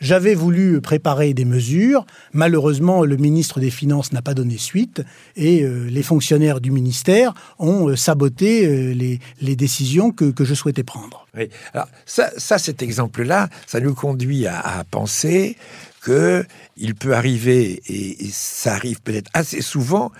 j'avais 0.00 0.34
voulu 0.34 0.80
préparer 0.80 1.34
des 1.34 1.44
mesures. 1.44 2.06
Malheureusement, 2.32 3.04
le 3.04 3.16
ministre 3.16 3.58
des 3.58 3.70
Finances 3.70 4.12
n'a 4.12 4.22
pas 4.22 4.34
donné 4.34 4.56
suite 4.56 5.02
et 5.34 5.62
euh, 5.62 5.88
les 5.90 6.04
fonctionnaires 6.04 6.60
du 6.60 6.70
ministère 6.70 7.34
ont 7.58 7.88
euh, 7.88 7.96
saboté 7.96 8.64
euh, 8.64 8.94
les, 9.40 9.56
décisions 9.56 10.12
que, 10.12 10.32
je 10.44 10.54
souhaitais 10.54 10.84
prendre. 10.84 11.26
Oui. 11.36 11.48
Alors, 11.74 11.88
ça, 12.06 12.58
cet 12.58 12.80
exemple-là, 12.80 13.48
ça 13.66 13.80
nous 13.80 13.94
conduit 13.94 14.46
à, 14.46 14.84
penser 14.88 15.56
que 16.00 16.44
il 16.76 16.94
peut 16.94 17.14
arriver, 17.14 17.82
et 17.88 18.16
ça 18.30 18.74
arrive 18.74 19.00
peut-être 19.02 19.30
assez 19.34 19.60
souvent, 19.62 20.12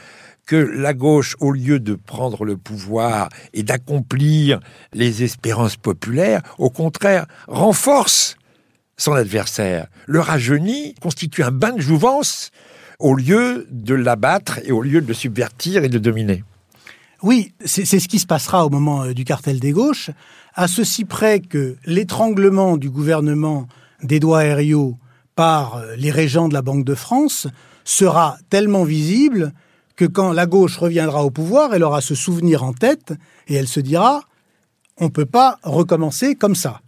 que 0.48 0.56
la 0.56 0.94
gauche, 0.94 1.36
au 1.40 1.52
lieu 1.52 1.78
de 1.78 1.94
prendre 1.94 2.46
le 2.46 2.56
pouvoir 2.56 3.28
et 3.52 3.62
d'accomplir 3.62 4.60
les 4.94 5.22
espérances 5.22 5.76
populaires, 5.76 6.40
au 6.56 6.70
contraire, 6.70 7.26
renforce 7.46 8.36
son 8.96 9.12
adversaire. 9.12 9.88
Le 10.06 10.20
rajeunit 10.20 10.94
constitue 11.02 11.42
un 11.42 11.50
bain 11.50 11.72
de 11.72 11.82
jouvence 11.82 12.50
au 12.98 13.14
lieu 13.14 13.66
de 13.70 13.94
l'abattre 13.94 14.58
et 14.64 14.72
au 14.72 14.80
lieu 14.80 15.02
de 15.02 15.06
le 15.06 15.12
subvertir 15.12 15.84
et 15.84 15.90
de 15.90 15.98
dominer. 15.98 16.42
Oui, 17.22 17.52
c'est 17.64 17.84
ce 17.84 18.08
qui 18.08 18.18
se 18.18 18.26
passera 18.26 18.64
au 18.64 18.70
moment 18.70 19.08
du 19.08 19.24
cartel 19.24 19.60
des 19.60 19.72
gauches, 19.72 20.10
à 20.54 20.66
ceci 20.66 21.04
près 21.04 21.40
que 21.40 21.76
l'étranglement 21.84 22.78
du 22.78 22.88
gouvernement 22.88 23.68
d'Édouard 24.02 24.40
Herriot 24.40 24.96
par 25.34 25.82
les 25.98 26.10
régents 26.10 26.48
de 26.48 26.54
la 26.54 26.62
Banque 26.62 26.86
de 26.86 26.94
France 26.94 27.48
sera 27.84 28.38
tellement 28.48 28.84
visible 28.84 29.52
que 29.98 30.04
quand 30.04 30.32
la 30.32 30.46
gauche 30.46 30.76
reviendra 30.76 31.24
au 31.24 31.30
pouvoir, 31.30 31.74
elle 31.74 31.82
aura 31.82 32.00
ce 32.00 32.14
souvenir 32.14 32.62
en 32.62 32.72
tête 32.72 33.12
et 33.48 33.56
elle 33.56 33.66
se 33.66 33.80
dira 33.80 34.22
on 34.96 35.06
ne 35.06 35.10
peut 35.10 35.26
pas 35.26 35.58
recommencer 35.62 36.34
comme 36.34 36.54
ça. 36.54 36.80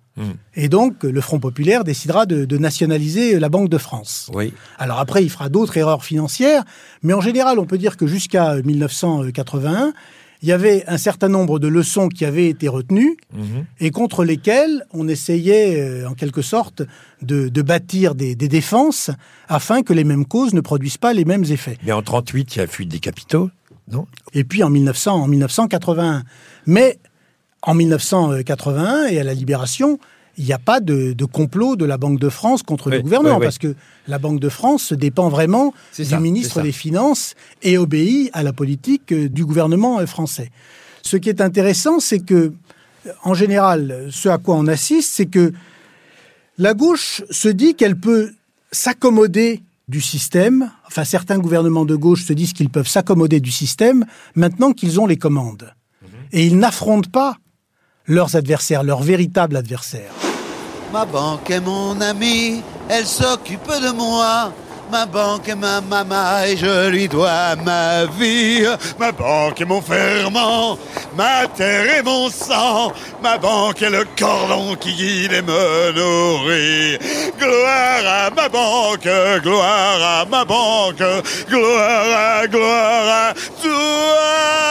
Et 0.55 0.69
donc, 0.69 1.03
le 1.03 1.21
Front 1.23 1.41
populaire 1.41 1.83
décidera 1.83 2.27
de, 2.27 2.45
de, 2.45 2.59
nationaliser 2.59 3.41
la 3.41 3.49
Banque 3.49 3.71
de 3.71 3.79
France. 3.79 4.31
Oui. 4.35 4.53
Alors 4.77 4.99
après, 4.99 5.25
il 5.25 5.31
fera 5.31 5.49
d'autres 5.49 5.79
erreurs 5.79 6.05
financières, 6.05 6.63
mais 7.03 7.15
en 7.15 7.23
général, 7.23 7.59
on 7.59 7.65
peut 7.65 7.79
dire 7.79 7.97
que 7.97 8.07
jusqu'à 8.07 8.57
1981, 8.57 9.95
il 10.43 10.49
y 10.49 10.53
avait 10.53 10.85
un 10.87 10.99
certain 10.99 11.29
nombre 11.29 11.59
de 11.59 11.69
leçons 11.69 12.09
qui 12.09 12.25
avaient 12.25 12.49
été 12.49 12.69
retenues 12.69 13.17
mmh. 13.33 13.41
et 13.81 13.91
contre 13.91 14.25
lesquelles 14.25 14.85
on 14.93 15.09
essayait, 15.09 15.81
euh, 15.81 16.09
en 16.09 16.15
quelque 16.15 16.43
sorte, 16.43 16.83
de, 17.23 17.49
de 17.49 17.63
bâtir 17.63 18.15
des, 18.15 18.35
des, 18.35 18.49
défenses 18.49 19.11
afin 19.49 19.83
que 19.83 19.93
les 19.93 20.05
mêmes 20.05 20.25
causes 20.25 20.55
ne 20.55 20.61
produisent 20.61 20.97
pas 20.97 21.13
les 21.13 21.25
mêmes 21.25 21.45
effets. 21.45 21.77
Mais 21.85 21.93
en 21.93 22.03
38, 22.03 22.57
il 22.57 22.59
y 22.61 22.63
a 22.63 22.67
fuite 22.67 22.89
des 22.89 23.01
capitaux, 23.01 23.51
non? 23.91 24.07
Et 24.33 24.45
puis 24.45 24.63
en 24.63 24.71
1900, 24.71 25.13
en 25.13 25.27
1981. 25.27 26.23
Mais 26.67 26.99
en 27.63 27.75
1981 27.75 29.07
et 29.07 29.21
à 29.21 29.25
la 29.25 29.35
Libération, 29.35 29.99
il 30.41 30.47
n'y 30.47 30.55
a 30.55 30.59
pas 30.59 30.81
de, 30.81 31.13
de, 31.13 31.25
complot 31.27 31.77
de 31.77 31.85
la 31.85 31.99
Banque 31.99 32.19
de 32.19 32.31
France 32.31 32.63
contre 32.63 32.89
oui, 32.89 32.97
le 32.97 33.03
gouvernement, 33.03 33.35
oui, 33.35 33.41
oui. 33.41 33.47
parce 33.47 33.59
que 33.59 33.75
la 34.09 34.19
Banque 34.19 34.41
de 34.41 34.49
France 34.49 34.95
dépend 34.95 35.29
vraiment 35.29 35.75
du 35.95 36.05
ça, 36.07 36.19
ministre 36.19 36.63
des 36.63 36.73
Finances 36.73 37.35
et 37.63 37.77
obéit 37.77 38.31
à 38.33 38.43
la 38.43 38.55
politique 38.55 39.13
euh, 39.13 39.29
du 39.29 39.45
gouvernement 39.45 40.05
français. 40.07 40.51
Ce 41.03 41.19
qui 41.19 41.29
est 41.29 41.43
intéressant, 41.43 42.01
c'est 42.01 42.21
que, 42.21 42.55
en 43.23 43.35
général, 43.35 44.09
ce 44.11 44.31
à 44.31 44.39
quoi 44.39 44.57
on 44.57 44.67
assiste, 44.67 45.13
c'est 45.13 45.27
que 45.27 45.53
la 46.57 46.73
gauche 46.73 47.23
se 47.31 47.49
dit 47.49 47.75
qu'elle 47.75 47.97
peut 47.97 48.33
s'accommoder 48.73 49.63
du 49.89 50.01
système, 50.01 50.71
enfin 50.87 51.05
certains 51.05 51.39
gouvernements 51.39 51.85
de 51.85 51.97
gauche 51.97 52.25
se 52.25 52.33
disent 52.33 52.55
qu'ils 52.55 52.71
peuvent 52.71 52.89
s'accommoder 52.89 53.41
du 53.41 53.51
système 53.51 54.07
maintenant 54.35 54.73
qu'ils 54.73 55.01
ont 55.01 55.07
les 55.07 55.17
commandes. 55.19 55.75
Mmh. 56.01 56.07
Et 56.33 56.47
ils 56.47 56.57
n'affrontent 56.57 57.11
pas 57.11 57.37
leurs 58.07 58.37
adversaires, 58.37 58.85
leurs 58.85 59.03
véritables 59.03 59.57
adversaires. 59.57 60.30
Ma 60.93 61.05
banque 61.05 61.49
est 61.51 61.61
mon 61.61 62.01
amie, 62.01 62.63
elle 62.89 63.07
s'occupe 63.07 63.69
de 63.69 63.93
moi. 63.93 64.53
Ma 64.91 65.07
banque 65.07 65.49
est 65.49 65.55
ma 65.55 65.81
maman 65.81 66.43
et 66.45 66.57
je 66.57 66.89
lui 66.89 67.07
dois 67.07 67.55
ma 67.65 68.07
vie. 68.07 68.67
Ma 68.99 69.13
banque 69.13 69.61
est 69.61 69.65
mon 69.65 69.81
ferment, 69.81 70.77
ma 71.17 71.47
terre 71.47 71.99
est 71.99 72.03
mon 72.03 72.29
sang. 72.29 72.91
Ma 73.23 73.39
banque 73.39 73.83
est 73.83 73.91
le 73.91 74.05
cordon 74.19 74.75
qui 74.75 74.93
guide 74.95 75.33
et 75.33 75.43
me 75.43 75.93
nourrit. 75.93 76.99
Gloire 77.39 78.05
à 78.05 78.31
ma 78.31 78.49
banque, 78.49 79.09
gloire 79.45 80.03
à 80.03 80.25
ma 80.25 80.45
banque, 80.45 81.05
gloire 81.49 82.41
à, 82.41 82.47
gloire 82.49 83.29
à 83.29 83.35
toi. 83.63 84.71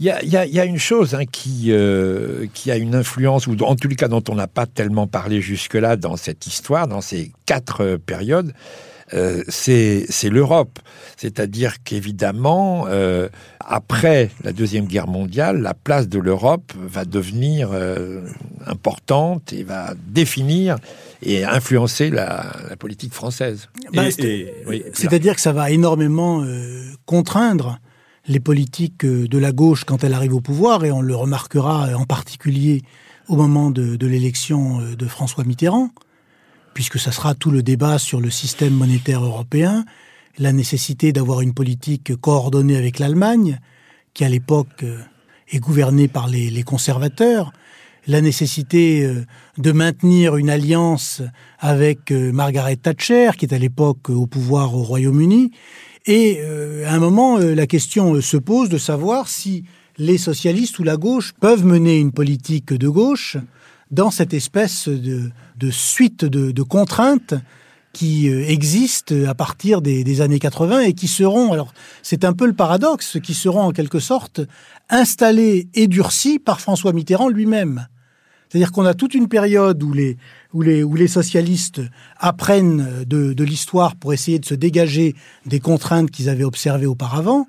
Il 0.00 0.06
y, 0.06 0.10
a, 0.10 0.22
il, 0.22 0.30
y 0.30 0.36
a, 0.36 0.46
il 0.46 0.54
y 0.54 0.60
a, 0.60 0.64
une 0.64 0.78
chose 0.78 1.14
hein, 1.14 1.26
qui, 1.30 1.66
euh, 1.68 2.46
qui 2.54 2.70
a 2.70 2.76
une 2.76 2.94
influence, 2.94 3.46
ou 3.46 3.56
en 3.60 3.76
tout 3.76 3.88
cas 3.90 4.08
dont 4.08 4.24
on 4.30 4.34
n'a 4.34 4.46
pas 4.46 4.66
tellement 4.66 5.06
parlé 5.06 5.42
jusque-là 5.42 5.96
dans 5.96 6.16
cette 6.16 6.46
histoire, 6.46 6.88
dans 6.88 7.02
ces 7.02 7.32
quatre 7.44 7.82
euh, 7.82 7.98
périodes, 7.98 8.54
euh, 9.14 9.42
c'est 9.48 10.30
l'Europe. 10.30 10.78
C'est-à-dire 11.16 11.82
qu'évidemment, 11.82 12.86
euh, 12.88 13.28
après 13.60 14.30
la 14.44 14.52
Deuxième 14.52 14.86
Guerre 14.86 15.08
mondiale, 15.08 15.60
la 15.60 15.74
place 15.74 16.08
de 16.08 16.18
l'Europe 16.18 16.72
va 16.76 17.04
devenir 17.04 17.70
euh, 17.72 18.22
importante 18.66 19.52
et 19.52 19.64
va 19.64 19.94
définir 20.06 20.76
et 21.22 21.44
influencer 21.44 22.10
la, 22.10 22.46
la 22.68 22.76
politique 22.76 23.12
française. 23.12 23.68
Bah, 23.92 24.04
oui, 24.66 24.84
C'est-à-dire 24.92 25.34
que 25.34 25.40
ça 25.40 25.52
va 25.52 25.70
énormément 25.70 26.44
contraindre 27.04 27.78
les 28.26 28.40
politiques 28.40 29.04
euh, 29.04 29.26
de 29.26 29.38
la 29.38 29.52
gauche 29.52 29.84
quand 29.84 30.04
elle 30.04 30.14
arrive 30.14 30.34
au 30.34 30.40
pouvoir, 30.40 30.84
et 30.84 30.92
on 30.92 31.00
le 31.00 31.14
remarquera 31.14 31.88
euh, 31.88 31.94
en 31.94 32.04
particulier 32.04 32.82
au 33.28 33.36
moment 33.36 33.70
de, 33.70 34.06
l'élection 34.06 34.80
euh, 34.80 34.96
de 34.96 35.06
François 35.06 35.44
Mitterrand, 35.44 35.90
puisque 36.74 36.98
ça 36.98 37.12
sera 37.12 37.34
tout 37.34 37.50
le 37.50 37.62
débat 37.62 37.98
sur 37.98 38.20
le 38.20 38.30
système 38.30 38.74
monétaire 38.74 39.24
européen, 39.24 39.84
la 40.38 40.52
nécessité 40.52 41.12
d'avoir 41.12 41.40
une 41.40 41.54
politique 41.54 42.14
coordonnée 42.16 42.76
avec 42.76 42.98
l'Allemagne, 42.98 43.58
qui 44.14 44.24
à 44.24 44.28
l'époque 44.28 44.84
est 45.48 45.58
gouvernée 45.58 46.08
par 46.08 46.28
les, 46.28 46.62
conservateurs, 46.62 47.52
la 48.06 48.20
nécessité 48.20 49.08
de 49.58 49.72
maintenir 49.72 50.36
une 50.36 50.48
alliance 50.48 51.20
avec 51.58 52.10
Margaret 52.12 52.76
Thatcher, 52.76 53.32
qui 53.36 53.44
est 53.44 53.54
à 53.54 53.58
l'époque 53.58 54.08
au 54.08 54.26
pouvoir 54.26 54.74
au 54.74 54.82
Royaume-Uni. 54.82 55.50
Et 56.06 56.38
euh, 56.40 56.86
à 56.86 56.94
un 56.94 56.98
moment, 56.98 57.38
euh, 57.38 57.54
la 57.54 57.66
question 57.66 58.14
euh, 58.14 58.20
se 58.20 58.36
pose 58.36 58.68
de 58.68 58.78
savoir 58.78 59.28
si 59.28 59.64
les 59.98 60.18
socialistes 60.18 60.78
ou 60.78 60.82
la 60.82 60.96
gauche 60.96 61.34
peuvent 61.38 61.64
mener 61.64 61.98
une 61.98 62.12
politique 62.12 62.72
de 62.72 62.88
gauche 62.88 63.36
dans 63.90 64.10
cette 64.10 64.32
espèce 64.32 64.88
de, 64.88 65.30
de 65.56 65.70
suite 65.70 66.24
de, 66.24 66.52
de 66.52 66.62
contraintes 66.62 67.34
qui 67.92 68.28
euh, 68.28 68.48
existent 68.48 69.14
à 69.26 69.34
partir 69.34 69.82
des, 69.82 70.04
des 70.04 70.20
années 70.20 70.38
80 70.38 70.80
et 70.80 70.92
qui 70.92 71.08
seront, 71.08 71.52
alors 71.52 71.72
c'est 72.02 72.24
un 72.24 72.32
peu 72.32 72.46
le 72.46 72.52
paradoxe, 72.52 73.18
qui 73.22 73.34
seront 73.34 73.62
en 73.62 73.72
quelque 73.72 73.98
sorte 73.98 74.40
installées 74.88 75.68
et 75.74 75.86
durcies 75.86 76.38
par 76.38 76.60
François 76.60 76.92
Mitterrand 76.92 77.28
lui-même. 77.28 77.88
C'est-à-dire 78.50 78.72
qu'on 78.72 78.84
a 78.84 78.94
toute 78.94 79.14
une 79.14 79.28
période 79.28 79.80
où 79.82 79.92
les, 79.92 80.16
où 80.52 80.62
les, 80.62 80.82
où 80.82 80.96
les 80.96 81.06
socialistes 81.06 81.80
apprennent 82.18 83.04
de, 83.06 83.32
de 83.32 83.44
l'histoire 83.44 83.94
pour 83.94 84.12
essayer 84.12 84.40
de 84.40 84.44
se 84.44 84.54
dégager 84.54 85.14
des 85.46 85.60
contraintes 85.60 86.10
qu'ils 86.10 86.28
avaient 86.28 86.44
observées 86.44 86.86
auparavant, 86.86 87.46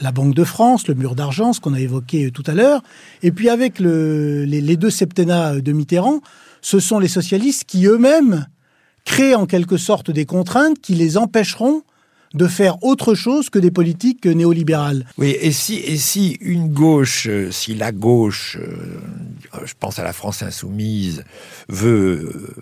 la 0.00 0.12
Banque 0.12 0.34
de 0.34 0.44
France, 0.44 0.88
le 0.88 0.94
mur 0.94 1.14
d'argent, 1.14 1.54
ce 1.54 1.60
qu'on 1.60 1.72
a 1.72 1.80
évoqué 1.80 2.30
tout 2.30 2.42
à 2.46 2.52
l'heure, 2.52 2.82
et 3.22 3.32
puis 3.32 3.48
avec 3.48 3.80
le, 3.80 4.44
les, 4.44 4.60
les 4.60 4.76
deux 4.76 4.90
septennats 4.90 5.58
de 5.60 5.72
Mitterrand, 5.72 6.20
ce 6.60 6.80
sont 6.80 6.98
les 6.98 7.08
socialistes 7.08 7.64
qui 7.64 7.86
eux-mêmes 7.86 8.46
créent 9.04 9.34
en 9.34 9.46
quelque 9.46 9.78
sorte 9.78 10.10
des 10.10 10.26
contraintes 10.26 10.78
qui 10.80 10.94
les 10.94 11.16
empêcheront 11.16 11.82
de 12.34 12.46
faire 12.46 12.82
autre 12.82 13.14
chose 13.14 13.50
que 13.50 13.58
des 13.58 13.70
politiques 13.70 14.24
néolibérales. 14.26 15.04
Oui, 15.18 15.36
et 15.40 15.52
si, 15.52 15.76
et 15.76 15.96
si 15.96 16.38
une 16.40 16.68
gauche, 16.68 17.26
euh, 17.28 17.50
si 17.50 17.74
la 17.74 17.92
gauche, 17.92 18.56
euh, 18.60 19.00
je 19.64 19.72
pense 19.78 19.98
à 19.98 20.04
la 20.04 20.12
France 20.12 20.42
insoumise, 20.42 21.24
veut 21.68 22.32
euh, 22.32 22.54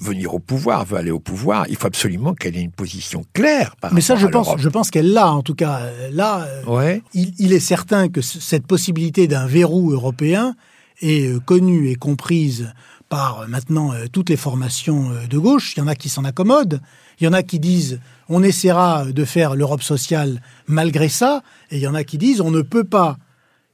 venir 0.00 0.34
au 0.34 0.38
pouvoir, 0.40 0.84
veut 0.84 0.96
aller 0.96 1.10
au 1.12 1.20
pouvoir, 1.20 1.66
il 1.68 1.76
faut 1.76 1.86
absolument 1.86 2.34
qu'elle 2.34 2.56
ait 2.56 2.60
une 2.62 2.72
position 2.72 3.24
claire. 3.32 3.76
Par 3.80 3.94
Mais 3.94 4.00
ça, 4.00 4.16
je 4.16 4.26
à 4.26 4.30
pense, 4.30 4.48
je 4.58 4.68
pense 4.68 4.90
qu'elle 4.90 5.12
l'a, 5.12 5.30
en 5.32 5.42
tout 5.42 5.54
cas. 5.54 5.80
Là, 6.10 6.46
Ouais. 6.66 7.02
il, 7.14 7.32
il 7.38 7.52
est 7.52 7.60
certain 7.60 8.08
que 8.08 8.20
ce- 8.20 8.40
cette 8.40 8.66
possibilité 8.66 9.28
d'un 9.28 9.46
verrou 9.46 9.92
européen 9.92 10.56
est 11.00 11.40
connue 11.44 11.88
et 11.90 11.94
comprise 11.94 12.72
par 13.12 13.40
euh, 13.40 13.46
maintenant 13.46 13.92
euh, 13.92 14.06
toutes 14.10 14.30
les 14.30 14.38
formations 14.38 15.10
euh, 15.10 15.26
de 15.26 15.36
gauche. 15.36 15.74
Il 15.76 15.80
y 15.80 15.82
en 15.82 15.86
a 15.86 15.94
qui 15.94 16.08
s'en 16.08 16.24
accommodent, 16.24 16.80
il 17.20 17.24
y 17.24 17.28
en 17.28 17.34
a 17.34 17.42
qui 17.42 17.60
disent 17.60 18.00
on 18.30 18.42
essaiera 18.42 19.04
de 19.04 19.24
faire 19.26 19.54
l'Europe 19.54 19.82
sociale 19.82 20.40
malgré 20.66 21.10
ça, 21.10 21.42
et 21.70 21.76
il 21.76 21.82
y 21.82 21.86
en 21.86 21.94
a 21.94 22.04
qui 22.04 22.16
disent 22.16 22.40
on 22.40 22.50
ne 22.50 22.62
peut 22.62 22.84
pas 22.84 23.18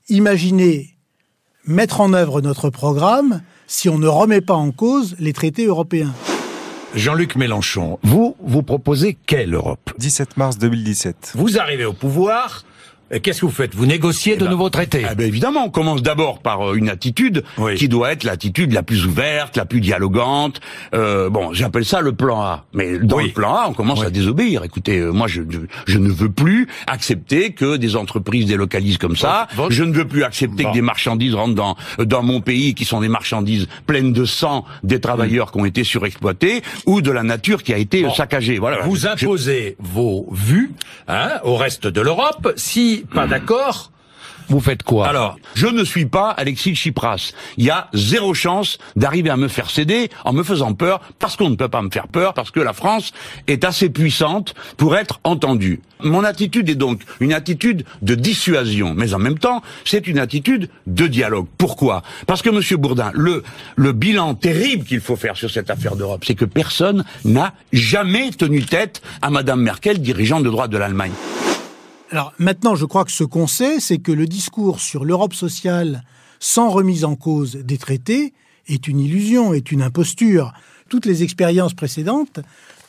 imaginer 0.09 0.97
mettre 1.65 2.01
en 2.01 2.15
œuvre 2.15 2.41
notre 2.41 2.69
programme 2.69 3.43
si 3.69 3.89
on 3.89 3.99
ne 3.99 4.09
remet 4.09 4.41
pas 4.41 4.57
en 4.57 4.73
cause 4.73 5.15
les 5.21 5.33
traités 5.33 5.67
européens. 5.67 6.13
Jean-Luc 6.97 7.37
Mélenchon, 7.37 8.01
vous, 8.03 8.35
vous 8.43 8.65
proposez 8.65 9.17
quelle 9.27 9.55
Europe? 9.55 9.93
17 9.99 10.37
mars 10.37 10.59
2017. 10.59 11.35
Vous 11.37 11.59
arrivez 11.61 11.85
au 11.85 11.93
pouvoir, 11.93 12.65
qu'est-ce 13.23 13.41
que 13.41 13.47
vous 13.47 13.53
faites? 13.53 13.75
Vous 13.75 13.87
négociez 13.87 14.37
de 14.37 14.47
nouveaux 14.47 14.71
traités? 14.71 15.05
eh 15.11 15.15
ben 15.15 15.27
Évidemment, 15.27 15.65
on 15.65 15.71
commence 15.71 16.03
d'abord 16.03 16.41
par 16.41 16.71
euh, 16.71 16.75
une 16.75 16.89
attitude 16.89 17.43
qui 17.77 17.89
doit 17.89 18.13
être 18.13 18.25
l'attitude 18.25 18.73
la 18.73 18.83
plus 18.83 19.07
ouverte, 19.07 19.57
la 19.57 19.65
plus 19.65 19.81
dialogante. 19.81 20.61
Euh, 20.95 21.31
bon, 21.31 21.53
j'appelle 21.53 21.85
ça 21.85 22.01
le 22.01 22.13
plan 22.13 22.41
A. 22.41 22.65
Mais 22.73 22.99
dans 22.99 23.19
le 23.19 23.29
plan 23.29 23.55
A, 23.55 23.67
on 23.69 23.73
commence 23.73 24.03
à 24.03 24.11
désobéir. 24.11 24.65
Écoutez, 24.65 24.99
euh, 24.99 25.11
moi, 25.11 25.27
je, 25.29 25.41
ne 25.43 26.09
veux 26.11 26.31
plus 26.31 26.69
accepter 26.87 27.53
que 27.53 27.77
des 27.77 27.97
entreprises 27.97 28.47
délocalisent 28.47 28.99
comme 28.99 29.17
ça. 29.17 29.49
Je 29.71 29.85
ne 29.85 29.93
veux 29.93 30.07
plus 30.07 30.25
accepter 30.25 30.65
que 30.65 30.73
des 30.73 30.83
marchandises 30.83 31.35
rentrent 31.35 31.55
dans, 31.55 31.77
dans 31.99 32.23
mon 32.23 32.41
pays, 32.41 32.75
qui 32.75 32.85
sont 32.85 33.01
des 33.01 33.09
marchandises 33.09 33.69
pleines 33.87 34.13
de 34.13 34.25
sang 34.25 34.65
des 34.83 35.01
travailleurs 35.01 35.53
qui 35.53 35.59
ont 35.59 35.65
été 35.65 35.85
surexploités, 35.85 36.63
ou 36.87 37.01
de 37.01 37.11
la 37.11 37.23
nature 37.23 37.63
qui 37.63 37.73
a 37.73 37.79
été 37.79 38.05
euh, 38.05 38.11
saccagée. 38.11 38.59
Voilà. 38.59 38.83
Vous 38.83 38.97
Je- 38.97 39.07
imposez 39.09 39.77
vos 39.79 40.27
vues 40.33 40.73
hein, 41.09 41.31
au 41.45 41.57
reste 41.57 41.87
de 41.87 42.01
l'Europe. 42.01 42.53
Si 42.57 42.98
pas 43.03 43.27
d'accord, 43.27 43.91
Vous 44.51 44.61
faites 44.61 44.83
quoi 44.83 45.07
Alors, 45.09 45.37
je 45.55 45.67
ne 45.67 45.85
suis 45.85 46.07
pas 46.07 46.31
Alexis 46.31 46.75
Tsipras. 46.75 47.33
Il 47.59 47.67
y 47.67 47.71
a 47.71 47.89
zéro 47.93 48.33
chance 48.33 48.79
d'arriver 48.97 49.29
à 49.29 49.37
me 49.37 49.47
faire 49.47 49.69
céder 49.69 50.09
en 50.25 50.33
me 50.33 50.43
faisant 50.43 50.73
peur, 50.73 51.01
parce 51.19 51.37
qu'on 51.37 51.51
ne 51.51 51.57
peut 51.57 51.69
pas 51.69 51.83
me 51.83 51.91
faire 51.91 52.09
peur, 52.09 52.33
parce 52.33 52.51
que 52.51 52.61
la 52.61 52.73
France 52.73 53.13
est 53.47 53.65
assez 53.65 53.91
puissante 53.91 54.55
pour 54.79 54.97
être 54.97 55.21
entendue. 55.25 55.81
Mon 56.03 56.25
attitude 56.25 56.71
est 56.71 56.77
donc 56.77 57.03
une 57.21 57.35
attitude 57.35 57.85
de 58.01 58.15
dissuasion, 58.15 58.95
mais 58.97 59.13
en 59.13 59.19
même 59.19 59.39
temps, 59.39 59.63
c'est 59.85 60.07
une 60.07 60.19
attitude 60.19 60.71
de 60.87 61.07
dialogue. 61.07 61.47
Pourquoi? 61.59 62.03
Parce 62.27 62.41
que, 62.41 62.49
Monsieur 62.49 62.79
Bourdin, 62.79 63.11
le, 63.15 63.43
le 63.77 63.93
bilan 63.93 64.35
terrible 64.35 64.85
qu'il 64.85 65.01
faut 65.01 65.17
faire 65.17 65.37
sur 65.37 65.51
cette 65.51 65.69
affaire 65.69 65.95
d'Europe, 65.95 66.25
c'est 66.25 66.37
que 66.37 66.47
personne 66.47 67.05
n'a 67.25 67.53
jamais 67.73 68.31
tenu 68.31 68.63
tête 68.63 69.03
à 69.21 69.29
Madame 69.29 69.61
Merkel, 69.61 70.01
dirigeante 70.01 70.45
de 70.45 70.51
droite 70.51 70.71
de 70.71 70.79
l'Allemagne. 70.79 71.13
Alors 72.11 72.33
maintenant, 72.39 72.75
je 72.75 72.87
crois 72.87 73.05
que 73.05 73.13
ce 73.13 73.25
qu'on 73.25 73.47
sait, 73.47 73.81
c'est 73.81 73.99
que 73.99 74.13
le 74.13 74.27
discours 74.27 74.81
sur 74.81 75.05
l'Europe 75.05 75.35
sociale 75.35 76.05
sans 76.41 76.71
remise 76.71 77.05
en 77.05 77.17
cause 77.17 77.57
des 77.57 77.79
traités 77.79 78.33
est 78.67 78.89
une 78.89 79.01
illusion, 79.01 79.53
est 79.53 79.73
une 79.73 79.83
imposture. 79.83 80.53
Toutes 80.89 81.05
les 81.07 81.23
expériences 81.23 81.75
précédentes 81.75 82.41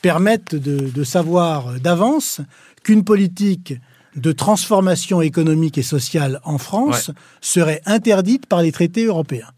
permettent 0.02 0.54
de, 0.54 0.88
de 0.88 1.04
savoir 1.04 1.78
d'avance 1.80 2.40
qu'une 2.82 3.04
politique 3.04 3.74
de 4.16 4.32
transformation 4.32 5.20
économique 5.20 5.76
et 5.78 5.82
sociale 5.82 6.40
en 6.44 6.58
France 6.58 7.08
Ouais. 7.08 7.14
serait 7.40 7.82
interdite 7.86 8.46
par 8.46 8.62
les 8.62 8.72
traités 8.72 9.04
européens. 9.04 9.50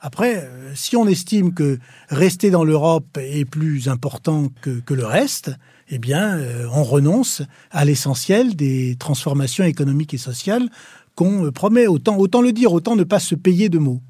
Après, 0.00 0.36
euh, 0.44 0.72
si 0.74 0.96
on 0.96 1.06
estime 1.06 1.54
que 1.54 1.78
rester 2.10 2.50
dans 2.50 2.64
l'Europe 2.64 3.16
est 3.18 3.44
plus 3.44 3.88
important 3.88 4.48
que, 4.60 4.80
que 4.80 4.94
le 4.94 5.06
reste, 5.06 5.52
eh 5.88 5.98
bien, 5.98 6.36
euh, 6.38 6.66
on 6.72 6.82
renonce 6.82 7.42
à 7.70 7.84
l'essentiel 7.84 8.56
des 8.56 8.96
transformations 8.96 9.64
économiques 9.64 10.14
et 10.14 10.18
sociales 10.18 10.68
qu'on 11.14 11.46
euh, 11.46 11.52
promet. 11.52 11.86
Autant, 11.86 12.16
autant 12.16 12.42
le 12.42 12.52
dire, 12.52 12.72
autant 12.72 12.96
ne 12.96 13.04
pas 13.04 13.20
se 13.20 13.34
payer 13.34 13.68
de 13.68 13.78
mots. 13.78 14.02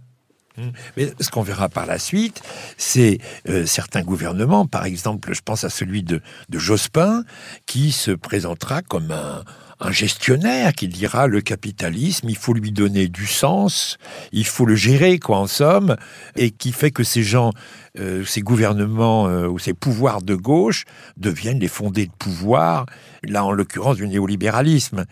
Mais 0.96 1.12
ce 1.20 1.30
qu'on 1.30 1.42
verra 1.42 1.68
par 1.68 1.84
la 1.84 1.98
suite, 1.98 2.42
c'est 2.78 3.18
euh, 3.48 3.66
certains 3.66 4.02
gouvernements, 4.02 4.66
par 4.66 4.86
exemple, 4.86 5.34
je 5.34 5.42
pense 5.42 5.64
à 5.64 5.70
celui 5.70 6.02
de, 6.02 6.22
de 6.48 6.58
Jospin, 6.58 7.24
qui 7.66 7.92
se 7.92 8.10
présentera 8.10 8.80
comme 8.80 9.10
un, 9.10 9.44
un 9.80 9.92
gestionnaire 9.92 10.72
qui 10.72 10.88
dira 10.88 11.26
le 11.26 11.40
capitalisme, 11.40 12.28
il 12.28 12.36
faut 12.36 12.54
lui 12.54 12.72
donner 12.72 13.08
du 13.08 13.26
sens, 13.26 13.98
il 14.32 14.46
faut 14.46 14.64
le 14.64 14.74
gérer, 14.74 15.18
quoi, 15.18 15.38
en 15.38 15.46
somme, 15.46 15.96
et 16.34 16.50
qui 16.50 16.72
fait 16.72 16.90
que 16.90 17.04
ces 17.04 17.22
gens, 17.22 17.52
euh, 17.98 18.24
ces 18.24 18.40
gouvernements 18.40 19.28
euh, 19.28 19.46
ou 19.46 19.58
ces 19.58 19.74
pouvoirs 19.74 20.22
de 20.22 20.34
gauche 20.34 20.84
deviennent 21.16 21.60
les 21.60 21.68
fondés 21.68 22.06
de 22.06 22.12
pouvoir, 22.12 22.86
là 23.22 23.44
en 23.44 23.52
l'occurrence 23.52 23.96
du 23.96 24.08
néolibéralisme. 24.08 25.04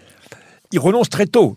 Ils 0.72 0.78
renoncent 0.78 1.10
très 1.10 1.26
tôt. 1.26 1.56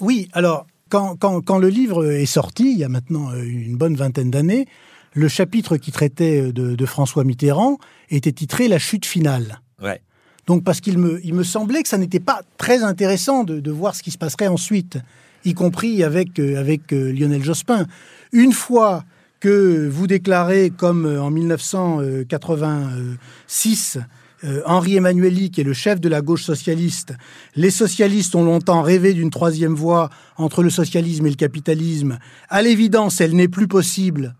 Oui, 0.00 0.28
alors, 0.32 0.66
quand, 0.88 1.16
quand, 1.16 1.40
quand 1.40 1.58
le 1.58 1.68
livre 1.68 2.10
est 2.10 2.26
sorti, 2.26 2.72
il 2.72 2.78
y 2.78 2.84
a 2.84 2.88
maintenant 2.88 3.30
euh, 3.30 3.42
une 3.42 3.76
bonne 3.76 3.94
vingtaine 3.94 4.30
d'années, 4.30 4.66
le 5.14 5.28
chapitre 5.28 5.76
qui 5.76 5.92
traitait 5.92 6.52
de, 6.52 6.74
de 6.74 6.86
François 6.86 7.24
Mitterrand 7.24 7.78
était 8.10 8.32
titré 8.32 8.68
La 8.68 8.78
chute 8.78 9.06
finale. 9.06 9.60
Ouais. 9.80 10.02
Donc 10.46 10.64
parce 10.64 10.80
qu'il 10.80 10.96
me, 10.98 11.20
il 11.24 11.34
me 11.34 11.42
semblait 11.42 11.82
que 11.82 11.88
ça 11.88 11.98
n'était 11.98 12.20
pas 12.20 12.40
très 12.56 12.82
intéressant 12.82 13.44
de, 13.44 13.70
voir 13.70 13.94
ce 13.94 14.02
qui 14.02 14.10
se 14.10 14.18
passerait 14.18 14.46
ensuite, 14.46 14.98
y 15.44 15.52
compris 15.54 16.02
avec, 16.02 16.38
euh, 16.38 16.78
euh, 16.92 17.12
Lionel 17.12 17.42
Jospin. 17.42 17.86
Une 18.32 18.52
fois 18.52 19.04
que 19.40 19.88
vous 19.88 20.06
déclarez, 20.06 20.70
comme 20.76 21.06
euh, 21.06 21.22
en 21.22 21.30
1986, 21.30 23.98
euh, 24.44 24.60
Henri 24.66 24.96
Emmanuelli, 24.96 25.50
qui 25.50 25.62
est 25.62 25.64
le 25.64 25.72
chef 25.72 26.00
de 26.00 26.08
la 26.08 26.20
gauche 26.20 26.44
socialiste, 26.44 27.14
les 27.54 27.70
socialistes 27.70 28.34
ont 28.34 28.44
longtemps 28.44 28.82
rêvé 28.82 29.14
d'une 29.14 29.30
troisième 29.30 29.74
voie 29.74 30.10
entre 30.36 30.62
le 30.62 30.70
socialisme 30.70 31.26
et 31.26 31.30
le 31.30 31.36
capitalisme. 31.36 32.18
À 32.48 32.62
l'évidence, 32.62 33.20
elle 33.20 33.34
n'est 33.34 33.48
plus 33.48 33.68
possible. 33.68 34.34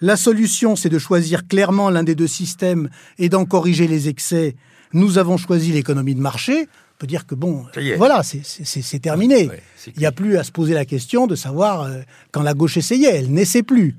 La 0.00 0.16
solution, 0.16 0.76
c'est 0.76 0.90
de 0.90 0.98
choisir 0.98 1.46
clairement 1.46 1.90
l'un 1.90 2.04
des 2.04 2.14
deux 2.14 2.26
systèmes 2.26 2.90
et 3.18 3.28
d'en 3.28 3.46
corriger 3.46 3.88
les 3.88 4.08
excès. 4.08 4.54
Nous 4.92 5.18
avons 5.18 5.36
choisi 5.36 5.72
l'économie 5.72 6.14
de 6.14 6.20
marché. 6.20 6.68
On 6.94 6.98
peut 6.98 7.06
dire 7.06 7.26
que 7.26 7.34
bon, 7.34 7.66
voilà, 7.96 8.22
c'est 8.22 8.98
terminé. 9.00 9.48
Il 9.86 9.98
n'y 9.98 10.06
a 10.06 10.12
plus 10.12 10.38
à 10.38 10.44
se 10.44 10.52
poser 10.52 10.74
la 10.74 10.84
question 10.84 11.26
de 11.26 11.34
savoir 11.34 11.82
euh, 11.82 12.00
quand 12.32 12.42
la 12.42 12.54
gauche 12.54 12.76
essayait, 12.76 13.14
elle 13.16 13.30
n'essaie 13.30 13.62
plus. 13.62 13.94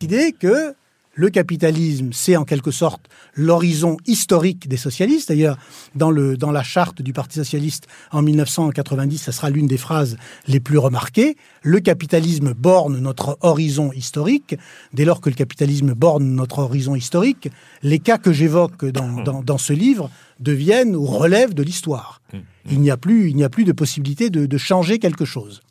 L'idée 0.00 0.32
que 0.32 0.74
le 1.14 1.30
capitalisme, 1.30 2.10
c'est 2.12 2.36
en 2.36 2.44
quelque 2.44 2.70
sorte 2.70 3.08
l'horizon 3.34 3.96
historique 4.06 4.68
des 4.68 4.76
socialistes. 4.76 5.28
D'ailleurs, 5.28 5.58
dans, 5.94 6.10
la 6.10 6.62
charte 6.62 7.02
du 7.02 7.12
Parti 7.12 7.38
socialiste 7.38 7.86
en 8.10 8.22
1990, 8.22 9.18
ça 9.18 9.32
sera 9.32 9.50
l'une 9.50 9.66
des 9.66 9.76
phrases 9.76 10.16
les 10.46 10.60
plus 10.60 10.78
remarquées. 10.78 11.36
Le 11.62 11.80
capitalisme 11.80 12.52
borne 12.54 12.98
notre 12.98 13.38
horizon 13.40 13.92
historique. 13.92 14.56
Dès 14.92 15.04
lors 15.04 15.20
que 15.20 15.30
le 15.30 15.36
capitalisme 15.36 15.94
borne 15.94 16.24
notre 16.24 16.60
horizon 16.60 16.94
historique, 16.94 17.48
les 17.82 17.98
cas 17.98 18.18
que 18.18 18.32
j'évoque 18.32 18.84
dans, 18.84 19.58
ce 19.58 19.72
livre 19.72 20.10
deviennent 20.40 20.96
ou 20.96 21.04
relèvent 21.06 21.54
de 21.54 21.62
l'histoire. 21.62 22.20
Mmh. 22.32 22.38
Il 22.70 22.80
n'y 22.80 22.90
a 22.90 22.96
plus, 22.96 23.28
il 23.30 23.36
n'y 23.36 23.44
a 23.44 23.48
plus 23.48 23.64
de 23.64 23.72
possibilité 23.72 24.30
de, 24.30 24.46
de 24.46 24.58
changer 24.58 24.98
quelque 24.98 25.24
chose. 25.24 25.62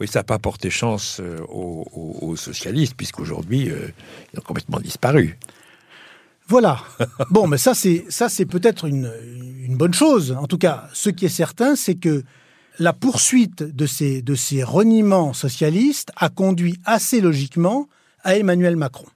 Oui, 0.00 0.08
ça 0.08 0.20
n'a 0.20 0.24
pas 0.24 0.38
porté 0.38 0.70
chance 0.70 1.20
euh, 1.20 1.38
aux, 1.48 1.86
aux, 1.92 2.28
aux 2.28 2.36
socialistes, 2.36 2.94
puisqu'aujourd'hui, 2.96 3.70
euh, 3.70 3.88
ils 4.32 4.38
ont 4.38 4.42
complètement 4.42 4.80
disparu. 4.80 5.38
Voilà. 6.48 6.80
Bon, 7.30 7.46
mais 7.46 7.58
ça, 7.58 7.74
c'est 7.74 8.04
ça, 8.08 8.28
c'est 8.28 8.46
peut-être 8.46 8.86
une, 8.86 9.12
une, 9.62 9.76
bonne 9.76 9.94
chose. 9.94 10.32
En 10.32 10.46
tout 10.46 10.58
cas, 10.58 10.88
ce 10.92 11.10
qui 11.10 11.26
est 11.26 11.28
certain, 11.28 11.76
c'est 11.76 11.94
que 11.94 12.24
la 12.78 12.92
poursuite 12.92 13.62
de 13.62 13.86
ces, 13.86 14.22
de 14.22 14.34
ces 14.34 14.64
reniements 14.64 15.32
socialistes 15.32 16.10
a 16.16 16.28
conduit 16.28 16.76
assez 16.84 17.20
logiquement 17.20 17.86
à 18.24 18.36
Emmanuel 18.36 18.76
Macron. 18.76 19.06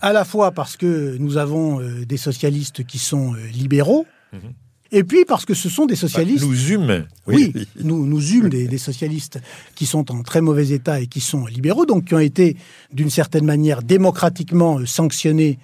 À 0.00 0.12
la 0.12 0.24
fois 0.24 0.52
parce 0.52 0.76
que 0.76 1.16
nous 1.18 1.38
avons 1.38 1.80
euh, 1.80 2.04
des 2.04 2.18
socialistes 2.18 2.84
qui 2.84 2.98
sont 2.98 3.32
libéraux, 3.52 4.06
mmh. 4.36 4.52
Et 4.92 5.02
puis 5.02 5.24
parce 5.24 5.44
que 5.44 5.54
ce 5.54 5.68
sont 5.68 5.86
des 5.86 5.96
socialistes. 5.96 6.44
Bah, 6.44 6.46
nous 6.46 6.70
humes. 6.70 7.06
Oui, 7.26 7.52
oui 7.54 7.66
nous, 7.82 8.06
nous 8.06 8.32
humes 8.32 8.48
des, 8.48 8.68
des, 8.68 8.78
socialistes 8.78 9.40
qui 9.74 9.84
sont 9.84 10.12
en 10.12 10.22
très 10.22 10.40
mauvais 10.40 10.68
état 10.68 11.00
et 11.00 11.06
qui 11.06 11.20
sont 11.20 11.46
libéraux, 11.46 11.86
donc 11.86 12.04
qui 12.06 12.14
ont 12.14 12.20
été 12.20 12.56
d'une 12.92 13.10
certaine 13.10 13.44
manière 13.44 13.82
démocratiquement 13.82 14.78
euh, 14.78 14.86
sanctionnés 14.86 15.58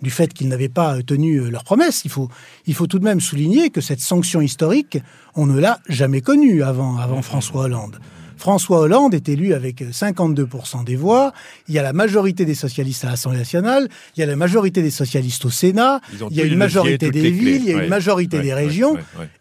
du 0.00 0.10
fait 0.10 0.32
qu'ils 0.32 0.48
n'avaient 0.48 0.68
pas 0.68 0.96
euh, 0.96 1.02
tenu 1.02 1.40
euh, 1.40 1.50
leurs 1.50 1.64
promesses. 1.64 2.02
Il 2.04 2.10
faut, 2.10 2.28
il 2.66 2.74
faut 2.74 2.86
tout 2.86 2.98
de 2.98 3.04
même 3.04 3.20
souligner 3.20 3.70
que 3.70 3.80
cette 3.80 4.00
sanction 4.00 4.40
historique, 4.40 4.98
on 5.34 5.46
ne 5.46 5.58
l'a 5.58 5.80
jamais 5.88 6.20
connue 6.20 6.62
avant, 6.62 6.98
avant 6.98 7.22
François 7.22 7.62
Hollande. 7.62 7.98
François 8.38 8.80
Hollande 8.80 9.14
est 9.14 9.28
élu 9.28 9.52
avec 9.52 9.82
52% 9.82 10.84
des 10.84 10.96
voix. 10.96 11.32
Il 11.68 11.74
y 11.74 11.78
a 11.78 11.82
la 11.82 11.92
majorité 11.92 12.44
des 12.44 12.54
socialistes 12.54 13.04
à 13.04 13.10
l'Assemblée 13.10 13.38
nationale. 13.38 13.88
Il 14.16 14.20
y 14.20 14.22
a 14.22 14.26
la 14.26 14.36
majorité 14.36 14.82
des 14.82 14.90
socialistes 14.90 15.44
au 15.44 15.50
Sénat. 15.50 16.00
Il 16.30 16.36
y 16.36 16.40
a 16.40 16.44
une 16.44 16.56
majorité 16.56 17.10
des 17.10 17.30
villes. 17.30 17.62
Il 17.62 17.70
y 17.70 17.74
a 17.74 17.82
une 17.82 17.90
majorité 17.90 18.40
des 18.40 18.54
régions. 18.54 18.96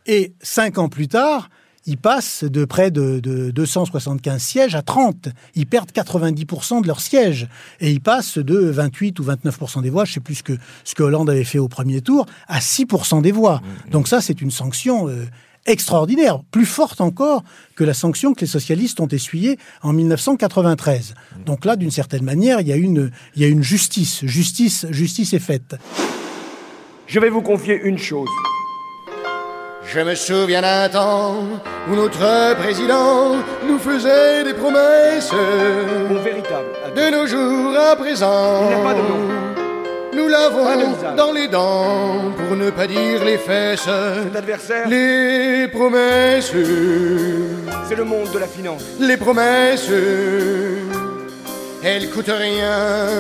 Et 0.06 0.34
cinq 0.42 0.78
ans 0.78 0.90
plus 0.90 1.08
tard, 1.08 1.50
ils 1.88 1.98
passent 1.98 2.44
de 2.44 2.66
près 2.66 2.92
de, 2.92 3.20
de, 3.20 3.50
275 3.50 4.42
sièges 4.42 4.76
à 4.76 4.82
30. 4.82 5.30
Ils 5.56 5.66
perdent 5.66 5.92
90% 5.92 6.82
de 6.82 6.88
leurs 6.88 7.00
sièges. 7.00 7.48
Et 7.80 7.92
ils 7.92 8.02
passent 8.02 8.38
de 8.38 8.58
28 8.58 9.20
ou 9.20 9.24
29% 9.24 9.82
des 9.82 9.90
voix, 9.90 10.04
je 10.04 10.14
sais 10.14 10.20
plus 10.20 10.36
ce 10.36 10.44
que, 10.44 10.54
ce 10.84 10.96
que 10.96 11.04
Hollande 11.04 11.30
avait 11.30 11.46
fait 11.46 11.60
au 11.60 11.70
premier 11.70 12.02
tour, 12.02 12.26
à 12.48 12.60
6% 12.60 13.22
des 13.22 13.32
voix. 13.32 13.62
Mmh, 13.62 13.88
mmh. 13.88 13.92
Donc 13.92 14.08
ça, 14.10 14.20
c'est 14.20 14.42
une 14.42 14.52
sanction 14.52 15.08
euh, 15.08 15.26
extraordinaire, 15.68 16.40
plus 16.52 16.66
forte 16.66 17.02
encore 17.02 17.44
que 17.76 17.84
la 17.84 17.94
sanction 17.94 18.34
que 18.34 18.42
les 18.42 18.48
socialistes 18.48 19.00
ont 19.00 19.08
essuyée 19.08 19.60
en 19.84 19.94
1993. 19.94 21.14
Donc 21.46 21.66
là, 21.66 21.76
d'une 21.76 21.92
certaine 21.92 22.24
manière, 22.24 22.62
il 22.62 22.68
y, 22.68 22.74
a 22.74 22.76
une, 22.76 23.12
il 23.36 23.42
y 23.42 23.46
a 23.46 23.48
une 23.48 23.64
justice. 23.64 24.26
Justice, 24.26 24.86
justice 24.90 25.34
est 25.34 25.40
faite. 25.40 25.76
Je 27.06 27.20
vais 27.20 27.30
vous 27.30 27.42
confier 27.42 27.80
une 27.84 27.98
chose. 27.98 28.30
Je 29.86 30.02
me 30.02 30.16
souviens 30.16 30.62
d'un 30.62 30.90
temps 30.90 31.36
où 31.90 31.96
notre 31.96 32.56
président 32.56 33.36
nous 33.66 33.80
faisait 33.80 34.44
des 34.44 34.54
promesses. 34.54 35.32
Mon 36.10 36.22
véritable. 36.22 36.68
De 36.94 37.10
nos 37.10 37.26
jours 37.26 37.74
à 37.78 37.96
présent. 37.96 38.64
Il 38.64 38.68
n'y 38.68 38.74
a 38.74 38.84
pas 38.84 38.94
de 38.94 39.00
nom. 39.00 39.57
Nous 40.18 40.28
l'avons 40.28 40.66
dans 41.16 41.32
les 41.32 41.48
dents, 41.48 42.32
pour 42.36 42.58
ne 42.58 42.72
pas 42.72 42.88
dire 42.88 43.24
les 43.24 43.38
fesses. 43.38 43.82
Cet 44.24 44.36
adversaire 44.36 44.88
Les 44.90 45.68
promesses. 45.68 46.52
C'est 47.88 47.96
le 47.96 48.04
monde 48.04 48.32
de 48.34 48.40
la 48.40 48.48
finance. 48.48 48.82
Les 49.00 49.16
promesses. 49.16 49.92
Elles 51.84 52.10
coûtent 52.10 52.34
rien. 52.36 53.20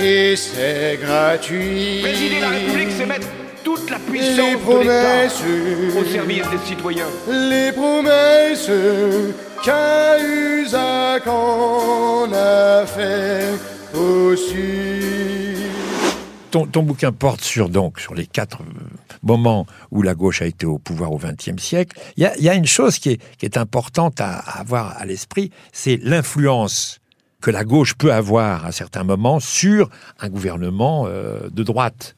Et 0.00 0.34
c'est 0.34 0.98
gratuit. 1.00 2.00
Présider 2.02 2.40
la 2.40 2.48
République, 2.48 2.88
c'est 2.98 3.06
mettre 3.06 3.28
toute 3.62 3.88
la 3.88 4.00
puissance 4.00 4.36
de 4.36 4.78
l'État 4.80 6.00
au 6.00 6.04
service 6.04 6.50
des 6.50 6.66
citoyens. 6.66 7.06
Les 7.30 7.70
promesses 7.70 8.70
qu'un 9.64 10.18
Usac 10.18 11.28
en 11.28 12.28
a 12.32 12.86
fait 12.86 13.52
aussi 13.94 15.31
ton, 16.52 16.82
bouquin 16.82 17.12
porte 17.12 17.40
sur 17.40 17.68
donc 17.68 17.98
sur 17.98 18.14
les 18.14 18.26
quatre 18.26 18.58
moments 19.22 19.66
où 19.90 20.02
la 20.02 20.14
gauche 20.14 20.42
a 20.42 20.46
été 20.46 20.66
au 20.66 20.78
pouvoir 20.78 21.12
au 21.12 21.18
XXe 21.18 21.60
siècle. 21.62 21.98
Il 22.16 22.30
y 22.38 22.48
a, 22.48 22.54
une 22.54 22.66
chose 22.66 22.98
qui 22.98 23.18
est, 23.42 23.56
importante 23.56 24.20
à, 24.20 24.38
à 24.38 24.60
avoir 24.60 24.96
à 24.98 25.04
l'esprit, 25.04 25.50
c'est 25.72 25.98
l'influence 26.02 27.00
que 27.40 27.50
la 27.50 27.64
gauche 27.64 27.94
peut 27.94 28.12
avoir 28.12 28.64
à 28.64 28.72
certains 28.72 29.04
moments 29.04 29.40
sur 29.40 29.90
un 30.20 30.28
gouvernement 30.28 31.06
euh, 31.06 31.50
de 31.50 31.62
droite. 31.62 32.16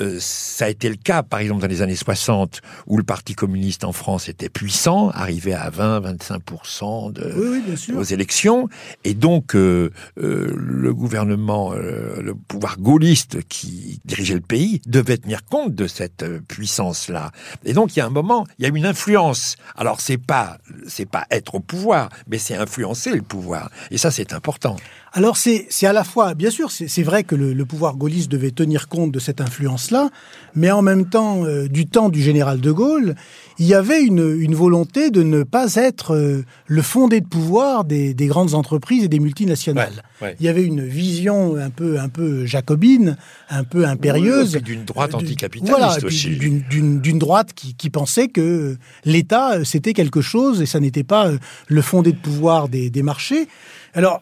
Euh, 0.00 0.18
ça 0.20 0.66
a 0.66 0.68
été 0.68 0.88
le 0.88 0.96
cas, 0.96 1.22
par 1.22 1.40
exemple, 1.40 1.62
dans 1.62 1.68
les 1.68 1.82
années 1.82 1.94
60, 1.94 2.60
où 2.86 2.96
le 2.96 3.04
Parti 3.04 3.34
communiste 3.34 3.84
en 3.84 3.92
France 3.92 4.28
était 4.28 4.48
puissant, 4.48 5.10
arrivait 5.10 5.52
à 5.52 5.70
20-25% 5.70 7.12
de, 7.12 7.32
oui, 7.36 7.62
oui, 7.68 7.94
aux 7.94 8.02
élections, 8.02 8.68
et 9.04 9.14
donc 9.14 9.54
euh, 9.54 9.90
euh, 10.18 10.52
le 10.56 10.92
gouvernement, 10.92 11.72
euh, 11.74 12.20
le 12.20 12.34
pouvoir 12.34 12.78
gaulliste 12.78 13.42
qui 13.48 14.00
dirigeait 14.04 14.34
le 14.34 14.40
pays, 14.40 14.80
devait 14.86 15.18
tenir 15.18 15.44
compte 15.44 15.74
de 15.74 15.86
cette 15.86 16.22
euh, 16.22 16.40
puissance-là. 16.46 17.30
Et 17.64 17.72
donc 17.72 17.94
il 17.94 18.00
y 18.00 18.02
a 18.02 18.06
un 18.06 18.10
moment, 18.10 18.46
il 18.58 18.64
y 18.64 18.66
a 18.66 18.76
une 18.76 18.86
influence. 18.86 19.56
Alors 19.76 20.00
c'est 20.00 20.18
pas 20.18 20.58
c'est 20.88 21.08
pas 21.08 21.26
être 21.30 21.54
au 21.54 21.60
pouvoir, 21.60 22.08
mais 22.28 22.38
c'est 22.38 22.56
influencer 22.56 23.12
le 23.12 23.22
pouvoir, 23.22 23.70
et 23.90 23.98
ça 23.98 24.10
c'est 24.10 24.32
important. 24.32 24.76
Alors 25.16 25.36
c'est 25.36 25.68
à 25.84 25.92
la 25.92 26.02
fois, 26.02 26.34
bien 26.34 26.50
sûr, 26.50 26.72
c'est 26.72 27.02
vrai 27.04 27.22
que 27.22 27.36
le, 27.36 27.52
le, 27.52 27.64
pouvoir 27.64 27.94
gaulliste 27.94 28.28
devait 28.28 28.50
tenir 28.50 28.88
compte 28.88 29.12
de 29.12 29.20
cette 29.20 29.40
influence-là, 29.40 30.10
mais 30.56 30.72
en 30.72 30.82
même 30.82 31.08
temps, 31.08 31.44
euh, 31.44 31.68
du 31.68 31.86
temps 31.86 32.08
du 32.08 32.20
général 32.20 32.60
de 32.60 32.72
Gaulle, 32.72 33.14
il 33.60 33.66
y 33.66 33.74
avait 33.74 34.02
une, 34.02 34.36
une 34.40 34.56
volonté 34.56 35.10
de 35.10 35.22
ne 35.22 35.44
pas 35.44 35.76
être 35.76 36.16
euh, 36.16 36.44
le 36.66 36.82
fondé 36.82 37.20
de 37.20 37.28
pouvoir 37.28 37.84
des, 37.84 38.12
des, 38.12 38.26
grandes 38.26 38.54
entreprises 38.54 39.04
et 39.04 39.08
des 39.08 39.20
multinationales. 39.20 40.02
Ouais, 40.20 40.26
ouais. 40.26 40.36
Il 40.40 40.46
y 40.46 40.48
avait 40.48 40.64
une 40.64 40.84
vision 40.84 41.54
un 41.54 41.70
peu, 41.70 42.00
un 42.00 42.08
peu 42.08 42.44
jacobine, 42.44 43.16
un 43.50 43.62
peu 43.62 43.86
impérieuse. 43.86 44.56
Oui, 44.56 44.62
d'une 44.62 44.84
droite 44.84 45.14
anticapitaliste 45.14 45.78
voilà, 45.78 45.96
aussi. 46.04 46.30
D'une 46.36 47.18
droite 47.20 47.52
qui, 47.54 47.74
qui 47.74 47.88
pensait 47.88 48.26
que 48.26 48.76
l'État, 49.04 49.58
euh, 49.58 49.64
c'était 49.64 49.92
quelque 49.92 50.20
chose 50.20 50.60
et 50.60 50.66
ça 50.66 50.80
n'était 50.80 51.04
pas 51.04 51.30
le 51.68 51.82
fondé 51.82 52.10
de 52.10 52.18
pouvoir 52.18 52.68
des, 52.68 52.90
des 52.90 53.04
marchés. 53.04 53.46
Alors, 53.94 54.20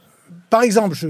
par 0.50 0.62
exemple, 0.62 0.94
je, 0.94 1.08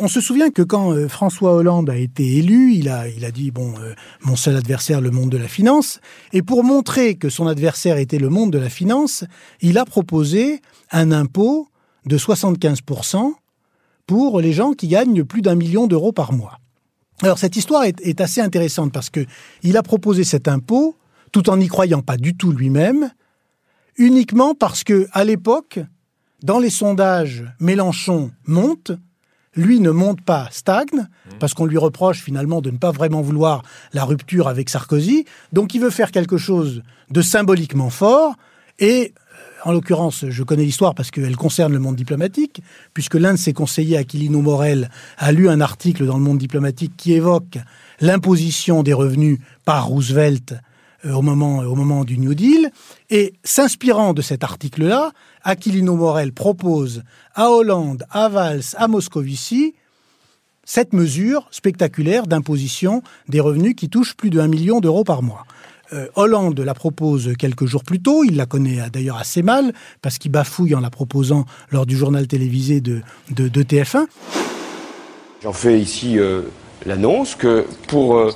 on, 0.00 0.08
se 0.08 0.20
souvient 0.20 0.50
que 0.50 0.62
quand 0.62 0.92
euh, 0.92 1.08
François 1.08 1.54
Hollande 1.54 1.90
a 1.90 1.96
été 1.96 2.36
élu, 2.36 2.72
il 2.74 2.88
a, 2.88 3.30
dit 3.30 3.50
bon, 3.50 3.74
euh, 3.78 3.94
mon 4.22 4.36
seul 4.36 4.56
adversaire, 4.56 5.00
le 5.00 5.10
monde 5.10 5.30
de 5.30 5.36
la 5.36 5.48
finance. 5.48 6.00
Et 6.32 6.42
pour 6.42 6.64
montrer 6.64 7.16
que 7.16 7.28
son 7.28 7.46
adversaire 7.46 7.96
était 7.98 8.18
le 8.18 8.28
monde 8.28 8.52
de 8.52 8.58
la 8.58 8.70
finance, 8.70 9.24
il 9.60 9.78
a 9.78 9.84
proposé 9.84 10.60
un 10.90 11.12
impôt 11.12 11.68
de 12.06 12.18
75% 12.18 13.32
pour 14.06 14.40
les 14.40 14.52
gens 14.52 14.72
qui 14.72 14.88
gagnent 14.88 15.24
plus 15.24 15.42
d'un 15.42 15.54
million 15.54 15.86
d'euros 15.86 16.12
par 16.12 16.32
mois. 16.32 16.58
Alors 17.22 17.38
cette 17.38 17.56
histoire 17.56 17.84
est, 17.84 18.20
assez 18.20 18.40
intéressante 18.40 18.92
parce 18.92 19.10
que 19.10 19.26
il 19.62 19.76
a 19.76 19.82
proposé 19.82 20.24
cet 20.24 20.48
impôt 20.48 20.96
tout 21.32 21.50
en 21.50 21.56
n'y 21.56 21.68
croyant 21.68 22.00
pas 22.00 22.16
du 22.16 22.36
tout 22.36 22.52
lui-même, 22.52 23.10
uniquement 23.96 24.54
parce 24.54 24.84
que 24.84 25.08
à 25.12 25.24
l'époque 25.24 25.80
dans 26.42 26.58
les 26.58 26.70
sondages, 26.70 27.44
Mélenchon 27.60 28.30
monte, 28.46 28.92
lui 29.54 29.80
ne 29.80 29.90
monte 29.90 30.20
pas, 30.20 30.48
stagne, 30.52 31.08
parce 31.40 31.52
qu'on 31.52 31.66
lui 31.66 31.78
reproche 31.78 32.22
finalement 32.22 32.60
de 32.60 32.70
ne 32.70 32.78
pas 32.78 32.92
vraiment 32.92 33.22
vouloir 33.22 33.62
la 33.92 34.04
rupture 34.04 34.46
avec 34.46 34.68
Sarkozy. 34.68 35.24
Donc 35.52 35.74
il 35.74 35.80
veut 35.80 35.90
faire 35.90 36.12
quelque 36.12 36.36
chose 36.36 36.82
de 37.10 37.22
symboliquement 37.22 37.90
fort. 37.90 38.36
Et 38.78 39.14
en 39.64 39.72
l'occurrence, 39.72 40.24
je 40.28 40.42
connais 40.44 40.62
l'histoire 40.62 40.94
parce 40.94 41.10
qu'elle 41.10 41.36
concerne 41.36 41.72
le 41.72 41.80
monde 41.80 41.96
diplomatique, 41.96 42.62
puisque 42.94 43.14
l'un 43.14 43.32
de 43.32 43.38
ses 43.38 43.52
conseillers, 43.52 43.96
Aquilino 43.96 44.40
Morel, 44.40 44.90
a 45.16 45.32
lu 45.32 45.48
un 45.48 45.60
article 45.60 46.06
dans 46.06 46.16
le 46.16 46.22
monde 46.22 46.38
diplomatique 46.38 46.92
qui 46.96 47.14
évoque 47.14 47.58
l'imposition 48.00 48.84
des 48.84 48.92
revenus 48.92 49.38
par 49.64 49.86
Roosevelt 49.86 50.52
euh, 50.52 50.56
au 51.04 51.22
moment, 51.22 51.58
au 51.58 51.74
moment 51.74 52.04
du 52.04 52.18
New 52.18 52.34
Deal. 52.34 52.70
Et 53.10 53.34
s'inspirant 53.44 54.12
de 54.12 54.22
cet 54.22 54.44
article-là, 54.44 55.12
Aquilino 55.42 55.96
Morel 55.96 56.32
propose 56.32 57.02
à 57.34 57.50
Hollande, 57.50 58.04
à 58.10 58.28
Valls, 58.28 58.62
à 58.76 58.88
Moscovici 58.88 59.74
cette 60.68 60.92
mesure 60.92 61.48
spectaculaire 61.50 62.26
d'imposition 62.26 63.02
des 63.28 63.40
revenus 63.40 63.74
qui 63.74 63.88
touchent 63.88 64.14
plus 64.14 64.28
de 64.28 64.38
1 64.38 64.48
million 64.48 64.80
d'euros 64.80 65.02
par 65.02 65.22
mois. 65.22 65.46
Euh, 65.94 66.08
Hollande 66.14 66.60
la 66.60 66.74
propose 66.74 67.32
quelques 67.38 67.64
jours 67.64 67.84
plus 67.84 68.02
tôt. 68.02 68.22
Il 68.22 68.36
la 68.36 68.44
connaît 68.44 68.90
d'ailleurs 68.92 69.16
assez 69.16 69.42
mal 69.42 69.72
parce 70.02 70.18
qu'il 70.18 70.30
bafouille 70.30 70.74
en 70.74 70.80
la 70.80 70.90
proposant 70.90 71.46
lors 71.70 71.86
du 71.86 71.96
journal 71.96 72.26
télévisé 72.26 72.82
de, 72.82 73.00
de, 73.30 73.48
de 73.48 73.62
TF1. 73.62 74.04
J'en 75.42 75.54
fais 75.54 75.80
ici 75.80 76.18
euh, 76.18 76.42
l'annonce 76.84 77.34
que 77.34 77.64
pour 77.86 78.18
euh, 78.18 78.32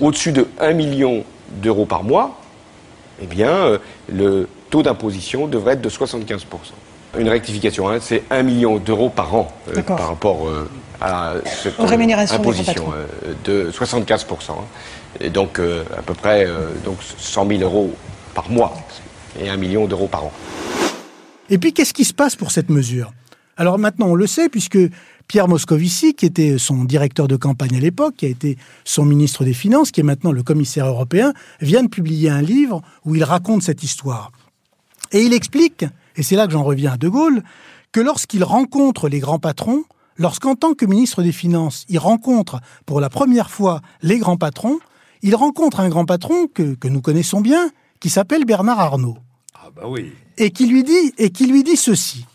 au-dessus 0.00 0.32
de 0.32 0.48
1 0.58 0.72
million 0.72 1.24
d'euros 1.50 1.86
par 1.86 2.02
mois, 2.04 2.38
eh 3.22 3.26
bien, 3.26 3.50
euh, 3.50 3.78
le 4.12 4.48
taux 4.70 4.82
d'imposition 4.82 5.46
devrait 5.46 5.74
être 5.74 5.80
de 5.82 5.90
75%. 5.90 6.44
Une 7.18 7.28
rectification, 7.28 7.88
hein, 7.88 7.98
c'est 8.00 8.22
1 8.30 8.42
million 8.44 8.78
d'euros 8.78 9.08
par 9.10 9.34
an 9.34 9.52
euh, 9.76 9.82
par 9.82 10.08
rapport 10.08 10.46
euh, 10.48 10.70
à 11.00 11.34
cette 11.44 11.78
imposition 11.80 12.92
euh, 12.94 13.34
de 13.44 13.70
75%. 13.72 14.52
hein. 14.52 14.54
Et 15.20 15.28
donc 15.28 15.58
euh, 15.58 15.82
à 15.98 16.02
peu 16.02 16.14
près 16.14 16.46
euh, 16.46 16.68
donc 16.84 16.98
100 17.18 17.48
000 17.48 17.62
euros 17.62 17.92
par 18.32 18.48
mois 18.48 18.74
et 19.42 19.48
1 19.48 19.56
million 19.56 19.86
d'euros 19.86 20.06
par 20.06 20.24
an. 20.26 20.32
Et 21.52 21.58
puis, 21.58 21.72
qu'est-ce 21.72 21.92
qui 21.92 22.04
se 22.04 22.14
passe 22.14 22.36
pour 22.36 22.52
cette 22.52 22.70
mesure? 22.70 23.12
Alors 23.56 23.76
maintenant, 23.76 24.06
on 24.06 24.14
le 24.14 24.28
sait, 24.28 24.48
puisque 24.48 24.78
Pierre 25.30 25.46
Moscovici, 25.46 26.14
qui 26.14 26.26
était 26.26 26.58
son 26.58 26.82
directeur 26.82 27.28
de 27.28 27.36
campagne 27.36 27.76
à 27.76 27.78
l'époque, 27.78 28.16
qui 28.16 28.26
a 28.26 28.28
été 28.28 28.58
son 28.84 29.04
ministre 29.04 29.44
des 29.44 29.52
Finances, 29.52 29.92
qui 29.92 30.00
est 30.00 30.02
maintenant 30.02 30.32
le 30.32 30.42
commissaire 30.42 30.86
européen, 30.86 31.34
vient 31.60 31.84
de 31.84 31.88
publier 31.88 32.30
un 32.30 32.42
livre 32.42 32.82
où 33.04 33.14
il 33.14 33.22
raconte 33.22 33.62
cette 33.62 33.84
histoire. 33.84 34.32
Et 35.12 35.22
il 35.22 35.32
explique, 35.32 35.84
et 36.16 36.24
c'est 36.24 36.34
là 36.34 36.48
que 36.48 36.52
j'en 36.52 36.64
reviens 36.64 36.94
à 36.94 36.96
De 36.96 37.08
Gaulle, 37.08 37.44
que 37.92 38.00
lorsqu'il 38.00 38.42
rencontre 38.42 39.08
les 39.08 39.20
grands 39.20 39.38
patrons, 39.38 39.84
lorsqu'en 40.16 40.56
tant 40.56 40.74
que 40.74 40.84
ministre 40.84 41.22
des 41.22 41.30
Finances, 41.30 41.84
il 41.88 42.00
rencontre 42.00 42.60
pour 42.84 43.00
la 43.00 43.08
première 43.08 43.52
fois 43.52 43.82
les 44.02 44.18
grands 44.18 44.36
patrons, 44.36 44.80
il 45.22 45.36
rencontre 45.36 45.78
un 45.78 45.90
grand 45.90 46.06
patron 46.06 46.48
que, 46.52 46.74
que 46.74 46.88
nous 46.88 47.02
connaissons 47.02 47.40
bien, 47.40 47.70
qui 48.00 48.10
s'appelle 48.10 48.44
Bernard 48.44 48.80
Arnault 48.80 49.18
Ah 49.54 49.68
bah 49.76 49.84
oui. 49.86 50.10
et 50.38 50.50
qui 50.50 50.66
lui 50.66 50.82
dit 50.82 51.14
et 51.18 51.30
qui 51.30 51.46
lui 51.46 51.62
dit 51.62 51.76
ceci. 51.76 52.26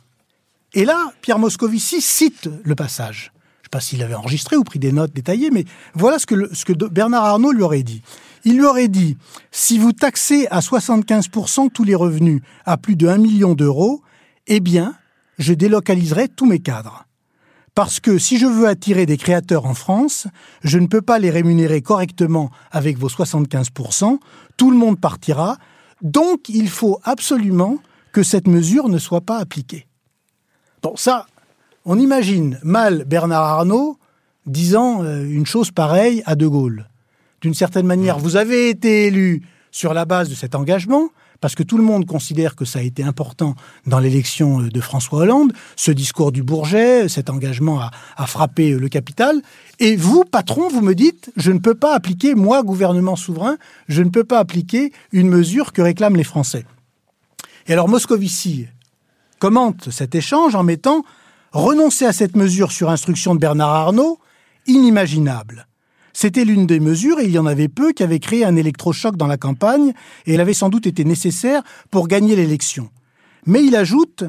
Et 0.76 0.84
là, 0.84 1.13
Pierre 1.21 1.39
Moscovici 1.39 2.01
cite 2.01 2.49
le 2.63 2.76
passage. 2.76 3.32
Je 3.34 3.39
ne 3.39 3.63
sais 3.63 3.69
pas 3.71 3.80
s'il 3.80 4.03
avait 4.03 4.13
enregistré 4.13 4.57
ou 4.57 4.63
pris 4.65 4.78
des 4.78 4.91
notes 4.91 5.13
détaillées, 5.13 5.49
mais 5.49 5.63
voilà 5.93 6.19
ce 6.19 6.26
que, 6.26 6.73
Bernard 6.89 7.23
Arnault 7.23 7.53
lui 7.53 7.63
aurait 7.63 7.82
dit. 7.82 8.01
Il 8.43 8.57
lui 8.57 8.65
aurait 8.65 8.89
dit 8.89 9.17
si 9.51 9.80
vous 9.80 9.93
taxez 9.93 10.47
à 10.51 10.59
75% 10.59 11.71
tous 11.71 11.86
les 11.86 11.95
revenus 11.95 12.41
à 12.65 12.76
plus 12.76 12.97
de 12.97 13.07
1 13.07 13.17
million 13.19 13.53
d'euros, 13.53 14.01
eh 14.47 14.59
bien, 14.59 14.95
je 15.39 15.53
délocaliserai 15.53 16.28
tous 16.28 16.45
mes 16.45 16.59
cadres. 16.59 17.05
Parce 17.73 18.01
que 18.01 18.17
si 18.17 18.38
je 18.38 18.45
veux 18.45 18.67
attirer 18.67 19.05
des 19.05 19.17
créateurs 19.17 19.65
en 19.65 19.73
France, 19.73 20.28
je 20.61 20.78
ne 20.78 20.88
peux 20.88 21.01
pas 21.01 21.19
les 21.19 21.30
rémunérer 21.30 21.82
correctement 21.82 22.51
avec 22.71 22.97
vos 22.97 23.09
75%, 23.09 24.19
tout 24.57 24.71
le 24.71 24.78
monde 24.78 24.99
partira, 24.99 25.57
donc 26.01 26.49
il 26.49 26.69
faut 26.69 26.99
absolument 27.03 27.80
que 28.11 28.23
cette 28.23 28.47
mesure 28.47 28.89
ne 28.89 28.97
soit 28.97 29.21
pas 29.21 29.38
appliquée. 29.38 29.88
Bon, 30.86 30.96
ça, 30.96 31.26
on 31.84 31.98
imagine 31.98 32.60
mal 32.62 33.06
Bernard 33.06 33.42
Arnault 33.42 33.98
disant 34.46 35.04
euh, 35.04 35.26
une 35.28 35.48
chose 35.48 35.72
pareille 35.72 36.22
à 36.28 36.36
De 36.36 36.46
Gaulle. 36.46 36.88
D'une 37.42 37.56
certaine 37.56 37.88
manière, 37.88 38.20
vous 38.20 38.36
avez 38.36 38.70
été 38.70 39.08
élu 39.08 39.42
sur 39.72 39.96
la 39.96 40.06
base 40.06 40.30
de 40.30 40.36
cet 40.36 40.54
engagement, 40.54 41.10
parce 41.42 41.56
que 41.56 41.64
tout 41.64 41.80
le 41.80 41.84
monde 41.84 42.06
considère 42.06 42.56
que 42.56 42.66
ça 42.66 42.78
a 42.78 42.82
été 42.84 43.02
important 43.02 43.56
dans 43.88 43.98
l'élection 43.98 44.62
euh, 44.62 44.70
de 44.70 44.80
François 44.80 45.22
Hollande, 45.22 45.54
ce 45.76 45.90
discours 45.90 46.32
du 46.32 46.44
Bourget, 46.44 47.10
cet 47.10 47.32
engagement 47.32 47.82
à, 48.16 48.28
frapper 48.28 48.74
euh, 48.74 48.78
le 48.78 48.88
capital. 48.88 49.42
Et 49.80 49.96
vous, 49.96 50.24
patron, 50.24 50.70
vous 50.70 50.82
me 50.82 50.94
dites, 50.94 51.32
je 51.36 51.52
ne 51.52 51.58
peux 51.58 51.74
pas 51.74 51.96
appliquer, 51.96 52.36
moi, 52.36 52.62
gouvernement 52.62 53.16
souverain, 53.16 53.58
je 53.88 54.04
ne 54.04 54.10
peux 54.10 54.24
pas 54.24 54.38
appliquer 54.38 54.94
une 55.12 55.30
mesure 55.30 55.74
que 55.74 55.82
réclament 55.82 56.16
les 56.16 56.24
Français. 56.24 56.64
Et 57.66 57.74
alors 57.74 57.90
Moscovici 57.90 58.68
commente 59.46 59.91
cet 59.91 60.16
échange 60.16 60.56
en 60.56 60.64
mettant 60.64 61.04
renoncer 61.52 62.08
à 62.08 62.14
cette 62.14 62.36
mesure 62.36 62.72
sur 62.72 62.89
instruction 62.89 63.36
de 63.36 63.39
Bernard 63.39 63.76
Arnault, 63.76 64.18
inimaginable. 64.66 65.68
C'était 66.14 66.46
l'une 66.46 66.66
des 66.66 66.80
mesures, 66.80 67.20
et 67.20 67.26
il 67.26 67.30
y 67.30 67.38
en 67.38 67.46
avait 67.46 67.68
peu, 67.68 67.93
qui 67.93 68.02
avaient 68.02 68.18
créé 68.18 68.43
un 68.43 68.56
électrochoc 68.56 69.18
dans 69.18 69.28
la 69.28 69.38
campagne, 69.38 69.93
et 70.26 70.34
elle 70.34 70.41
avait 70.41 70.56
sans 70.56 70.70
doute 70.70 70.88
été 70.88 71.06
nécessaire 71.06 71.62
pour 71.91 72.08
gagner 72.08 72.36
l'élection. 72.36 72.89
Mais 73.46 73.64
il 73.64 73.76
ajoute, 73.76 74.24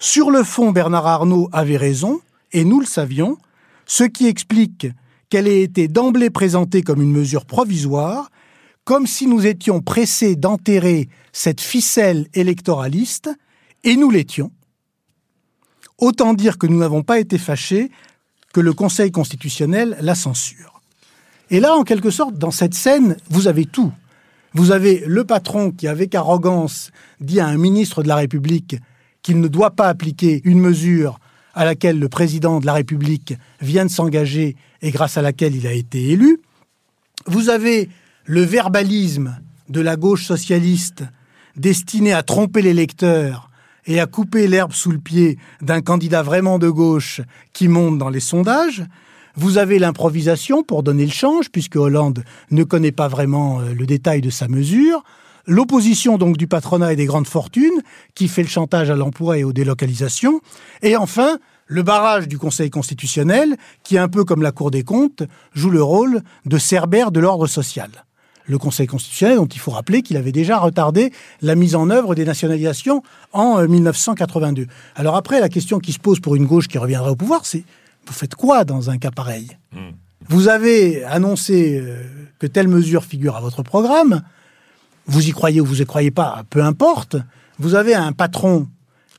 sur 0.00 0.32
le 0.32 0.42
fond, 0.42 0.72
Bernard 0.72 1.06
Arnault 1.06 1.48
avait 1.52 1.76
raison, 1.76 2.20
et 2.50 2.64
nous 2.64 2.80
le 2.80 2.86
savions, 2.86 3.38
ce 3.86 4.02
qui 4.02 4.26
explique 4.26 4.88
qu'elle 5.30 5.46
ait 5.46 5.62
été 5.62 5.86
d'emblée 5.86 6.30
présentée 6.30 6.82
comme 6.82 7.02
une 7.02 7.12
mesure 7.12 7.46
provisoire, 7.46 8.32
comme 8.82 9.06
si 9.06 9.28
nous 9.28 9.46
étions 9.46 9.80
pressés 9.80 10.34
d'enterrer 10.34 11.08
cette 11.32 11.60
ficelle 11.60 12.26
électoraliste, 12.34 13.30
et 13.84 13.94
nous 13.94 14.10
l'étions. 14.10 14.50
Autant 15.98 16.34
dire 16.34 16.58
que 16.58 16.66
nous 16.66 16.78
n'avons 16.78 17.02
pas 17.02 17.18
été 17.18 17.38
fâchés 17.38 17.90
que 18.52 18.60
le 18.60 18.72
Conseil 18.72 19.10
constitutionnel 19.10 19.96
la 20.00 20.14
censure. 20.14 20.80
Et 21.50 21.60
là, 21.60 21.74
en 21.74 21.84
quelque 21.84 22.10
sorte, 22.10 22.36
dans 22.36 22.50
cette 22.50 22.74
scène, 22.74 23.16
vous 23.30 23.48
avez 23.48 23.64
tout. 23.66 23.92
Vous 24.52 24.72
avez 24.72 25.04
le 25.06 25.24
patron 25.24 25.70
qui, 25.70 25.86
avec 25.86 26.14
arrogance, 26.14 26.90
dit 27.20 27.40
à 27.40 27.46
un 27.46 27.56
ministre 27.56 28.02
de 28.02 28.08
la 28.08 28.16
République 28.16 28.76
qu'il 29.22 29.40
ne 29.40 29.48
doit 29.48 29.72
pas 29.72 29.88
appliquer 29.88 30.40
une 30.44 30.60
mesure 30.60 31.18
à 31.54 31.64
laquelle 31.64 31.98
le 31.98 32.08
président 32.08 32.60
de 32.60 32.66
la 32.66 32.74
République 32.74 33.34
vient 33.60 33.84
de 33.84 33.90
s'engager 33.90 34.56
et 34.82 34.90
grâce 34.90 35.16
à 35.16 35.22
laquelle 35.22 35.54
il 35.54 35.66
a 35.66 35.72
été 35.72 36.10
élu. 36.10 36.40
Vous 37.26 37.48
avez 37.48 37.88
le 38.24 38.42
verbalisme 38.42 39.38
de 39.68 39.80
la 39.80 39.96
gauche 39.96 40.26
socialiste 40.26 41.04
destiné 41.56 42.12
à 42.12 42.22
tromper 42.22 42.62
les 42.62 42.74
lecteurs 42.74 43.50
et 43.86 44.00
à 44.00 44.06
couper 44.06 44.46
l'herbe 44.48 44.72
sous 44.72 44.90
le 44.90 44.98
pied 44.98 45.38
d'un 45.60 45.80
candidat 45.80 46.22
vraiment 46.22 46.58
de 46.58 46.68
gauche 46.68 47.20
qui 47.52 47.68
monte 47.68 47.98
dans 47.98 48.08
les 48.08 48.20
sondages. 48.20 48.84
Vous 49.36 49.58
avez 49.58 49.78
l'improvisation 49.78 50.62
pour 50.62 50.82
donner 50.82 51.04
le 51.04 51.12
change, 51.12 51.50
puisque 51.50 51.76
Hollande 51.76 52.24
ne 52.50 52.64
connaît 52.64 52.92
pas 52.92 53.08
vraiment 53.08 53.60
euh, 53.60 53.74
le 53.74 53.86
détail 53.86 54.22
de 54.22 54.30
sa 54.30 54.48
mesure. 54.48 55.04
L'opposition 55.46 56.16
donc 56.16 56.38
du 56.38 56.46
patronat 56.46 56.94
et 56.94 56.96
des 56.96 57.04
grandes 57.04 57.28
fortunes, 57.28 57.82
qui 58.14 58.28
fait 58.28 58.42
le 58.42 58.48
chantage 58.48 58.90
à 58.90 58.96
l'emploi 58.96 59.38
et 59.38 59.44
aux 59.44 59.52
délocalisations. 59.52 60.40
Et 60.82 60.96
enfin, 60.96 61.38
le 61.66 61.82
barrage 61.82 62.28
du 62.28 62.38
Conseil 62.38 62.70
constitutionnel, 62.70 63.56
qui, 63.82 63.98
un 63.98 64.08
peu 64.08 64.24
comme 64.24 64.42
la 64.42 64.52
Cour 64.52 64.70
des 64.70 64.84
comptes, 64.84 65.22
joue 65.52 65.70
le 65.70 65.82
rôle 65.82 66.22
de 66.46 66.58
cerbère 66.58 67.10
de 67.10 67.20
l'ordre 67.20 67.46
social. 67.46 68.05
Le 68.46 68.58
Conseil 68.58 68.86
constitutionnel, 68.86 69.36
dont 69.36 69.46
il 69.46 69.58
faut 69.58 69.72
rappeler 69.72 70.02
qu'il 70.02 70.16
avait 70.16 70.32
déjà 70.32 70.58
retardé 70.58 71.12
la 71.42 71.54
mise 71.54 71.74
en 71.74 71.90
œuvre 71.90 72.14
des 72.14 72.24
nationalisations 72.24 73.02
en 73.32 73.58
euh, 73.58 73.66
1982. 73.66 74.66
Alors 74.94 75.16
après, 75.16 75.40
la 75.40 75.48
question 75.48 75.78
qui 75.78 75.92
se 75.92 75.98
pose 75.98 76.20
pour 76.20 76.36
une 76.36 76.46
gauche 76.46 76.68
qui 76.68 76.78
reviendrait 76.78 77.10
au 77.10 77.16
pouvoir, 77.16 77.44
c'est 77.44 77.64
vous 78.06 78.12
faites 78.12 78.34
quoi 78.36 78.64
dans 78.64 78.88
un 78.88 78.98
cas 78.98 79.10
pareil? 79.10 79.48
Vous 80.28 80.48
avez 80.48 81.04
annoncé 81.04 81.80
euh, 81.80 82.02
que 82.38 82.46
telle 82.46 82.68
mesure 82.68 83.04
figure 83.04 83.36
à 83.36 83.40
votre 83.40 83.62
programme. 83.62 84.22
Vous 85.06 85.28
y 85.28 85.32
croyez 85.32 85.60
ou 85.60 85.64
vous 85.64 85.82
y 85.82 85.86
croyez 85.86 86.10
pas, 86.10 86.44
peu 86.50 86.62
importe. 86.62 87.16
Vous 87.58 87.74
avez 87.74 87.94
un 87.94 88.12
patron 88.12 88.68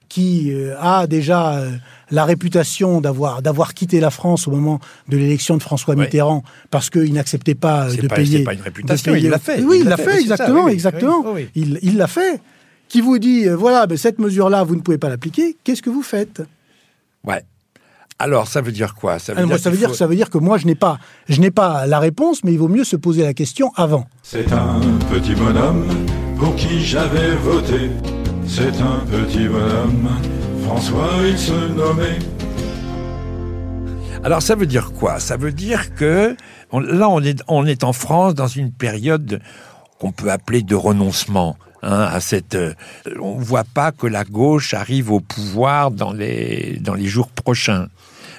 qui 0.10 0.52
euh, 0.54 0.76
a 0.80 1.08
déjà 1.08 1.58
euh, 1.58 1.72
la 2.12 2.24
réputation 2.26 3.02
d'avoir 3.02 3.42
d'avoir 3.42 3.74
quitté 3.74 4.00
la 4.00 4.10
France 4.10 4.48
au 4.48 4.52
moment 4.52 4.80
de 5.10 5.18
l'élection 5.18 5.58
de 5.58 5.64
François 5.64 5.96
Mitterrand 5.96 6.44
parce 6.72 6.90
qu'il 6.90 7.14
n'acceptait 7.14 7.56
pas 7.56 7.90
euh, 7.90 7.96
de 7.96 8.08
pas- 8.08 8.16
payer. 8.16 8.38
c'est 8.40 8.44
pas 8.44 8.54
une 8.54 8.62
réputation, 8.62 9.14
payer- 9.14 9.26
il 9.26 9.30
l'a 9.32 9.40
fait, 9.40 9.62
Oui, 9.64 9.80
il 9.82 9.88
l'a 9.90 9.98
fait, 9.98 10.04
ça, 10.14 10.20
exactement, 10.20 10.64
oui, 10.66 10.72
exactement. 10.72 11.24
oui, 11.26 11.32
oui. 11.36 11.50
Il 11.56 11.80
il 11.82 11.98
l'a 11.98 12.08
fait. 12.08 12.40
Qui 12.90 13.02
vous 13.02 13.20
dit 13.20 13.48
euh, 13.50 13.56
voilà, 13.56 13.86
ben, 13.86 13.98
cette 13.98 14.18
mesure-là, 14.18 14.64
vous 14.64 14.76
ne 14.78 14.82
pouvez 14.82 14.98
pas 14.98 15.10
l'appliquer. 15.10 15.58
Qu'est-ce 15.66 15.82
que 15.82 15.90
vous 15.90 16.04
faites? 16.04 16.42
Ouais. 17.26 17.44
Alors, 18.20 18.48
ça 18.48 18.62
veut 18.62 18.72
dire 18.72 18.96
quoi? 18.96 19.20
Ça 19.20 19.34
Ah, 19.36 19.46
moi, 19.46 19.58
ça 19.58 19.70
veut 19.70 19.76
qu'il 19.76 19.80
dire 19.80 19.90
faut- 19.90 19.92
que 19.92 19.98
ça 19.98 20.08
veut 20.08 20.16
dire 20.16 20.30
que 20.30 20.38
moi, 20.38 20.58
je 20.58 20.66
n'ai 20.66 20.74
pas, 20.74 20.98
je 21.28 21.40
n'ai 21.42 21.52
pas 21.52 21.86
la 21.86 22.00
réponse, 22.00 22.44
mais 22.46 22.54
il 22.54 22.58
vaut 22.58 22.70
mieux 22.70 22.86
se 22.86 22.96
poser 22.96 23.24
la 23.24 23.34
question 23.34 23.72
avant. 23.76 24.08
C'est 24.24 24.52
un 24.54 24.80
petit 25.12 25.36
bonhomme 25.36 25.86
pour 26.40 26.56
qui 26.56 26.82
j'avais 26.84 27.36
voté. 27.36 27.92
C'est 28.48 28.82
un 28.82 29.06
petit 29.06 29.48
bonhomme, 29.48 30.10
François 30.64 31.10
il 31.28 31.38
se 31.38 31.52
nommait. 31.52 32.20
Alors 34.24 34.42
ça 34.42 34.56
veut 34.56 34.66
dire 34.66 34.92
quoi? 34.94 35.20
Ça 35.20 35.38
veut 35.38 35.52
dire 35.52 35.94
que 35.96 36.36
là 36.74 37.10
on 37.10 37.66
est 37.66 37.84
en 37.84 37.94
France 37.94 38.34
dans 38.36 38.48
une 38.48 38.72
période 38.72 39.42
qu'on 40.00 40.12
peut 40.12 40.32
appeler 40.32 40.64
de 40.64 40.76
renoncement. 40.76 41.58
hein, 41.84 42.08
à 42.12 42.20
cette, 42.20 42.56
euh, 42.56 42.74
on 43.22 43.38
voit 43.38 43.64
pas 43.64 43.92
que 43.92 44.08
la 44.08 44.24
gauche 44.24 44.74
arrive 44.74 45.12
au 45.12 45.20
pouvoir 45.20 45.92
dans 45.92 46.12
les 46.14 46.80
jours 47.06 47.30
prochains. 47.30 47.88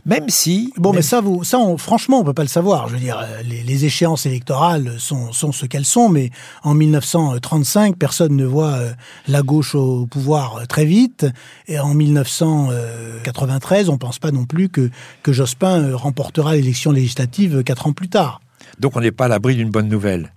Même 0.07 0.29
si... 0.29 0.73
Bon, 0.77 0.93
mais 0.93 1.03
ça, 1.03 1.21
vous, 1.21 1.45
ça 1.45 1.59
on, 1.59 1.77
franchement, 1.77 2.21
on 2.21 2.25
peut 2.25 2.35
pas 2.35 2.43
le 2.43 2.49
savoir. 2.49 2.89
Je 2.89 2.95
veux 2.95 3.01
dire, 3.01 3.19
euh, 3.19 3.43
les, 3.43 3.63
les 3.63 3.85
échéances 3.85 4.27
électorales 4.27 4.95
sont, 4.99 5.33
sont 5.33 5.53
ce 5.53 5.67
qu'elles 5.67 5.85
sont, 5.85 6.09
mais 6.09 6.31
en 6.63 6.75
1935, 6.75 7.97
personne 7.97 8.37
ne 8.37 8.45
voit 8.45 8.73
euh, 8.73 8.93
la 9.27 9.43
gauche 9.43 9.75
au 9.75 10.07
pouvoir 10.07 10.57
euh, 10.57 10.65
très 10.67 10.85
vite. 10.85 11.27
Et 11.67 11.79
en 11.79 11.95
1993, 11.95 13.89
on 13.89 13.99
pense 13.99 14.19
pas 14.19 14.31
non 14.31 14.45
plus 14.45 14.69
que, 14.69 14.91
que 15.23 15.33
Jospin 15.33 15.95
remportera 15.95 16.55
l'élection 16.55 16.93
législative 16.93 17.63
quatre 17.63 17.87
ans 17.87 17.93
plus 17.93 18.09
tard. 18.09 18.41
Donc 18.79 18.97
on 18.97 19.01
n'est 19.01 19.13
pas 19.13 19.27
à 19.27 19.29
l'abri 19.29 19.57
d'une 19.57 19.71
bonne 19.71 19.89
nouvelle. 19.89 20.33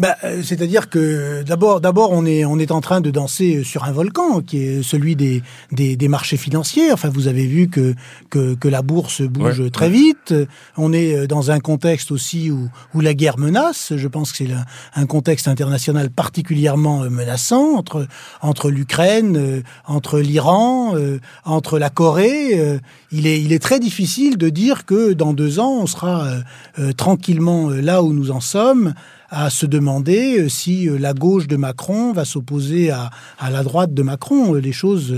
Bah, 0.00 0.16
euh, 0.24 0.42
C'est-à-dire 0.42 0.88
que 0.88 1.42
d'abord, 1.42 1.82
d'abord, 1.82 2.10
on 2.12 2.24
est, 2.24 2.46
on 2.46 2.58
est 2.58 2.72
en 2.72 2.80
train 2.80 3.02
de 3.02 3.10
danser 3.10 3.62
sur 3.64 3.84
un 3.84 3.92
volcan 3.92 4.40
qui 4.40 4.56
est 4.62 4.82
celui 4.82 5.14
des, 5.14 5.42
des, 5.72 5.94
des 5.94 6.08
marchés 6.08 6.38
financiers. 6.38 6.90
Enfin, 6.90 7.10
vous 7.10 7.28
avez 7.28 7.46
vu 7.46 7.68
que, 7.68 7.94
que, 8.30 8.54
que 8.54 8.66
la 8.66 8.80
bourse 8.80 9.20
bouge 9.20 9.60
Ouais, 9.60 9.68
très 9.70 9.90
vite. 9.90 10.32
On 10.78 10.94
est 10.94 11.26
dans 11.26 11.50
un 11.50 11.60
contexte 11.60 12.12
aussi 12.12 12.50
où, 12.50 12.70
où 12.94 13.00
la 13.02 13.12
guerre 13.12 13.38
menace. 13.38 13.92
Je 13.94 14.08
pense 14.08 14.32
que 14.32 14.38
c'est 14.38 14.48
un 14.94 15.04
contexte 15.04 15.48
international 15.48 16.08
particulièrement 16.08 17.02
euh, 17.02 17.10
menaçant 17.10 17.76
entre, 17.76 18.06
entre 18.40 18.70
l'Ukraine, 18.70 19.36
euh, 19.36 19.62
entre 19.86 20.18
l'Iran, 20.18 20.96
euh, 20.96 21.18
entre 21.44 21.78
la 21.78 21.90
Corée. 21.90 22.58
euh, 22.58 22.78
Il 23.12 23.26
est, 23.26 23.38
il 23.42 23.52
est 23.52 23.58
très 23.62 23.78
difficile 23.80 24.38
de 24.38 24.48
dire 24.48 24.86
que 24.86 25.12
dans 25.12 25.34
deux 25.34 25.58
ans, 25.60 25.76
on 25.82 25.86
sera 25.86 26.24
euh, 26.24 26.40
euh, 26.78 26.92
tranquillement 26.92 27.68
euh, 27.68 27.82
là 27.82 28.02
où 28.02 28.14
nous 28.14 28.30
en 28.30 28.40
sommes 28.40 28.94
à 29.30 29.48
se 29.48 29.64
demander 29.64 30.40
euh, 30.40 30.48
si 30.48 30.88
euh, 30.88 30.98
la 30.98 31.14
gauche 31.14 31.46
de 31.46 31.56
Macron 31.56 32.12
va 32.12 32.24
s'opposer 32.24 32.90
à, 32.90 33.10
à 33.38 33.50
la 33.50 33.62
droite 33.62 33.94
de 33.94 34.02
Macron. 34.02 34.54
Euh, 34.54 34.60
Les 34.60 34.72
choses, 34.72 35.14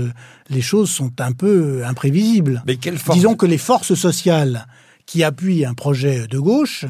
les 0.49 0.61
choses 0.61 0.89
sont 0.89 1.11
un 1.19 1.31
peu 1.31 1.83
imprévisibles. 1.85 2.63
Mais 2.65 2.77
quelle 2.77 2.97
force? 2.97 3.17
Disons 3.17 3.35
que 3.35 3.45
les 3.47 3.57
forces 3.57 3.95
sociales 3.95 4.67
qui 5.05 5.23
appuient 5.23 5.65
un 5.65 5.73
projet 5.73 6.27
de 6.27 6.39
gauche 6.39 6.85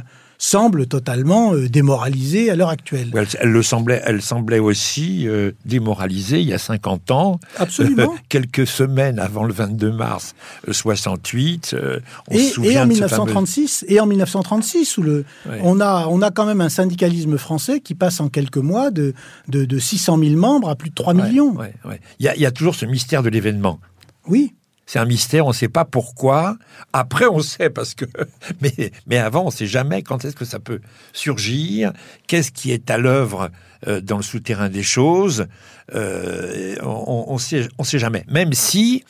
semblent 0.46 0.88
totalement 0.88 1.54
euh, 1.54 1.70
démoralisées 1.70 2.50
à 2.52 2.56
l'heure 2.58 2.68
actuelle. 2.70 3.12
Elle, 3.16 3.28
elle 3.39 3.50
le 3.52 3.64
semblait, 3.64 4.02
elle 4.06 4.22
semblait 4.22 4.60
aussi 4.60 5.26
euh, 5.26 5.52
démoralisée 5.66 6.41
il 6.41 6.48
y 6.48 6.54
a 6.54 6.58
50 6.58 7.12
ans. 7.12 7.39
Absolument. 7.58 8.14
quelques 8.30 8.68
semaines 8.68 9.20
avant 9.20 9.46
le 9.46 9.54
22 9.54 9.91
mars 9.94 10.36
euh, 10.68 10.74
68. 10.74 11.74
euh, 11.76 12.00
on 12.30 12.34
se 12.34 12.39
Et, 12.39 12.44
souvient 12.50 12.72
et 12.72 12.84
en 12.84 12.88
de 12.88 12.94
ce 12.94 13.00
fameux- 13.08 13.24
1936, 13.24 13.86
et 13.88 14.00
en 14.02 14.06
1936, 14.06 14.98
où 14.98 15.04
le, 15.04 15.26
Ouais. 15.50 15.60
on 15.64 15.80
a, 15.80 16.08
on 16.10 16.22
a 16.22 16.30
quand 16.30 16.46
même 16.46 16.60
un 16.62 16.70
syndicalisme 16.70 17.38
français 17.38 17.80
qui 17.80 17.96
passe 17.96 18.20
en 18.20 18.28
quelques 18.28 18.58
mois 18.58 18.91
de, 18.91 19.14
de, 19.48 19.64
de 19.64 19.80
600 19.80 20.18
000 20.20 20.32
membres 20.36 20.70
à 20.70 20.76
plus 20.76 20.89
de 20.89 20.96
3 20.96 21.14
Ouais, 21.14 21.24
millions. 21.24 21.54
ouais, 21.56 21.74
ouais. 21.86 22.02
Il 22.20 22.26
y, 22.26 22.30
a, 22.30 22.36
il 22.36 22.41
y 22.41 22.46
a 22.46 22.52
toujours 22.52 22.76
ce 22.76 22.86
mystère 22.86 23.24
de 23.24 23.30
l'événement. 23.30 23.80
Oui. 24.28 24.54
C'est 24.86 25.00
un 25.00 25.06
mystère, 25.06 25.46
on 25.46 25.50
ne 25.50 25.54
sait 25.54 25.70
pas 25.70 25.86
pourquoi. 25.86 26.58
Après, 26.92 27.26
on 27.26 27.40
sait 27.40 27.70
parce 27.70 27.96
que. 27.96 28.06
Mais, 28.62 28.92
mais 29.08 29.18
avant, 29.18 29.44
on 29.44 29.48
ne 29.48 29.52
sait 29.52 29.66
jamais 29.66 30.04
quand 30.04 30.26
est-ce 30.26 30.36
que 30.36 30.46
ça 30.46 30.60
peut 30.60 30.82
surgir, 31.14 31.94
qu'est-ce 32.28 32.52
qui 32.52 32.72
est 32.72 32.90
à 32.90 32.98
l'œuvre 32.98 33.50
euh, 33.88 34.02
dans 34.02 34.18
le 34.18 34.24
souterrain 34.24 34.70
des 34.70 34.84
choses. 34.84 35.48
Euh, 35.94 36.76
on 36.82 37.34
ne 37.34 37.40
sait, 37.40 37.68
on 37.78 37.84
sait 37.84 38.00
jamais. 38.00 38.24
Même 38.30 38.54
si 38.54 39.04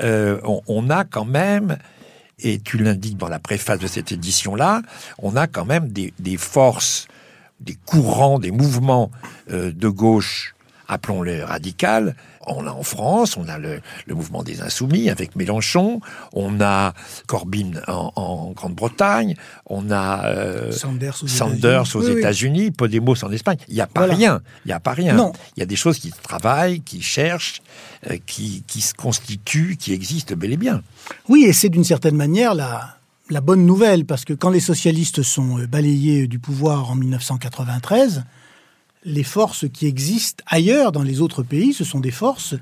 euh, 0.00 0.40
on, 0.44 0.62
on 0.66 0.90
a 0.90 1.04
quand 1.04 1.24
même, 1.24 1.78
et 2.38 2.58
tu 2.58 2.78
l'indiques 2.78 3.16
dans 3.16 3.28
la 3.28 3.38
préface 3.38 3.78
de 3.78 3.86
cette 3.86 4.12
édition-là, 4.12 4.82
on 5.18 5.36
a 5.36 5.46
quand 5.46 5.64
même 5.64 5.88
des, 5.88 6.12
des 6.18 6.36
forces, 6.36 7.06
des 7.60 7.76
courants, 7.86 8.38
des 8.38 8.50
mouvements 8.50 9.10
de 9.50 9.88
gauche 9.88 10.54
appelons-les 10.88 11.42
radicales. 11.44 12.16
On 12.50 12.66
a 12.66 12.70
en 12.70 12.82
France, 12.82 13.36
on 13.36 13.46
a 13.46 13.58
le, 13.58 13.80
le 14.06 14.14
mouvement 14.14 14.42
des 14.42 14.62
Insoumis 14.62 15.10
avec 15.10 15.36
Mélenchon, 15.36 16.00
on 16.32 16.62
a 16.62 16.94
Corbyn 17.26 17.72
en, 17.88 18.10
en 18.16 18.50
Grande-Bretagne, 18.52 19.36
on 19.66 19.90
a 19.90 20.24
euh, 20.26 20.72
Sanders 20.72 21.22
aux 21.22 21.28
Sanders 21.28 21.84
États-Unis. 22.16 22.60
Oui, 22.64 22.70
Podemos 22.70 23.22
en 23.22 23.30
Espagne. 23.32 23.58
Il 23.68 23.74
n'y 23.74 23.82
a 23.82 23.86
pas 23.86 24.00
Voilà. 24.00 24.14
rien. 24.14 24.40
Il 24.64 24.68
n'y 24.68 24.72
a 24.72 24.80
pas 24.80 24.92
rien. 24.92 25.12
Non. 25.14 25.32
Il 25.56 25.60
y 25.60 25.62
a 25.62 25.66
des 25.66 25.76
choses 25.76 25.98
qui 25.98 26.10
travaillent, 26.10 26.80
qui 26.80 27.02
cherchent, 27.02 27.60
euh, 28.10 28.16
qui, 28.26 28.64
qui 28.66 28.80
se 28.80 28.94
constituent, 28.94 29.76
qui 29.76 29.92
existent 29.92 30.34
bel 30.34 30.52
et 30.52 30.56
bien. 30.56 30.80
Oui, 31.28 31.44
et 31.44 31.52
c'est 31.52 31.68
d'une 31.68 31.84
certaine 31.84 32.16
manière 32.16 32.54
la, 32.54 32.96
la 33.28 33.42
bonne 33.42 33.66
nouvelle, 33.66 34.06
parce 34.06 34.24
que 34.24 34.32
quand 34.32 34.48
les 34.48 34.60
socialistes 34.60 35.22
sont 35.22 35.58
euh, 35.58 35.66
balayés 35.66 36.26
du 36.28 36.38
pouvoir 36.38 36.90
en 36.90 36.94
1993, 36.94 38.24
les 39.04 39.22
forces 39.22 39.66
qui 39.72 39.86
existent 39.86 40.44
ailleurs 40.46 40.92
dans 40.92 41.02
les 41.02 41.20
autres 41.20 41.42
pays, 41.42 41.72
ce 41.72 41.84
sont 41.84 42.00
des 42.00 42.10
forces 42.10 42.54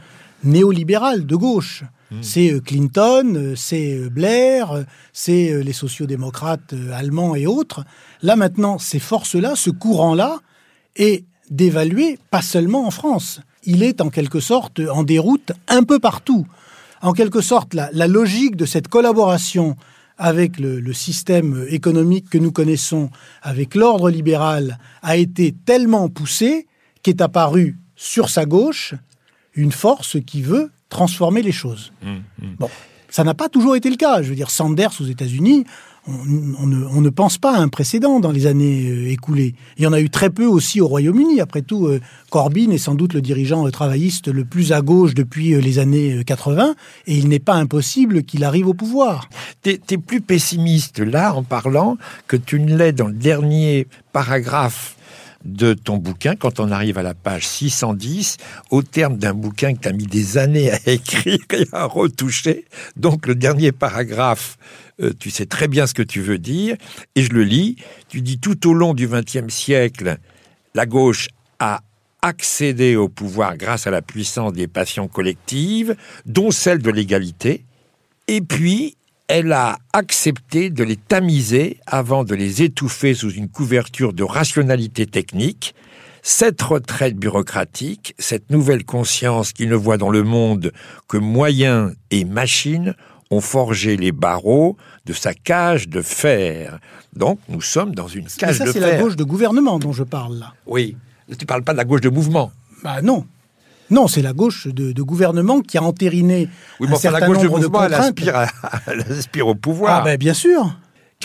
néolibérales 0.45 1.27
de 1.27 1.37
gauche. 1.37 1.85
C'est 2.23 2.53
euh, 2.53 2.61
Clinton, 2.61 3.35
euh, 3.35 3.55
c'est 3.57 3.95
euh, 3.95 4.09
Blair, 4.09 4.85
c'est 5.13 5.63
les 5.65 5.73
sociodémocrates 5.73 6.75
allemands 6.93 7.35
et 7.35 7.47
autres. 7.47 7.85
Là 8.23 8.37
maintenant, 8.37 8.79
ces 8.79 9.01
forces-là, 9.01 9.57
ce 9.57 9.71
courant-là, 9.71 10.39
est 10.95 11.25
d'évaluer 11.51 12.19
pas 12.31 12.43
seulement 12.43 12.87
en 12.87 12.91
France. 12.91 13.41
Il 13.65 13.83
est 13.83 14.01
en 14.01 14.09
quelque 14.09 14.41
sorte 14.41 14.81
en 14.81 15.03
déroute 15.03 15.53
un 15.69 15.83
peu 15.83 15.99
partout. 15.99 16.47
En 17.03 17.13
quelque 17.13 17.41
sorte, 17.41 17.75
la, 17.75 17.91
la 17.93 18.07
logique 18.07 18.57
de 18.57 18.67
cette 18.67 18.89
collaboration 18.89 19.77
avec 20.19 20.59
le, 20.59 20.81
le 20.81 20.93
système 20.93 21.67
économique 21.69 22.31
que 22.31 22.39
nous 22.39 22.53
connaissons, 22.53 23.11
avec 23.43 23.75
l'ordre 23.75 24.11
libéral, 24.11 24.79
a 25.03 25.17
été 25.17 25.53
tellement 25.53 26.09
poussée 26.09 26.67
qu'est 27.03 27.21
apparue 27.21 27.79
sur 27.95 28.31
sa 28.31 28.45
gauche 28.47 28.95
une 29.55 29.73
force 29.73 30.19
qui 30.25 30.43
veut 30.43 30.71
transformer 30.89 31.43
les 31.43 31.53
choses. 31.53 31.93
Bon, 32.59 32.71
ça 33.09 33.25
n'a 33.25 33.35
pas 33.35 33.49
toujours 33.49 33.77
été 33.77 33.91
le 33.91 33.97
cas. 33.97 34.23
Je 34.23 34.29
veux 34.29 34.35
dire, 34.35 34.51
Sanders 34.51 34.93
aux 35.01 35.05
États-Unis, 35.05 35.65
on, 36.09 37.01
ne, 37.01 37.09
pense 37.11 37.39
pas 37.39 37.57
à 37.57 37.61
un 37.61 37.69
précédent 37.69 38.21
dans 38.21 38.31
les 38.31 38.47
années 38.47 38.89
euh, 38.89 39.11
écoulées. 39.11 39.55
Il 39.77 39.85
y 39.85 39.87
en 39.87 39.93
a 39.93 40.01
eu 40.01 40.09
très 40.09 40.31
peu 40.31 40.45
aussi 40.45 40.81
au 40.81 40.87
Royaume-Uni. 40.87 41.41
Après 41.41 41.63
tout, 41.63 41.87
euh, 41.87 42.01
Corbyn 42.31 42.71
est 42.71 42.79
sans 42.79 42.95
doute 42.95 43.13
le 43.13 43.21
dirigeant 43.21 43.67
euh, 43.67 43.71
travailliste 43.71 44.29
le 44.29 44.45
plus 44.45 44.73
à 44.73 44.83
gauche 44.83 45.15
depuis 45.15 45.61
les 45.61 45.79
années 45.79 46.19
euh, 46.19 46.23
80, 46.23 46.75
et 47.07 47.17
il 47.17 47.29
n'est 47.29 47.41
pas 47.41 47.55
impossible 47.55 48.23
qu'il 48.23 48.45
arrive 48.45 48.69
au 48.69 48.75
pouvoir. 48.75 49.29
Tu 49.63 49.71
es, 49.71 49.99
plus 49.99 50.21
pessimiste 50.21 51.01
là 51.01 51.35
en 51.35 51.43
parlant 51.43 51.97
que 52.29 52.37
tu 52.37 52.61
ne 52.61 52.77
l'es 52.77 52.93
dans 52.93 53.09
le 53.09 53.15
dernier 53.15 53.89
paragraphe 54.13 54.97
de 55.45 55.75
ton 55.75 55.97
bouquin, 55.97 56.35
quand 56.35 56.61
on 56.61 56.71
arrive 56.71 56.99
à 56.99 57.03
la 57.03 57.15
page 57.15 57.47
610, 57.47 58.37
au 58.71 58.83
terme 58.83 59.17
d'un 59.17 59.33
bouquin 59.33 59.75
que 59.75 59.81
tu 59.81 59.89
as 59.89 59.93
mis 59.93 60.07
des 60.07 60.39
années 60.39 60.71
à 60.71 60.79
écrire 60.87 61.39
et 61.53 61.67
à 61.73 61.85
retoucher. 61.85 62.65
Donc 62.97 63.27
le 63.27 63.35
dernier 63.35 63.73
paragraphe, 63.73 64.59
euh, 65.01 65.13
tu 65.19 65.31
sais 65.31 65.47
très 65.47 65.69
bien 65.69 65.87
ce 65.87 65.95
que 65.95 66.03
tu 66.03 66.21
veux 66.21 66.39
dire, 66.39 66.77
et 67.15 67.23
je 67.23 67.33
le 67.33 67.45
lis. 67.45 67.77
Tu 68.09 68.23
dis 68.23 68.39
tout 68.39 68.69
au 68.69 68.75
long 68.75 68.95
du 68.95 69.09
XXe 69.09 69.53
siècle, 69.53 70.17
la 70.75 70.87
gauche 70.87 71.29
a 71.59 71.83
accédé 72.23 72.97
au 72.97 73.09
pouvoir 73.09 73.57
grâce 73.57 73.87
à 73.87 73.91
la 73.91 74.03
puissance 74.03 74.53
des 74.53 74.67
passions 74.67 75.09
collectives, 75.09 75.97
dont 76.25 76.51
celle 76.51 76.81
de 76.81 76.91
l'égalité, 76.91 77.65
et 78.27 78.41
puis 78.41 78.97
elle 79.29 79.53
a 79.53 79.79
accepté 79.93 80.71
de 80.71 80.85
les 80.85 80.97
tamiser 80.97 81.79
avant 81.87 82.25
de 82.25 82.35
les 82.35 82.63
étouffer 82.63 83.13
sous 83.15 83.31
une 83.31 83.49
couverture 83.49 84.13
de 84.13 84.23
rationalité 84.23 85.07
technique. 85.07 85.75
Cette 86.23 86.63
retraite 86.63 87.17
bureaucratique, 87.17 88.15
cette 88.19 88.51
nouvelle 88.51 88.85
conscience 88.85 89.53
qui 89.53 89.67
ne 89.67 89.75
voit 89.75 89.97
dans 89.97 90.11
le 90.11 90.23
monde 90.23 90.73
que 91.09 91.17
moyens 91.17 91.95
et 92.11 92.25
machines, 92.25 92.95
ont 93.31 93.41
forgé 93.41 93.97
les 93.97 94.13
barreaux 94.13 94.77
de 95.05 95.13
sa 95.13 95.35
cage 95.35 95.89
de 95.89 96.01
fer. 96.03 96.79
Donc 97.15 97.39
nous 97.49 97.61
sommes 97.61 97.95
dans 97.95 98.09
une 98.09 98.27
cage 98.27 98.59
ça, 98.59 98.65
de 98.65 98.71
c'est 98.73 98.81
fer. 98.81 98.89
la 98.97 99.03
gauche 99.03 99.17
de 99.17 99.25
gouvernement 99.25 99.79
dont 99.79 99.93
je 99.93 100.05
parle 100.05 100.39
là. 100.39 100.53
Oui, 100.67 100.97
tu 101.39 101.47
parles 101.47 101.63
pas 101.63 101.73
de 101.73 101.79
la 101.79 101.85
gauche 101.85 102.01
de 102.03 102.09
mouvement. 102.11 102.53
Bah 102.85 103.03
non. 103.03 103.27
Non, 103.89 104.09
c'est 104.09 104.23
la 104.23 104.33
gauche 104.33 104.67
de, 104.67 104.91
de 104.93 105.03
gouvernement 105.03 105.61
qui 105.61 105.79
a 105.79 105.83
entériné 105.83 106.49
Oui, 106.81 106.87
un 106.89 106.91
mais 106.91 106.97
enfin, 106.97 107.03
certain 107.03 107.21
la 107.21 107.27
gauche 107.29 107.39
de 107.39 107.45
nombre 107.45 107.59
de 107.61 107.65
mouvement, 107.67 107.85
elle 107.85 107.91
contraintes. 107.93 108.19
aspire, 108.19 108.37
à- 108.37 108.49
elle 108.89 109.01
aspire 109.13 109.47
au 109.47 109.55
pouvoir. 109.55 110.01
Ah 110.01 110.05
ben 110.05 110.17
bien 110.19 110.35
sûr. 110.35 110.77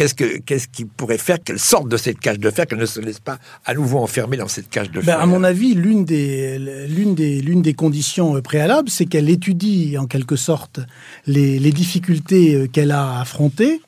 Qu'est-ce, 0.01 0.15
que, 0.15 0.39
qu'est-ce 0.39 0.67
qui 0.67 0.85
pourrait 0.85 1.19
faire 1.19 1.43
qu'elle 1.43 1.59
sorte 1.59 1.87
de 1.87 1.95
cette 1.95 2.19
cage 2.19 2.39
de 2.39 2.49
fer, 2.49 2.65
qu'elle 2.65 2.79
ne 2.79 2.87
se 2.87 2.99
laisse 2.99 3.19
pas 3.19 3.37
à 3.65 3.75
nouveau 3.75 3.99
enfermer 3.99 4.35
dans 4.35 4.47
cette 4.47 4.67
cage 4.67 4.89
de 4.89 4.99
Ben, 4.99 5.05
fer 5.05 5.21
à 5.21 5.27
mon 5.27 5.43
avis, 5.43 5.75
l'une 5.75 6.05
des, 6.05 6.57
l'une 6.89 7.13
des, 7.13 7.39
l'une 7.39 7.61
des 7.61 7.75
conditions 7.75 8.35
euh, 8.35 8.41
préalables, 8.41 8.89
c'est 8.89 9.05
qu'elle 9.05 9.29
étudie 9.29 9.99
en 9.99 10.07
quelque 10.07 10.35
sorte 10.35 10.79
les, 11.27 11.59
les 11.59 11.71
difficultés 11.71 12.55
euh, 12.55 12.67
qu'elle 12.67 12.89
a 12.89 13.19
affrontées 13.19 13.79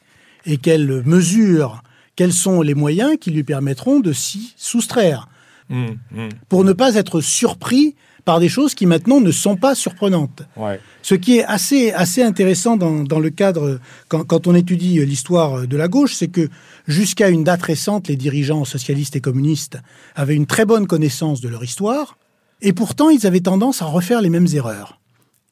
et 0.45 0.57
qu'elle 0.57 1.01
mesure 1.03 1.81
quels 2.15 2.33
sont 2.33 2.61
les 2.61 2.75
moyens 2.75 3.17
qui 3.19 3.31
lui 3.31 3.43
permettront 3.43 3.99
de 3.99 4.13
s'y 4.13 4.53
soustraire, 4.55 5.27
Hum, 5.71 5.97
hum. 6.15 6.29
pour 6.49 6.63
ne 6.65 6.73
pas 6.73 6.93
être 6.95 7.21
surpris 7.21 7.95
par 8.25 8.39
des 8.39 8.49
choses 8.49 8.73
qui 8.73 8.85
maintenant 8.85 9.19
ne 9.19 9.31
sont 9.31 9.55
pas 9.55 9.75
surprenantes. 9.75 10.43
Ouais. 10.55 10.79
Ce 11.01 11.15
qui 11.15 11.37
est 11.37 11.43
assez, 11.43 11.91
assez 11.91 12.23
intéressant 12.23 12.77
dans, 12.77 13.03
dans 13.03 13.19
le 13.19 13.29
cadre, 13.29 13.79
quand, 14.07 14.23
quand 14.23 14.47
on 14.47 14.55
étudie 14.55 14.99
euh, 14.99 15.05
l'histoire 15.05 15.67
de 15.67 15.77
la 15.77 15.87
gauche, 15.87 16.13
c'est 16.15 16.29
que 16.29 16.49
jusqu'à 16.87 17.29
une 17.29 17.43
date 17.43 17.63
récente, 17.63 18.07
les 18.07 18.15
dirigeants 18.15 18.63
socialistes 18.65 19.15
et 19.15 19.21
communistes 19.21 19.77
avaient 20.15 20.35
une 20.35 20.45
très 20.45 20.65
bonne 20.65 20.87
connaissance 20.87 21.41
de 21.41 21.49
leur 21.49 21.63
histoire, 21.63 22.17
et 22.61 22.71
pourtant 22.71 23.09
ils 23.09 23.27
avaient 23.27 23.41
tendance 23.41 23.81
à 23.81 23.85
refaire 23.85 24.21
les 24.21 24.29
mêmes 24.29 24.47
erreurs. 24.53 24.99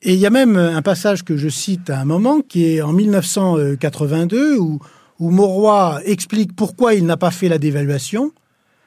Et 0.01 0.13
il 0.13 0.19
y 0.19 0.25
a 0.25 0.31
même 0.31 0.55
un 0.55 0.81
passage 0.81 1.23
que 1.23 1.37
je 1.37 1.49
cite 1.49 1.89
à 1.89 1.99
un 1.99 2.05
moment 2.05 2.41
qui 2.41 2.65
est 2.65 2.81
en 2.81 2.91
1982 2.91 4.57
où, 4.57 4.79
où 5.19 5.29
Mauroy 5.29 5.99
explique 6.05 6.55
pourquoi 6.55 6.95
il 6.95 7.05
n'a 7.05 7.17
pas 7.17 7.29
fait 7.29 7.49
la 7.49 7.59
dévaluation 7.59 8.31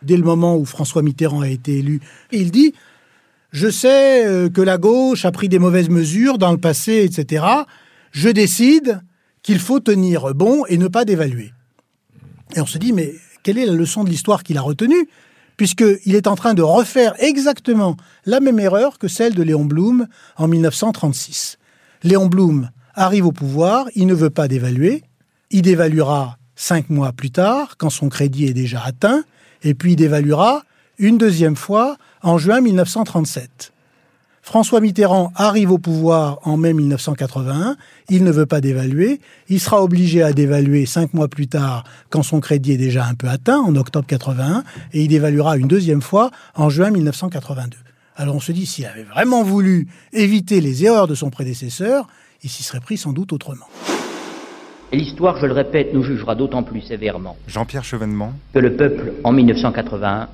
dès 0.02 0.16
le 0.16 0.24
moment 0.24 0.56
où 0.56 0.64
François 0.64 1.02
Mitterrand 1.02 1.40
a 1.40 1.48
été 1.48 1.78
élu. 1.78 2.00
Et 2.32 2.40
il 2.40 2.50
dit 2.50 2.74
Je 3.54 3.68
sais 3.68 4.26
euh, 4.26 4.50
que 4.50 4.60
la 4.60 4.78
gauche 4.78 5.24
a 5.24 5.30
pris 5.30 5.48
des 5.48 5.60
mauvaises 5.60 5.88
mesures 5.88 6.38
dans 6.38 6.50
le 6.50 6.58
passé, 6.58 7.04
etc. 7.04 7.46
Je 8.10 8.28
décide 8.28 9.00
qu'il 9.44 9.60
faut 9.60 9.78
tenir 9.78 10.34
bon 10.34 10.64
et 10.66 10.76
ne 10.76 10.88
pas 10.88 11.04
dévaluer. 11.04 11.52
Et 12.56 12.60
on 12.60 12.66
se 12.66 12.78
dit 12.78 12.92
Mais 12.92 13.14
quelle 13.44 13.58
est 13.58 13.66
la 13.66 13.72
leçon 13.72 14.02
de 14.02 14.10
l'histoire 14.10 14.42
qu'il 14.42 14.58
a 14.58 14.60
retenue? 14.60 15.08
Puisqu'il 15.56 16.16
est 16.16 16.26
en 16.26 16.34
train 16.34 16.54
de 16.54 16.62
refaire 16.62 17.14
exactement 17.20 17.96
la 18.26 18.40
même 18.40 18.58
erreur 18.58 18.98
que 18.98 19.06
celle 19.06 19.36
de 19.36 19.42
Léon 19.44 19.66
Blum 19.66 20.08
en 20.36 20.48
1936. 20.48 21.58
Léon 22.02 22.26
Blum 22.26 22.70
arrive 22.94 23.26
au 23.26 23.32
pouvoir, 23.32 23.86
il 23.94 24.08
ne 24.08 24.14
veut 24.14 24.30
pas 24.30 24.48
dévaluer, 24.48 25.04
il 25.50 25.62
dévaluera 25.62 26.38
cinq 26.56 26.90
mois 26.90 27.12
plus 27.12 27.30
tard, 27.30 27.76
quand 27.78 27.90
son 27.90 28.08
crédit 28.08 28.46
est 28.46 28.52
déjà 28.52 28.82
atteint, 28.82 29.22
et 29.62 29.74
puis 29.74 29.92
il 29.92 29.96
dévaluera 29.96 30.64
une 30.98 31.18
deuxième 31.18 31.56
fois 31.56 31.96
en 32.24 32.38
juin 32.38 32.62
1937. 32.62 33.72
François 34.40 34.80
Mitterrand 34.80 35.30
arrive 35.36 35.70
au 35.70 35.78
pouvoir 35.78 36.38
en 36.42 36.56
mai 36.56 36.72
1981, 36.72 37.76
il 38.08 38.24
ne 38.24 38.30
veut 38.30 38.46
pas 38.46 38.60
dévaluer, 38.60 39.20
il 39.48 39.60
sera 39.60 39.82
obligé 39.82 40.22
à 40.22 40.32
dévaluer 40.32 40.86
cinq 40.86 41.14
mois 41.14 41.28
plus 41.28 41.48
tard 41.48 41.84
quand 42.10 42.22
son 42.22 42.40
crédit 42.40 42.72
est 42.72 42.78
déjà 42.78 43.04
un 43.04 43.14
peu 43.14 43.28
atteint, 43.28 43.58
en 43.58 43.76
octobre 43.76 44.06
81, 44.06 44.64
et 44.92 45.02
il 45.02 45.08
dévaluera 45.08 45.56
une 45.56 45.68
deuxième 45.68 46.02
fois 46.02 46.30
en 46.54 46.68
juin 46.70 46.90
1982. 46.90 47.76
Alors 48.16 48.36
on 48.36 48.40
se 48.40 48.52
dit, 48.52 48.66
s'il 48.66 48.86
avait 48.86 49.02
vraiment 49.02 49.42
voulu 49.42 49.88
éviter 50.12 50.60
les 50.60 50.84
erreurs 50.84 51.06
de 51.06 51.14
son 51.14 51.30
prédécesseur, 51.30 52.08
il 52.42 52.50
s'y 52.50 52.62
serait 52.62 52.80
pris 52.80 52.96
sans 52.96 53.12
doute 53.12 53.32
autrement. 53.32 53.66
Et 54.92 54.96
l'histoire, 54.96 55.38
je 55.38 55.46
le 55.46 55.52
répète, 55.52 55.92
nous 55.92 56.02
jugera 56.02 56.34
d'autant 56.34 56.62
plus 56.62 56.80
sévèrement 56.80 57.36
Jean-Pierre 57.48 57.84
Chevènement. 57.84 58.32
que 58.52 58.60
le 58.60 58.76
peuple, 58.76 59.12
en 59.24 59.32
1981, 59.32 60.28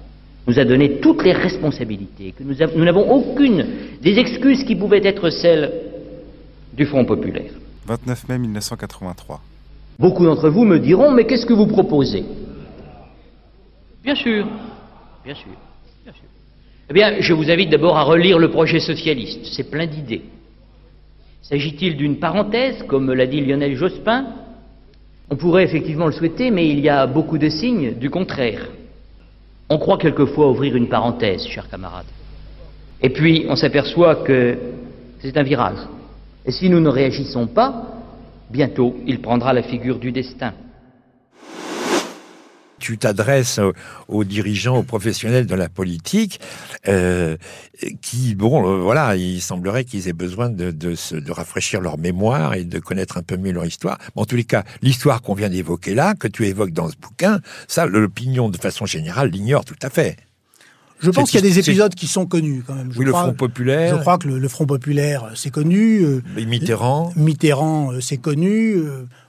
nous 0.46 0.58
a 0.58 0.64
donné 0.64 1.00
toutes 1.00 1.22
les 1.24 1.32
responsabilités, 1.32 2.32
que 2.32 2.42
nous 2.42 2.84
n'avons 2.84 3.10
aucune 3.10 3.66
des 4.02 4.18
excuses 4.18 4.64
qui 4.64 4.74
pouvaient 4.74 5.04
être 5.04 5.30
celles 5.30 5.70
du 6.76 6.86
Front 6.86 7.04
populaire. 7.04 7.50
29 7.86 8.28
mai 8.28 8.38
1983. 8.38 9.40
Beaucoup 9.98 10.24
d'entre 10.24 10.48
vous 10.48 10.64
me 10.64 10.78
diront, 10.78 11.10
mais 11.10 11.24
qu'est-ce 11.24 11.46
que 11.46 11.52
vous 11.52 11.66
proposez? 11.66 12.24
Bien 14.02 14.14
sûr, 14.14 14.46
bien 15.24 15.34
sûr, 15.34 15.52
bien 16.04 16.12
sûr. 16.12 16.24
Eh 16.88 16.92
bien, 16.94 17.20
je 17.20 17.34
vous 17.34 17.50
invite 17.50 17.70
d'abord 17.70 17.98
à 17.98 18.04
relire 18.04 18.38
le 18.38 18.50
projet 18.50 18.80
socialiste, 18.80 19.44
c'est 19.44 19.70
plein 19.70 19.86
d'idées. 19.86 20.22
S'agit-il 21.42 21.96
d'une 21.96 22.18
parenthèse, 22.18 22.82
comme 22.84 23.12
l'a 23.12 23.26
dit 23.26 23.40
Lionel 23.40 23.76
Jospin? 23.76 24.26
On 25.28 25.36
pourrait 25.36 25.64
effectivement 25.64 26.06
le 26.06 26.12
souhaiter, 26.12 26.50
mais 26.50 26.68
il 26.68 26.80
y 26.80 26.88
a 26.88 27.06
beaucoup 27.06 27.38
de 27.38 27.48
signes 27.48 27.94
du 27.94 28.08
contraire. 28.08 28.68
On 29.70 29.78
croit 29.78 29.98
quelquefois 29.98 30.50
ouvrir 30.50 30.74
une 30.74 30.88
parenthèse, 30.88 31.46
chers 31.46 31.68
camarades. 31.68 32.06
Et 33.00 33.10
puis, 33.10 33.46
on 33.48 33.54
s'aperçoit 33.54 34.16
que 34.16 34.58
c'est 35.20 35.36
un 35.36 35.42
virage. 35.44 35.78
Et 36.44 36.50
si 36.50 36.68
nous 36.68 36.80
ne 36.80 36.88
réagissons 36.88 37.46
pas, 37.46 37.86
bientôt, 38.50 38.96
il 39.06 39.20
prendra 39.20 39.52
la 39.52 39.62
figure 39.62 39.98
du 39.98 40.10
destin. 40.10 40.52
Tu 42.80 42.98
t'adresses 42.98 43.58
aux, 43.58 43.72
aux 44.08 44.24
dirigeants, 44.24 44.78
aux 44.78 44.82
professionnels 44.82 45.46
de 45.46 45.54
la 45.54 45.68
politique, 45.68 46.40
euh, 46.88 47.36
qui, 48.02 48.34
bon, 48.34 48.66
euh, 48.68 48.80
voilà, 48.80 49.16
il 49.16 49.40
semblerait 49.40 49.84
qu'ils 49.84 50.08
aient 50.08 50.12
besoin 50.12 50.50
de, 50.50 50.70
de, 50.70 50.94
se, 50.94 51.14
de 51.14 51.32
rafraîchir 51.32 51.80
leur 51.80 51.98
mémoire 51.98 52.54
et 52.54 52.64
de 52.64 52.78
connaître 52.78 53.16
un 53.16 53.22
peu 53.22 53.36
mieux 53.36 53.52
leur 53.52 53.64
histoire. 53.66 53.98
Mais 54.16 54.22
en 54.22 54.24
tous 54.24 54.36
les 54.36 54.44
cas, 54.44 54.64
l'histoire 54.82 55.22
qu'on 55.22 55.34
vient 55.34 55.48
d'évoquer 55.48 55.94
là, 55.94 56.14
que 56.14 56.28
tu 56.28 56.46
évoques 56.46 56.72
dans 56.72 56.88
ce 56.88 56.96
bouquin, 56.96 57.40
ça, 57.68 57.86
l'opinion, 57.86 58.48
de 58.48 58.56
façon 58.56 58.86
générale, 58.86 59.30
l'ignore 59.30 59.64
tout 59.64 59.78
à 59.82 59.90
fait. 59.90 60.16
Je 61.02 61.10
pense 61.10 61.30
qu'il 61.30 61.40
y 61.40 61.42
a 61.42 61.48
des 61.48 61.58
épisodes 61.58 61.94
qui 61.94 62.06
sont 62.06 62.26
connus 62.26 62.62
quand 62.66 62.74
même. 62.74 62.92
Je 62.92 62.98
Oui, 62.98 63.06
le 63.06 63.12
Front 63.12 63.32
populaire. 63.32 63.96
Je 63.96 64.00
crois 64.00 64.18
que 64.18 64.28
le, 64.28 64.38
le 64.38 64.48
Front 64.48 64.66
populaire, 64.66 65.24
euh, 65.24 65.30
c'est 65.34 65.50
connu. 65.50 66.04
Et 66.36 66.44
Mitterrand. 66.44 67.10
Mitterrand, 67.16 67.92
c'est 68.00 68.18
connu. 68.18 68.76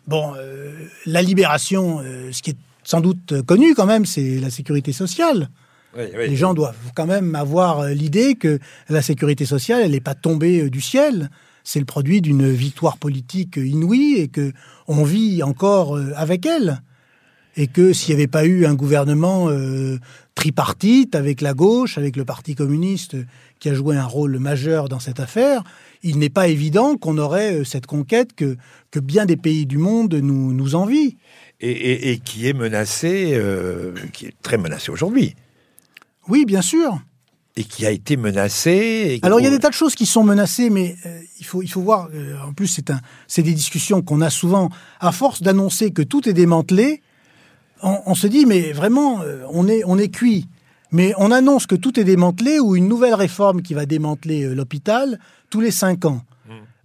Bon, 0.08 0.34
euh, 0.36 0.72
la 1.06 1.22
libération, 1.22 2.02
euh, 2.04 2.32
ce 2.32 2.42
qui 2.42 2.52
est 2.52 2.58
sans 2.92 3.00
doute 3.00 3.42
connu 3.44 3.74
quand 3.74 3.86
même, 3.86 4.06
c'est 4.06 4.38
la 4.42 4.50
sécurité 4.50 4.92
sociale. 4.92 5.50
Oui, 5.98 6.04
oui. 6.14 6.30
Les 6.30 6.36
gens 6.36 6.54
doivent 6.54 6.92
quand 6.94 7.06
même 7.06 7.36
avoir 7.36 7.80
euh, 7.80 7.94
l'idée 7.94 8.36
que 8.36 8.60
la 8.90 9.02
sécurité 9.02 9.46
sociale, 9.46 9.82
elle 9.86 9.92
n'est 9.92 10.02
pas 10.02 10.14
tombée 10.14 10.64
euh, 10.64 10.70
du 10.70 10.82
ciel. 10.82 11.30
C'est 11.64 11.80
le 11.80 11.86
produit 11.86 12.20
d'une 12.20 12.50
victoire 12.50 12.98
politique 12.98 13.58
euh, 13.58 13.66
inouïe 13.66 14.16
et 14.18 14.28
que 14.28 14.52
on 14.90 15.06
vit 15.06 15.42
encore 15.42 15.98
avec 16.18 16.46
elle. 16.46 16.82
Et 17.56 17.68
que 17.68 17.94
s'il 17.94 18.16
n'y 18.16 18.22
avait 18.22 18.28
pas 18.28 18.46
eu 18.46 18.66
un 18.66 18.74
gouvernement 18.74 19.50
euh, 19.50 19.98
tripartite 20.36 21.16
avec 21.16 21.40
la 21.40 21.54
gauche, 21.54 21.98
avec 21.98 22.18
le 22.18 22.26
Parti 22.26 22.56
communiste 22.56 23.16
qui 23.60 23.70
a 23.70 23.74
joué 23.74 23.96
un 23.96 24.06
rôle 24.06 24.38
majeur 24.40 24.90
dans 24.90 25.00
cette 25.00 25.20
affaire, 25.20 25.64
il 26.04 26.18
n'est 26.18 26.30
pas 26.30 26.48
évident 26.48 26.98
qu'on 26.98 27.18
aurait 27.18 27.64
cette 27.64 27.86
conquête 27.86 28.34
que, 28.34 28.58
que 28.90 29.00
bien 29.00 29.26
des 29.26 29.38
pays 29.38 29.66
du 29.66 29.78
monde 29.78 30.14
nous, 30.14 30.54
nous 30.54 30.76
envient. 30.76 31.16
Et, 31.62 31.70
et- 31.72 32.12
et 32.12 32.18
qui 32.20 32.48
est 32.48 32.54
menacé, 32.54 33.32
euh, 33.36 33.94
qui 34.14 34.26
est 34.26 34.34
très 34.42 34.58
menacé 34.58 34.92
aujourd'hui. 34.92 35.36
Oui, 36.28 36.46
bien 36.46 36.62
sûr. 36.62 37.00
Et 37.56 37.64
qui 37.66 37.86
a 37.86 37.92
été 37.92 38.16
menacé. 38.18 39.20
Alors 39.24 39.40
il 39.40 39.44
y 39.44 39.48
a 39.48 39.50
des 39.50 39.60
tas 39.60 39.70
de 39.70 39.74
choses 39.74 39.94
qui 39.94 40.06
sont 40.06 40.24
menacées, 40.24 40.70
mais 40.70 40.96
euh, 41.06 41.20
il 41.40 41.46
faut 41.46 41.62
il 41.62 41.68
faut 41.68 41.82
voir. 41.82 42.08
euh, 42.14 42.36
en 42.48 42.54
plus, 42.54 42.68
c'est 42.68 42.90
un 42.90 43.00
c'est 43.28 43.44
des 43.44 43.54
discussions 43.54 44.02
qu'on 44.02 44.22
a 44.22 44.30
souvent. 44.30 44.70
À 45.00 45.12
force 45.12 45.42
d'annoncer 45.44 45.92
que 45.92 46.02
tout 46.02 46.28
est 46.30 46.34
démantelé, 46.34 47.02
on, 47.84 48.00
on 48.06 48.16
se 48.16 48.28
dit 48.28 48.46
mais 48.46 48.72
vraiment 48.72 49.22
euh, 49.22 49.44
on 49.52 49.68
est 49.68 49.84
on 49.86 49.98
est 49.98 50.10
cuit. 50.10 50.48
Mais 50.94 51.14
on 51.18 51.30
annonce 51.32 51.68
que 51.68 51.76
tout 51.76 52.00
est 52.00 52.04
démantelé 52.04 52.60
ou 52.60 52.76
une 52.76 52.88
nouvelle 52.88 53.14
réforme 53.16 53.62
qui 53.62 53.74
va 53.74 53.86
démanteler 53.86 54.44
euh, 54.44 54.54
l'hôpital 54.54 55.20
tous 55.50 55.62
les 55.62 55.72
cinq 55.72 56.06
ans. 56.06 56.22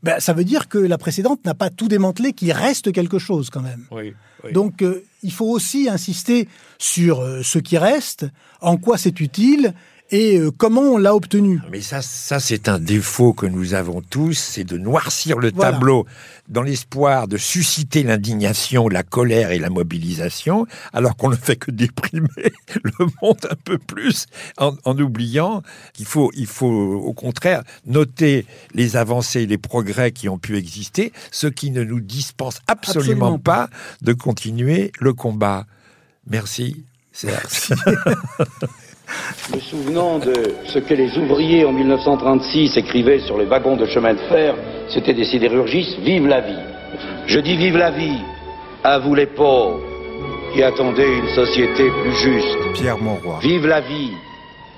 Ben, 0.02 0.20
ça 0.20 0.32
veut 0.34 0.44
dire 0.44 0.68
que 0.68 0.78
la 0.78 0.98
précédente 0.98 1.44
n'a 1.44 1.54
pas 1.54 1.68
tout 1.70 1.88
démantelé, 1.88 2.32
qu'il 2.32 2.52
reste 2.52 2.92
quelque 2.92 3.18
chose 3.18 3.50
quand 3.50 3.62
même. 3.62 3.86
Oui, 3.90 4.14
Donc 4.52 4.82
euh, 4.82 5.04
il 5.22 5.32
faut 5.32 5.46
aussi 5.46 5.88
insister 5.88 6.48
sur 6.78 7.20
euh, 7.20 7.42
ce 7.42 7.58
qui 7.58 7.78
reste, 7.78 8.26
en 8.60 8.76
quoi 8.76 8.98
c'est 8.98 9.20
utile 9.20 9.74
et 10.10 10.38
euh, 10.38 10.50
comment 10.56 10.82
on 10.82 10.98
l'a 10.98 11.14
obtenu? 11.14 11.60
Mais 11.70 11.80
ça, 11.80 12.00
ça 12.02 12.38
c'est 12.40 12.68
un 12.68 12.78
défaut 12.78 13.32
que 13.32 13.46
nous 13.46 13.74
avons 13.74 14.02
tous, 14.02 14.34
c'est 14.34 14.64
de 14.64 14.78
noircir 14.78 15.38
le 15.38 15.50
Voilà. 15.54 15.72
tableau 15.72 16.06
dans 16.48 16.62
l'espoir 16.62 17.26
de 17.26 17.36
susciter 17.36 18.04
l'indignation, 18.04 18.88
la 18.88 19.02
colère 19.02 19.50
et 19.50 19.58
la 19.58 19.68
mobilisation, 19.68 20.66
alors 20.92 21.16
qu'on 21.16 21.30
ne 21.30 21.34
fait 21.36 21.56
que 21.56 21.72
déprimer 21.72 22.28
le 22.84 23.06
monde 23.20 23.46
un 23.50 23.56
peu 23.64 23.78
plus, 23.78 24.26
en, 24.58 24.76
en 24.84 24.96
oubliant 24.98 25.62
qu'il 25.92 26.06
faut, 26.06 26.30
il 26.36 26.46
faut 26.46 26.66
au 26.66 27.12
contraire 27.12 27.62
noter 27.84 28.46
les 28.74 28.96
avancées, 28.96 29.46
les 29.46 29.58
progrès 29.58 30.12
qui 30.12 30.28
ont 30.28 30.38
pu 30.38 30.56
exister, 30.56 31.12
ce 31.32 31.48
qui 31.48 31.70
ne 31.72 31.82
nous 31.82 32.00
dispense 32.00 32.60
absolument, 32.68 33.26
Absolument 33.26 33.38
pas 33.40 33.68
de 34.02 34.12
continuer 34.12 34.92
le 35.00 35.12
combat. 35.14 35.66
Merci. 36.28 36.84
Serge. 37.12 37.70
Me 39.54 39.60
souvenant 39.60 40.18
de 40.18 40.34
ce 40.66 40.80
que 40.80 40.94
les 40.94 41.16
ouvriers 41.18 41.64
en 41.64 41.72
1936 41.72 42.76
écrivaient 42.76 43.20
sur 43.20 43.38
les 43.38 43.44
wagons 43.44 43.76
de 43.76 43.86
chemin 43.86 44.14
de 44.14 44.18
fer, 44.28 44.54
c'était 44.88 45.14
des 45.14 45.24
sidérurgistes, 45.24 45.98
vive 46.00 46.26
la 46.26 46.40
vie. 46.40 46.64
Je 47.26 47.38
dis 47.38 47.56
vive 47.56 47.76
la 47.76 47.90
vie 47.90 48.18
à 48.82 48.98
vous 48.98 49.14
les 49.14 49.26
pauvres 49.26 49.80
qui 50.52 50.62
attendez 50.62 51.06
une 51.06 51.28
société 51.28 51.90
plus 52.02 52.14
juste. 52.14 52.58
Pierre 52.74 52.98
Monroy. 52.98 53.38
Vive 53.42 53.66
la 53.66 53.80
vie 53.80 54.12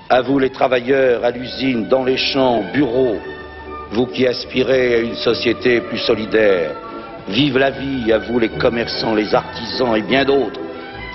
à 0.09 0.21
vous 0.21 0.37
les 0.37 0.51
travailleurs 0.51 1.23
à 1.23 1.31
l'usine, 1.31 1.87
dans 1.87 2.03
les 2.03 2.17
champs, 2.17 2.63
bureaux, 2.73 3.17
vous 3.91 4.05
qui 4.07 4.27
aspirez 4.27 4.95
à 4.95 4.99
une 4.99 5.15
société 5.15 5.81
plus 5.81 5.99
solidaire. 5.99 6.71
Vive 7.27 7.57
la 7.57 7.71
vie 7.71 8.11
à 8.11 8.19
vous 8.19 8.37
les 8.37 8.49
commerçants, 8.49 9.15
les 9.15 9.33
artisans 9.33 9.95
et 9.95 10.01
bien 10.01 10.25
d'autres 10.25 10.59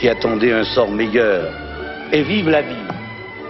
qui 0.00 0.08
attendez 0.08 0.52
un 0.52 0.64
sort 0.64 0.90
meilleur. 0.90 1.52
Et 2.12 2.22
vive 2.22 2.48
la 2.48 2.62
vie 2.62 2.74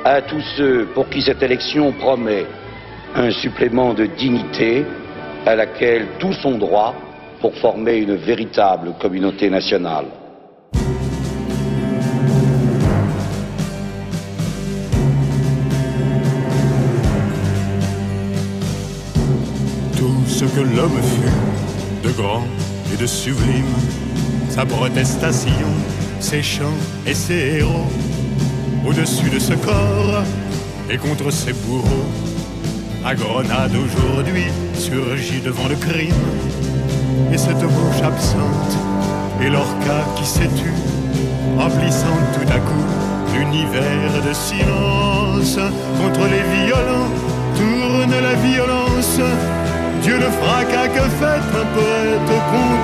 à 0.05 0.20
tous 0.20 0.42
ceux 0.57 0.86
pour 0.94 1.09
qui 1.09 1.22
cette 1.22 1.42
élection 1.42 1.90
promet 1.92 2.44
un 3.14 3.30
supplément 3.30 3.94
de 3.94 4.05
dignité 4.05 4.84
à 5.46 5.55
laquelle 5.55 6.07
tous 6.18 6.44
ont 6.44 6.59
droit 6.59 6.94
pour 7.40 7.55
former 7.57 7.96
une 7.96 8.14
véritable 8.16 8.92
communauté 9.00 9.48
nationale. 9.48 10.07
Tout 19.96 20.26
ce 20.26 20.44
que 20.44 20.76
l'homme 20.76 21.00
fut, 21.02 22.07
de 22.07 22.12
grand 22.12 22.42
et 22.92 23.00
de 23.00 23.07
sublime, 23.07 23.74
sa 24.50 24.66
protestation, 24.66 25.50
ses 26.20 26.42
chants 26.42 26.78
et 27.07 27.14
ses 27.14 27.59
héros, 27.59 27.90
au-dessus 28.87 29.30
de 29.30 29.39
ce 29.39 29.55
corps 29.55 30.22
et 30.91 30.97
contre 30.97 31.30
ses 31.30 31.53
bourreaux, 31.53 32.09
à 33.05 33.14
Grenade 33.14 33.72
aujourd'hui 33.74 34.47
surgit 34.74 35.41
devant 35.41 35.68
le 35.68 35.76
crime. 35.76 36.14
Et 37.32 37.39
cette 37.39 37.61
bouche 37.61 38.03
absente 38.03 38.76
et 39.41 39.49
l'orca 39.49 40.05
qui 40.16 40.26
s'est 40.26 40.51
tue, 40.57 40.78
emplissant 41.59 42.18
tout 42.35 42.49
à 42.53 42.59
coup 42.59 42.85
l'univers 43.35 44.22
de 44.26 44.32
silence 44.32 45.59
contre 46.01 46.26
les 46.28 46.64
violents, 46.64 47.11
tourne 47.57 48.20
la 48.22 48.35
violence. 48.35 49.20
Dieu 50.03 50.16
le 50.16 50.30
fracas 50.30 50.89
que 50.89 51.01
fait 51.01 51.43
un 51.61 51.66
poète 51.74 52.43
qu'on 52.51 52.74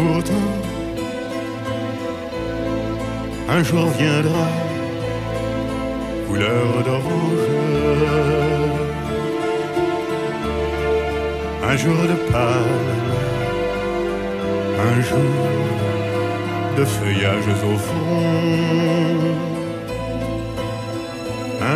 pourtant, 0.00 0.48
un 3.48 3.62
jour 3.62 3.86
viendra, 3.98 4.46
couleur 6.26 6.68
d'orange, 6.86 7.48
un 11.70 11.76
jour 11.76 12.00
de 12.12 12.16
pâle, 12.32 12.78
un 14.90 15.00
jour 15.08 15.36
de 16.78 16.84
feuillages 16.84 17.52
au 17.72 17.76
fond, 17.86 18.20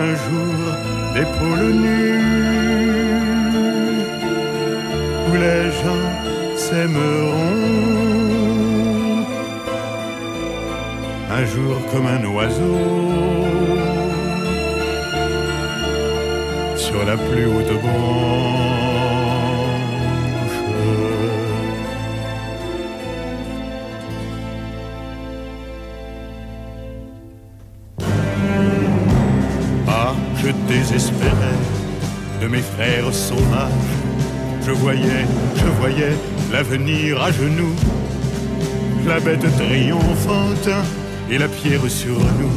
un 0.00 0.08
jour 0.24 0.56
d'épaules 1.14 1.74
nues, 1.84 2.24
où 5.28 5.32
les 5.44 5.64
gens 5.80 6.06
s'aimeront. 6.56 8.03
Un 11.36 11.44
jour 11.46 11.74
comme 11.90 12.06
un 12.06 12.24
oiseau 12.26 12.76
sur 16.76 17.04
la 17.04 17.16
plus 17.16 17.46
haute 17.46 17.72
branche. 17.82 18.54
Ah, 29.88 30.14
je 30.36 30.50
désespérais 30.68 31.58
de 32.40 32.46
mes 32.46 32.62
frères 32.62 33.12
sauvages. 33.12 33.72
Je 34.64 34.70
voyais, 34.70 35.26
je 35.56 35.66
voyais 35.80 36.12
l'avenir 36.52 37.20
à 37.20 37.32
genoux, 37.32 37.74
la 39.04 39.18
bête 39.18 39.44
triomphante 39.56 40.70
et 41.30 41.38
la 41.38 41.48
pierre 41.48 41.88
sur 41.88 42.18
nous, 42.18 42.56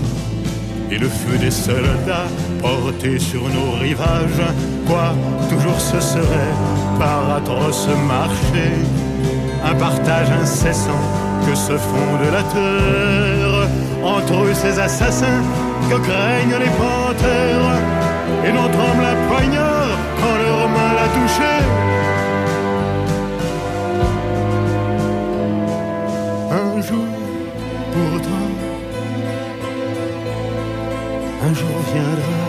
et 0.92 0.98
le 0.98 1.08
feu 1.08 1.38
des 1.38 1.52
soldats 1.52 2.28
porté 2.62 3.20
sur 3.20 3.42
nos 3.42 3.72
rivages. 3.80 4.48
Quoi, 4.88 5.14
toujours 5.50 5.80
ce 5.80 6.00
serait 6.00 6.54
par 7.00 7.38
atroce 7.38 7.88
marché, 8.08 8.70
un 9.64 9.76
partage 9.76 10.30
incessant 10.42 11.04
que 11.46 11.56
se 11.56 11.78
font 11.78 12.14
de 12.24 12.30
la 12.32 12.44
terre 12.44 13.68
entre 14.04 14.54
ces 14.54 14.80
assassins 14.80 15.44
que 15.90 15.96
craignent 15.96 16.60
les 16.60 16.74
panthères 16.82 17.78
et 18.46 18.52
n'en 18.52 18.70
tremble 18.70 19.06
un 19.14 19.28
poignard 19.28 19.98
quand 20.20 20.36
leur 20.44 20.70
main 20.70 20.92
l'a 20.98 21.08
touché. 21.18 21.54
Un 26.52 26.82
jour, 26.82 27.17
un 31.48 31.54
jour 31.54 31.80
viendra, 31.94 32.44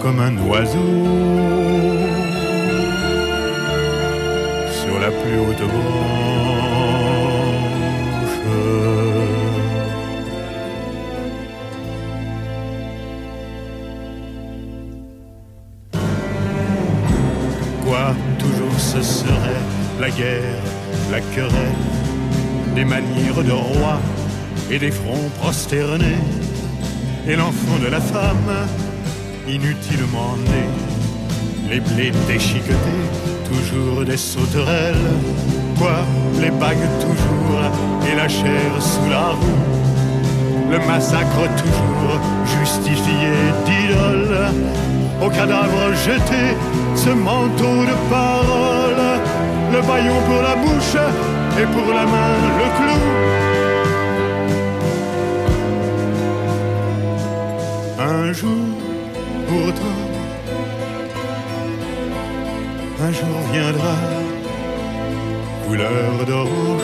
Comme 0.00 0.20
un 0.20 0.36
oiseau 0.38 0.78
sur 4.70 4.98
la 5.00 5.10
plus 5.10 5.38
haute 5.40 5.68
branche. 5.68 6.18
Quoi, 17.84 18.14
toujours 18.38 18.78
ce 18.78 19.02
serait 19.02 19.62
la 20.00 20.10
guerre, 20.10 20.62
la 21.10 21.20
querelle, 21.20 21.50
des 22.74 22.84
manières 22.84 23.42
de 23.42 23.52
roi 23.52 23.98
et 24.70 24.78
des 24.78 24.90
fronts 24.90 25.30
prosternés, 25.40 26.18
et 27.26 27.36
l'enfant 27.36 27.78
de 27.82 27.88
la 27.88 28.00
femme, 28.00 28.66
inutilement 29.48 30.36
né, 30.46 30.64
les 31.70 31.80
blés 31.80 32.12
déchiquetés, 32.26 33.04
toujours 33.48 34.04
des 34.04 34.16
sauterelles, 34.16 35.10
quoi, 35.78 35.98
les 36.40 36.50
bagues 36.50 36.88
toujours, 37.00 37.60
et 38.10 38.14
la 38.14 38.28
chair 38.28 38.70
sous 38.78 39.08
la 39.10 39.28
roue, 39.28 40.70
le 40.70 40.78
massacre 40.86 41.44
toujours 41.56 42.20
justifié 42.60 43.32
d'idoles, 43.64 44.52
au 45.24 45.28
cadavre 45.30 45.94
jeté, 46.04 46.56
ce 46.94 47.10
manteau 47.10 47.84
de 47.90 47.96
parole, 48.10 49.20
le 49.72 49.80
baillon 49.82 50.20
pour 50.26 50.42
la 50.42 50.56
bouche 50.56 50.96
et 51.60 51.66
pour 51.66 51.92
la 51.92 52.04
main 52.04 52.34
le 52.58 52.66
clou. 52.76 52.98
Un 58.00 58.32
jour, 58.32 58.77
pourtant, 59.48 60.04
un 63.06 63.12
jour 63.12 63.38
viendra, 63.52 63.96
couleur 65.66 66.12
d'orange, 66.26 66.82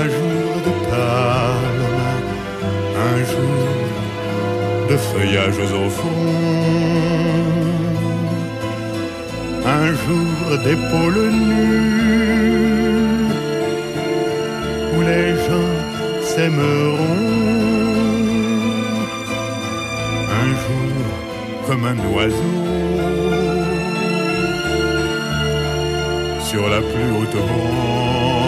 un 0.00 0.06
jour 0.16 0.48
de 0.66 0.72
palme, 0.90 1.84
un 3.10 3.18
jour 3.30 3.70
de 4.90 4.96
feuillages 5.08 5.72
au 5.84 5.88
fond, 5.98 6.26
un 9.80 9.88
jour 10.02 10.34
d'épaules 10.64 11.30
nues, 11.30 11.90
où 14.94 14.98
les 15.02 15.28
gens 15.46 15.74
s'aimeront. 16.22 17.39
Comme 21.70 21.84
un 21.84 21.96
oiseau 22.12 22.36
sur 26.42 26.68
la 26.68 26.80
plus 26.80 27.10
haute 27.12 27.36
branche. 27.46 28.39